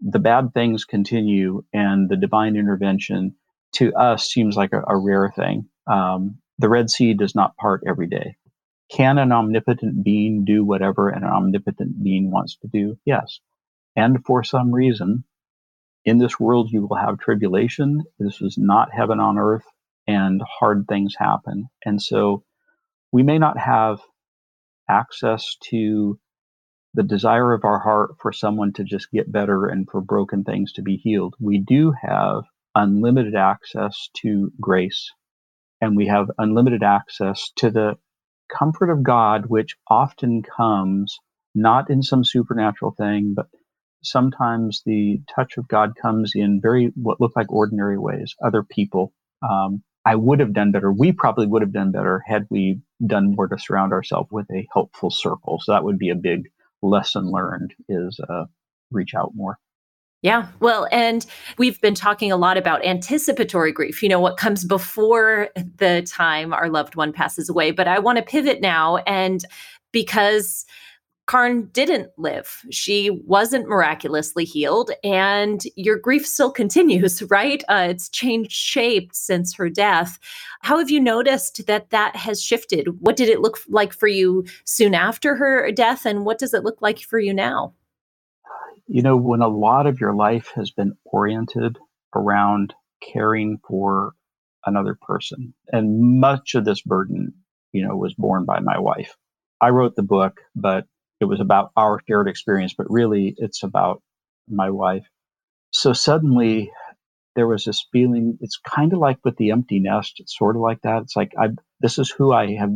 the 0.00 0.20
bad 0.20 0.54
things 0.54 0.84
continue 0.84 1.64
and 1.72 2.08
the 2.08 2.16
divine 2.16 2.54
intervention 2.54 3.34
to 3.76 3.94
us 3.94 4.28
seems 4.28 4.56
like 4.56 4.72
a, 4.72 4.82
a 4.86 4.96
rare 4.96 5.32
thing. 5.34 5.68
Um, 5.86 6.38
the 6.58 6.68
Red 6.68 6.90
Sea 6.90 7.14
does 7.14 7.34
not 7.34 7.56
part 7.56 7.82
every 7.86 8.06
day. 8.06 8.36
Can 8.90 9.18
an 9.18 9.32
omnipotent 9.32 10.04
being 10.04 10.44
do 10.44 10.64
whatever 10.64 11.08
an 11.08 11.24
omnipotent 11.24 12.02
being 12.02 12.30
wants 12.30 12.56
to 12.58 12.68
do? 12.68 12.96
Yes. 13.04 13.40
And 13.96 14.24
for 14.24 14.44
some 14.44 14.72
reason, 14.72 15.24
in 16.04 16.18
this 16.18 16.38
world 16.38 16.70
you 16.70 16.86
will 16.86 16.96
have 16.96 17.18
tribulation. 17.18 18.04
This 18.18 18.40
is 18.40 18.56
not 18.56 18.92
heaven 18.92 19.18
on 19.20 19.38
earth, 19.38 19.64
and 20.06 20.40
hard 20.42 20.86
things 20.88 21.14
happen. 21.18 21.68
And 21.84 22.00
so 22.00 22.44
we 23.12 23.22
may 23.22 23.38
not 23.38 23.58
have 23.58 24.00
access 24.88 25.56
to 25.70 26.18
the 26.94 27.02
desire 27.02 27.52
of 27.52 27.64
our 27.64 27.78
heart 27.78 28.12
for 28.20 28.32
someone 28.32 28.72
to 28.74 28.84
just 28.84 29.10
get 29.10 29.30
better 29.30 29.66
and 29.66 29.86
for 29.90 30.00
broken 30.00 30.44
things 30.44 30.72
to 30.74 30.82
be 30.82 30.96
healed. 30.96 31.34
We 31.40 31.58
do 31.58 31.92
have 32.00 32.44
unlimited 32.76 33.36
access 33.36 34.10
to 34.22 34.52
grace, 34.60 35.12
and 35.80 35.96
we 35.96 36.06
have 36.06 36.30
unlimited 36.38 36.82
access 36.84 37.50
to 37.56 37.70
the 37.70 37.96
comfort 38.56 38.90
of 38.90 39.04
God, 39.04 39.46
which 39.48 39.76
often 39.90 40.42
comes 40.42 41.18
not 41.54 41.90
in 41.90 42.02
some 42.02 42.24
supernatural 42.24 42.94
thing, 42.98 43.34
but 43.36 43.48
sometimes 44.04 44.82
the 44.86 45.20
touch 45.34 45.58
of 45.58 45.68
God 45.68 45.94
comes 46.00 46.32
in 46.36 46.60
very 46.62 46.92
what 46.96 47.20
look 47.20 47.32
like 47.36 47.52
ordinary 47.52 47.98
ways. 47.98 48.34
Other 48.44 48.64
people, 48.64 49.12
um, 49.48 49.82
I 50.06 50.16
would 50.16 50.40
have 50.40 50.54
done 50.54 50.72
better. 50.72 50.92
We 50.92 51.12
probably 51.12 51.48
would 51.48 51.62
have 51.62 51.72
done 51.72 51.92
better 51.92 52.22
had 52.26 52.46
we 52.50 52.80
done 53.06 53.34
more 53.36 53.48
to 53.48 53.58
surround 53.58 53.92
ourselves 53.92 54.30
with 54.32 54.46
a 54.52 54.68
helpful 54.72 55.10
circle. 55.10 55.60
So 55.62 55.72
that 55.72 55.84
would 55.84 55.98
be 55.98 56.10
a 56.10 56.16
big 56.16 56.44
lesson 56.82 57.30
learned: 57.32 57.74
is 57.88 58.20
uh, 58.28 58.46
reach 58.92 59.14
out 59.14 59.32
more. 59.34 59.58
Yeah. 60.26 60.48
Well, 60.58 60.88
and 60.90 61.24
we've 61.56 61.80
been 61.80 61.94
talking 61.94 62.32
a 62.32 62.36
lot 62.36 62.58
about 62.58 62.84
anticipatory 62.84 63.70
grief, 63.70 64.02
you 64.02 64.08
know, 64.08 64.18
what 64.18 64.38
comes 64.38 64.64
before 64.64 65.50
the 65.76 66.02
time 66.02 66.52
our 66.52 66.68
loved 66.68 66.96
one 66.96 67.12
passes 67.12 67.48
away. 67.48 67.70
But 67.70 67.86
I 67.86 68.00
want 68.00 68.18
to 68.18 68.24
pivot 68.24 68.60
now. 68.60 68.96
And 69.06 69.44
because 69.92 70.66
Karn 71.26 71.66
didn't 71.66 72.08
live, 72.18 72.64
she 72.72 73.08
wasn't 73.24 73.68
miraculously 73.68 74.44
healed, 74.44 74.90
and 75.04 75.62
your 75.76 75.96
grief 75.96 76.26
still 76.26 76.50
continues, 76.50 77.22
right? 77.30 77.62
Uh, 77.68 77.86
it's 77.90 78.08
changed 78.08 78.50
shape 78.50 79.10
since 79.14 79.54
her 79.54 79.70
death. 79.70 80.18
How 80.62 80.76
have 80.76 80.90
you 80.90 80.98
noticed 80.98 81.68
that 81.68 81.90
that 81.90 82.16
has 82.16 82.42
shifted? 82.42 83.00
What 83.00 83.14
did 83.14 83.28
it 83.28 83.42
look 83.42 83.60
like 83.68 83.92
for 83.92 84.08
you 84.08 84.44
soon 84.64 84.92
after 84.92 85.36
her 85.36 85.70
death, 85.70 86.04
and 86.04 86.24
what 86.24 86.40
does 86.40 86.52
it 86.52 86.64
look 86.64 86.82
like 86.82 86.98
for 86.98 87.20
you 87.20 87.32
now? 87.32 87.74
You 88.86 89.02
know, 89.02 89.16
when 89.16 89.42
a 89.42 89.48
lot 89.48 89.86
of 89.86 90.00
your 90.00 90.14
life 90.14 90.52
has 90.54 90.70
been 90.70 90.96
oriented 91.04 91.78
around 92.14 92.74
caring 93.12 93.58
for 93.66 94.12
another 94.64 94.96
person, 95.00 95.54
and 95.72 96.20
much 96.20 96.54
of 96.54 96.64
this 96.64 96.82
burden, 96.82 97.34
you 97.72 97.86
know, 97.86 97.96
was 97.96 98.14
borne 98.14 98.44
by 98.44 98.60
my 98.60 98.78
wife. 98.78 99.16
I 99.60 99.70
wrote 99.70 99.96
the 99.96 100.02
book, 100.02 100.40
but 100.54 100.86
it 101.20 101.24
was 101.24 101.40
about 101.40 101.70
our 101.76 102.00
shared 102.06 102.28
experience, 102.28 102.74
but 102.76 102.90
really 102.90 103.34
it's 103.38 103.62
about 103.62 104.02
my 104.48 104.70
wife. 104.70 105.06
So 105.70 105.92
suddenly 105.92 106.70
there 107.34 107.46
was 107.46 107.64
this 107.64 107.86
feeling, 107.92 108.38
it's 108.40 108.58
kind 108.58 108.92
of 108.92 108.98
like 108.98 109.18
with 109.24 109.36
the 109.36 109.50
empty 109.50 109.80
nest. 109.80 110.14
It's 110.18 110.36
sort 110.36 110.56
of 110.56 110.62
like 110.62 110.82
that. 110.82 111.02
It's 111.02 111.16
like, 111.16 111.32
I, 111.38 111.48
this 111.80 111.98
is 111.98 112.10
who 112.10 112.32
I 112.32 112.54
have, 112.54 112.70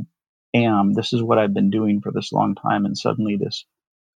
am. 0.54 0.92
This 0.94 1.12
is 1.12 1.22
what 1.22 1.38
I've 1.38 1.54
been 1.54 1.70
doing 1.70 2.00
for 2.00 2.12
this 2.12 2.32
long 2.32 2.54
time. 2.54 2.84
And 2.84 2.96
suddenly 2.96 3.36
this 3.36 3.64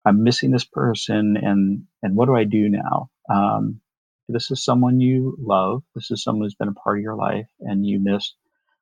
I'm 0.06 0.24
missing 0.24 0.52
this 0.52 0.66
person, 0.66 1.38
and 1.38 1.84
and 2.02 2.16
what 2.16 2.26
do 2.26 2.36
I 2.36 2.44
do 2.44 2.70
now? 2.70 3.10
Um, 3.34 3.82
this 4.30 4.52
is 4.52 4.64
someone 4.64 5.00
you 5.00 5.38
love. 5.40 5.84
This 5.96 6.12
is 6.12 6.24
someone 6.24 6.46
who's 6.46 6.56
been 6.56 6.70
a 6.70 6.74
part 6.74 6.98
of 6.98 7.04
your 7.04 7.16
life, 7.16 7.48
and 7.60 7.86
you 7.86 8.00
miss. 8.02 8.34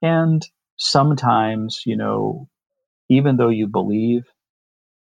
And 0.01 0.45
sometimes, 0.77 1.83
you 1.85 1.95
know, 1.95 2.47
even 3.09 3.37
though 3.37 3.49
you 3.49 3.67
believe, 3.67 4.23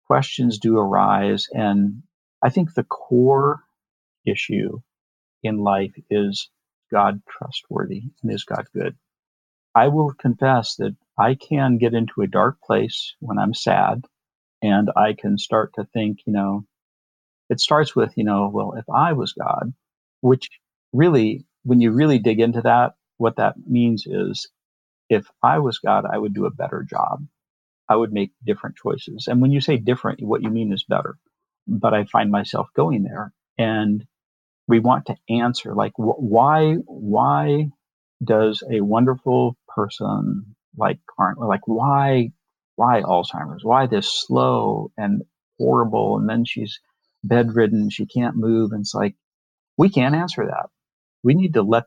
questions 0.06 0.58
do 0.58 0.78
arise, 0.78 1.46
and 1.52 2.02
I 2.42 2.50
think 2.50 2.74
the 2.74 2.84
core 2.84 3.62
issue 4.26 4.80
in 5.42 5.58
life 5.58 5.94
is 6.10 6.50
God 6.90 7.22
trustworthy 7.28 8.02
and 8.22 8.32
is 8.32 8.44
God 8.44 8.66
good? 8.74 8.96
I 9.74 9.88
will 9.88 10.12
confess 10.12 10.76
that 10.76 10.96
I 11.18 11.34
can 11.34 11.78
get 11.78 11.94
into 11.94 12.22
a 12.22 12.28
dark 12.28 12.60
place 12.62 13.14
when 13.20 13.38
I'm 13.38 13.54
sad 13.54 14.04
and 14.64 14.90
I 14.96 15.14
can 15.14 15.38
start 15.38 15.74
to 15.76 15.86
think, 15.94 16.20
you 16.26 16.34
know, 16.34 16.64
it 17.50 17.60
starts 17.60 17.96
with, 17.96 18.12
you 18.16 18.24
know, 18.24 18.50
well, 18.52 18.74
if 18.78 18.86
I 18.90 19.12
was 19.14 19.34
God, 19.34 19.74
which 20.22 20.48
really, 20.92 21.46
when 21.64 21.80
you 21.80 21.92
really 21.92 22.18
dig 22.18 22.40
into 22.40 22.62
that, 22.62 22.94
what 23.18 23.36
that 23.36 23.56
means 23.68 24.06
is 24.06 24.48
if 25.10 25.26
I 25.42 25.60
was 25.60 25.78
God, 25.78 26.06
I 26.10 26.18
would 26.18 26.34
do 26.34 26.46
a 26.46 26.52
better 26.52 26.86
job. 26.88 27.26
I 27.88 27.96
would 27.96 28.12
make 28.12 28.32
different 28.44 28.76
choices. 28.76 29.28
And 29.28 29.42
when 29.42 29.52
you 29.52 29.60
say 29.60 29.78
different, 29.78 30.22
what 30.22 30.42
you 30.42 30.50
mean 30.50 30.72
is 30.72 30.84
better. 30.88 31.16
But 31.68 31.94
I 31.94 32.04
find 32.04 32.30
myself 32.30 32.68
going 32.76 33.04
there 33.04 33.32
and 33.58 34.04
we 34.68 34.80
want 34.80 35.06
to 35.06 35.16
answer 35.28 35.74
like 35.74 35.92
wh- 35.96 36.20
why 36.20 36.74
why 36.86 37.68
does 38.24 38.62
a 38.70 38.80
wonderful 38.80 39.56
person 39.68 40.56
like 40.76 40.98
Karn 41.16 41.36
like 41.38 41.66
why 41.68 42.32
why 42.76 43.02
Alzheimer's? 43.02 43.64
Why 43.64 43.86
this 43.86 44.10
slow 44.10 44.90
and 44.96 45.22
horrible? 45.58 46.18
And 46.18 46.28
then 46.28 46.44
she's 46.44 46.80
bedridden, 47.22 47.90
she 47.90 48.06
can't 48.06 48.36
move. 48.36 48.72
And 48.72 48.82
it's 48.82 48.94
like, 48.94 49.14
we 49.76 49.88
can't 49.88 50.14
answer 50.14 50.46
that. 50.46 50.66
We 51.22 51.34
need 51.34 51.54
to 51.54 51.62
let 51.62 51.84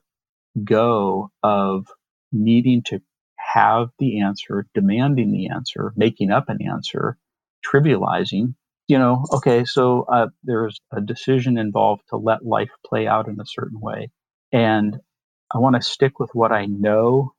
go 0.64 1.32
of 1.44 1.88
needing 2.32 2.84
to 2.84 3.02
have 3.38 3.90
the 4.00 4.22
answer, 4.22 4.68
demanding 4.74 5.32
the 5.32 5.50
answer, 5.50 5.94
making 5.96 6.32
up 6.32 6.50
an 6.50 6.60
answer, 6.62 7.18
trivializing. 7.66 8.56
You 8.88 9.00
know, 9.00 9.26
okay, 9.34 9.66
so 9.66 10.04
uh, 10.04 10.28
there's 10.44 10.80
a 10.92 11.02
decision 11.02 11.58
involved 11.58 12.04
to 12.10 12.18
let 12.18 12.46
life 12.46 12.72
play 12.86 13.08
out 13.08 13.28
in 13.28 13.40
a 13.40 13.46
certain 13.46 13.80
way. 13.82 14.12
And 14.52 14.98
I 15.54 15.60
want 15.60 15.76
to 15.76 15.82
stick 15.82 16.20
with 16.20 16.30
what 16.34 16.52
I 16.52 16.66
know 16.66 17.34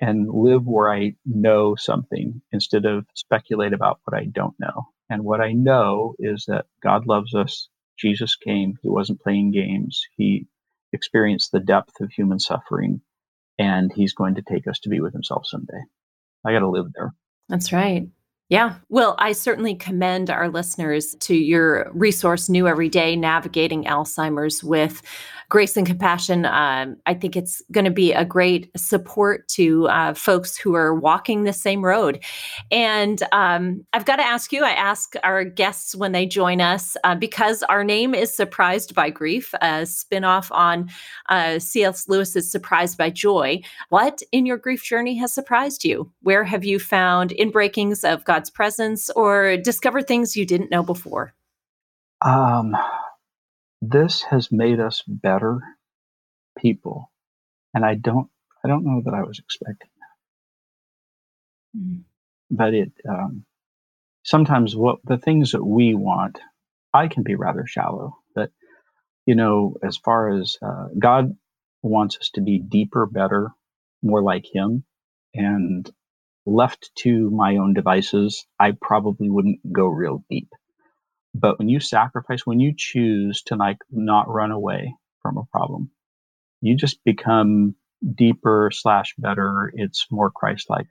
and 0.00 0.28
live 0.30 0.66
where 0.66 0.92
I 0.92 1.14
know 1.26 1.74
something 1.76 2.40
instead 2.52 2.86
of 2.86 3.06
speculate 3.14 3.72
about 3.72 4.00
what 4.04 4.18
I 4.18 4.24
don't 4.24 4.54
know. 4.58 4.88
And 5.10 5.24
what 5.24 5.40
I 5.40 5.52
know 5.52 6.14
is 6.18 6.44
that 6.46 6.66
God 6.82 7.06
loves 7.06 7.34
us. 7.34 7.68
Jesus 7.98 8.36
came. 8.36 8.78
He 8.82 8.88
wasn't 8.88 9.20
playing 9.20 9.52
games. 9.52 10.00
He 10.16 10.46
experienced 10.92 11.52
the 11.52 11.60
depth 11.60 12.00
of 12.00 12.10
human 12.10 12.38
suffering 12.38 13.02
and 13.58 13.92
he's 13.92 14.14
going 14.14 14.36
to 14.36 14.42
take 14.42 14.66
us 14.66 14.78
to 14.80 14.88
be 14.88 15.00
with 15.00 15.12
himself 15.12 15.46
someday. 15.46 15.82
I 16.44 16.52
got 16.52 16.60
to 16.60 16.70
live 16.70 16.86
there. 16.94 17.14
That's 17.48 17.72
right. 17.72 18.08
Yeah. 18.50 18.74
Well, 18.88 19.14
I 19.20 19.30
certainly 19.30 19.76
commend 19.76 20.28
our 20.28 20.48
listeners 20.48 21.14
to 21.20 21.36
your 21.36 21.88
resource, 21.94 22.48
New 22.48 22.66
Every 22.66 22.88
Day 22.88 23.14
Navigating 23.14 23.84
Alzheimer's 23.84 24.64
with 24.64 25.02
Grace 25.50 25.76
and 25.76 25.86
Compassion. 25.86 26.46
Um, 26.46 26.96
I 27.06 27.14
think 27.14 27.36
it's 27.36 27.60
going 27.72 27.84
to 27.84 27.90
be 27.90 28.12
a 28.12 28.24
great 28.24 28.70
support 28.76 29.46
to 29.48 29.88
uh, 29.88 30.14
folks 30.14 30.56
who 30.56 30.74
are 30.74 30.94
walking 30.94 31.42
the 31.42 31.52
same 31.52 31.84
road. 31.84 32.24
And 32.70 33.22
um, 33.32 33.84
I've 33.92 34.04
got 34.04 34.16
to 34.16 34.26
ask 34.26 34.52
you, 34.52 34.64
I 34.64 34.70
ask 34.70 35.14
our 35.24 35.44
guests 35.44 35.94
when 35.96 36.12
they 36.12 36.24
join 36.24 36.60
us, 36.60 36.96
uh, 37.02 37.16
because 37.16 37.64
our 37.64 37.82
name 37.82 38.14
is 38.14 38.34
Surprised 38.34 38.94
by 38.94 39.10
Grief, 39.10 39.52
a 39.54 39.82
spinoff 39.82 40.50
on 40.52 40.88
uh, 41.28 41.58
C.S. 41.58 42.08
Lewis's 42.08 42.50
Surprised 42.50 42.96
by 42.96 43.10
Joy. 43.10 43.60
What 43.88 44.22
in 44.30 44.46
your 44.46 44.56
grief 44.56 44.84
journey 44.84 45.16
has 45.16 45.32
surprised 45.32 45.84
you? 45.84 46.10
Where 46.22 46.44
have 46.44 46.64
you 46.64 46.78
found 46.78 47.30
inbreakings 47.30 48.10
of 48.10 48.24
God's 48.40 48.50
presence 48.50 49.10
or 49.10 49.58
discover 49.58 50.00
things 50.00 50.34
you 50.34 50.46
didn't 50.46 50.70
know 50.70 50.82
before? 50.82 51.34
Um, 52.24 52.74
this 53.82 54.22
has 54.22 54.50
made 54.50 54.80
us 54.80 55.02
better 55.06 55.60
people, 56.58 57.10
and 57.74 57.84
I 57.84 57.96
don't, 57.96 58.28
I 58.64 58.68
don't 58.68 58.84
know 58.84 59.02
that 59.04 59.12
I 59.12 59.22
was 59.22 59.38
expecting 59.38 59.90
that. 61.74 61.80
Mm. 61.80 62.02
But 62.50 62.74
it, 62.74 62.92
um, 63.06 63.44
sometimes 64.22 64.74
what 64.74 65.00
the 65.04 65.18
things 65.18 65.52
that 65.52 65.64
we 65.64 65.94
want, 65.94 66.38
I 66.94 67.08
can 67.08 67.22
be 67.22 67.34
rather 67.34 67.66
shallow. 67.66 68.16
But 68.34 68.50
you 69.26 69.34
know, 69.34 69.76
as 69.82 69.98
far 69.98 70.30
as 70.30 70.56
uh, 70.62 70.88
God 70.98 71.36
wants 71.82 72.16
us 72.18 72.30
to 72.34 72.40
be 72.40 72.58
deeper, 72.58 73.04
better, 73.04 73.50
more 74.02 74.22
like 74.22 74.46
Him. 74.50 74.84
And 75.34 75.88
left 76.50 76.90
to 76.96 77.30
my 77.30 77.56
own 77.56 77.74
devices, 77.74 78.44
I 78.58 78.72
probably 78.80 79.30
wouldn't 79.30 79.60
go 79.72 79.86
real 79.86 80.24
deep. 80.28 80.48
But 81.34 81.58
when 81.58 81.68
you 81.68 81.80
sacrifice, 81.80 82.44
when 82.44 82.60
you 82.60 82.74
choose 82.76 83.42
to 83.44 83.56
like 83.56 83.78
not 83.90 84.28
run 84.28 84.50
away 84.50 84.94
from 85.22 85.38
a 85.38 85.44
problem, 85.52 85.90
you 86.60 86.76
just 86.76 87.02
become 87.04 87.74
deeper 88.14 88.70
slash 88.72 89.14
better. 89.16 89.70
It's 89.74 90.06
more 90.10 90.30
Christ-like. 90.30 90.86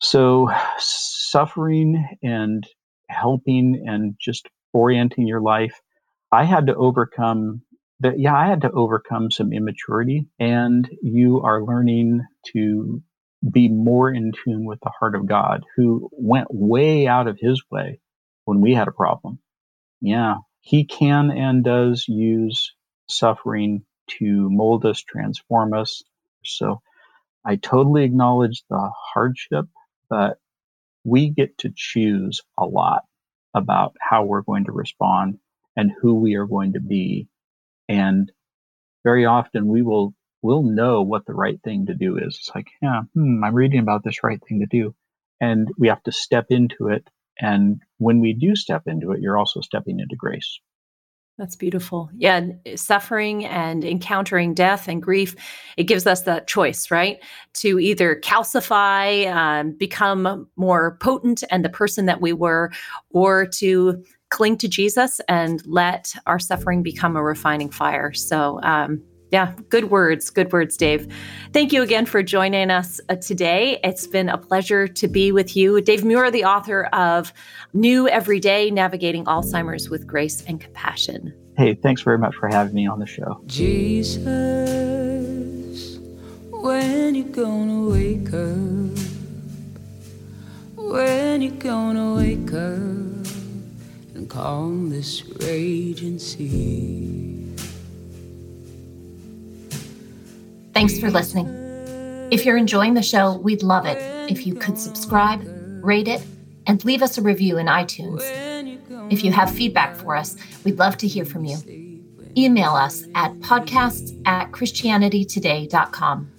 So 0.00 0.50
suffering 0.78 2.16
and 2.22 2.66
helping 3.08 3.84
and 3.86 4.14
just 4.20 4.48
orienting 4.72 5.26
your 5.26 5.40
life, 5.40 5.80
I 6.32 6.44
had 6.44 6.66
to 6.66 6.74
overcome 6.74 7.62
that. 8.00 8.18
Yeah, 8.18 8.34
I 8.34 8.46
had 8.46 8.62
to 8.62 8.70
overcome 8.70 9.30
some 9.30 9.52
immaturity 9.52 10.26
and 10.38 10.88
you 11.02 11.42
are 11.42 11.64
learning 11.64 12.22
to 12.52 13.02
be 13.48 13.68
more 13.68 14.10
in 14.10 14.32
tune 14.32 14.64
with 14.64 14.80
the 14.80 14.92
heart 14.98 15.14
of 15.14 15.26
God 15.26 15.64
who 15.76 16.10
went 16.12 16.48
way 16.50 17.06
out 17.06 17.26
of 17.26 17.38
his 17.38 17.62
way 17.70 18.00
when 18.44 18.60
we 18.60 18.74
had 18.74 18.88
a 18.88 18.92
problem. 18.92 19.38
Yeah, 20.00 20.36
he 20.60 20.84
can 20.84 21.30
and 21.30 21.64
does 21.64 22.06
use 22.08 22.74
suffering 23.08 23.84
to 24.18 24.50
mold 24.50 24.84
us, 24.84 25.02
transform 25.02 25.72
us. 25.72 26.02
So 26.44 26.80
I 27.44 27.56
totally 27.56 28.04
acknowledge 28.04 28.62
the 28.68 28.90
hardship, 29.14 29.66
but 30.08 30.38
we 31.04 31.30
get 31.30 31.56
to 31.58 31.72
choose 31.74 32.42
a 32.58 32.66
lot 32.66 33.02
about 33.54 33.94
how 34.00 34.24
we're 34.24 34.42
going 34.42 34.64
to 34.66 34.72
respond 34.72 35.38
and 35.76 35.90
who 36.00 36.14
we 36.14 36.34
are 36.34 36.46
going 36.46 36.74
to 36.74 36.80
be. 36.80 37.28
And 37.88 38.30
very 39.04 39.24
often 39.24 39.66
we 39.66 39.82
will 39.82 40.14
we'll 40.42 40.62
know 40.62 41.02
what 41.02 41.26
the 41.26 41.34
right 41.34 41.60
thing 41.62 41.86
to 41.86 41.94
do 41.94 42.16
is. 42.16 42.36
It's 42.38 42.50
like, 42.54 42.68
yeah, 42.82 43.02
hmm, 43.14 43.42
I'm 43.44 43.54
reading 43.54 43.80
about 43.80 44.04
this 44.04 44.22
right 44.22 44.40
thing 44.48 44.60
to 44.60 44.66
do. 44.66 44.94
And 45.40 45.68
we 45.78 45.88
have 45.88 46.02
to 46.04 46.12
step 46.12 46.46
into 46.50 46.88
it. 46.88 47.08
And 47.40 47.80
when 47.98 48.20
we 48.20 48.32
do 48.34 48.54
step 48.54 48.82
into 48.86 49.12
it, 49.12 49.20
you're 49.20 49.38
also 49.38 49.60
stepping 49.60 50.00
into 50.00 50.16
grace. 50.16 50.60
That's 51.38 51.56
beautiful. 51.56 52.10
Yeah, 52.14 52.48
suffering 52.76 53.46
and 53.46 53.82
encountering 53.82 54.52
death 54.52 54.88
and 54.88 55.02
grief, 55.02 55.34
it 55.78 55.84
gives 55.84 56.06
us 56.06 56.22
that 56.22 56.46
choice, 56.46 56.90
right? 56.90 57.18
To 57.54 57.80
either 57.80 58.20
calcify, 58.22 59.26
um, 59.34 59.72
become 59.72 60.46
more 60.56 60.98
potent 61.00 61.42
and 61.50 61.64
the 61.64 61.70
person 61.70 62.04
that 62.04 62.20
we 62.20 62.34
were, 62.34 62.70
or 63.08 63.46
to 63.56 64.04
cling 64.28 64.58
to 64.58 64.68
Jesus 64.68 65.18
and 65.28 65.64
let 65.66 66.12
our 66.26 66.38
suffering 66.38 66.82
become 66.82 67.16
a 67.16 67.22
refining 67.22 67.70
fire. 67.70 68.12
So, 68.12 68.60
um, 68.62 69.02
yeah, 69.30 69.54
good 69.68 69.90
words. 69.90 70.28
Good 70.30 70.52
words, 70.52 70.76
Dave. 70.76 71.06
Thank 71.52 71.72
you 71.72 71.82
again 71.82 72.06
for 72.06 72.22
joining 72.22 72.70
us 72.70 73.00
uh, 73.08 73.16
today. 73.16 73.78
It's 73.84 74.06
been 74.06 74.28
a 74.28 74.36
pleasure 74.36 74.88
to 74.88 75.08
be 75.08 75.32
with 75.32 75.56
you. 75.56 75.80
Dave 75.80 76.04
Meurer, 76.04 76.30
the 76.30 76.44
author 76.44 76.84
of 76.92 77.32
New 77.72 78.08
Every 78.08 78.40
Day 78.40 78.70
Navigating 78.70 79.24
Alzheimer's 79.26 79.88
with 79.88 80.06
Grace 80.06 80.44
and 80.46 80.60
Compassion. 80.60 81.32
Hey, 81.56 81.74
thanks 81.74 82.02
very 82.02 82.18
much 82.18 82.34
for 82.34 82.48
having 82.48 82.74
me 82.74 82.86
on 82.86 82.98
the 82.98 83.06
show. 83.06 83.40
Jesus, 83.46 84.26
when 86.50 87.14
you 87.14 87.24
gonna 87.24 87.88
wake 87.88 88.32
up? 88.32 88.98
When 90.76 91.42
you 91.42 91.50
gonna 91.52 92.14
wake 92.14 92.52
up 92.52 93.26
and 94.16 94.28
calm 94.28 94.90
this 94.90 95.24
raging 95.40 96.18
sea? 96.18 97.39
Thanks 100.80 100.98
for 100.98 101.10
listening. 101.10 101.46
If 102.30 102.46
you're 102.46 102.56
enjoying 102.56 102.94
the 102.94 103.02
show, 103.02 103.36
we'd 103.36 103.62
love 103.62 103.84
it 103.84 103.98
if 104.30 104.46
you 104.46 104.54
could 104.54 104.78
subscribe, 104.78 105.42
rate 105.84 106.08
it, 106.08 106.22
and 106.66 106.82
leave 106.86 107.02
us 107.02 107.18
a 107.18 107.20
review 107.20 107.58
in 107.58 107.66
iTunes. 107.66 108.22
If 109.12 109.22
you 109.22 109.30
have 109.30 109.54
feedback 109.54 109.94
for 109.94 110.16
us, 110.16 110.36
we'd 110.64 110.78
love 110.78 110.96
to 110.96 111.06
hear 111.06 111.26
from 111.26 111.44
you. 111.44 111.58
Email 112.34 112.70
us 112.70 113.04
at 113.14 113.34
podcasts 113.40 114.18
at 114.24 114.52
christianitytoday.com. 114.52 116.32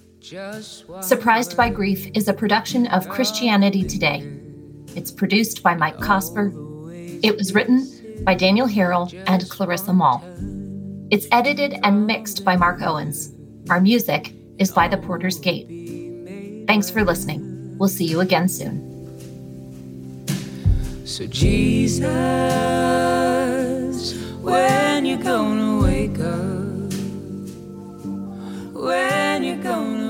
Surprised 1.02 1.56
by 1.56 1.70
Grief 1.70 2.10
is 2.12 2.26
a 2.26 2.34
production 2.34 2.88
of 2.88 3.08
Christianity 3.08 3.84
Today. 3.84 4.28
It's 4.96 5.12
produced 5.12 5.62
by 5.62 5.76
Mike 5.76 5.98
Cosper. 5.98 6.50
It 7.22 7.36
was 7.36 7.54
written 7.54 8.24
by 8.24 8.34
Daniel 8.34 8.66
Harrell 8.66 9.14
and 9.28 9.48
Clarissa 9.48 9.92
Moll. 9.92 10.20
It's 11.12 11.28
edited 11.30 11.78
and 11.84 12.08
mixed 12.08 12.44
by 12.44 12.56
Mark 12.56 12.82
Owens. 12.82 13.31
Our 13.70 13.80
music 13.80 14.32
is 14.58 14.70
by 14.72 14.88
The 14.88 14.96
Porter's 14.98 15.38
Gate. 15.38 15.68
Thanks 16.66 16.90
for 16.90 17.04
listening. 17.04 17.76
We'll 17.78 17.88
see 17.88 18.04
you 18.04 18.20
again 18.20 18.48
soon. 18.48 18.88
So, 21.04 21.26
Jesus, 21.26 22.04
when 24.40 25.06
you 25.06 25.16
gonna 25.16 25.82
wake 25.82 26.18
up? 26.18 26.92
When 28.74 29.44
you 29.44 29.56
gonna 29.56 30.01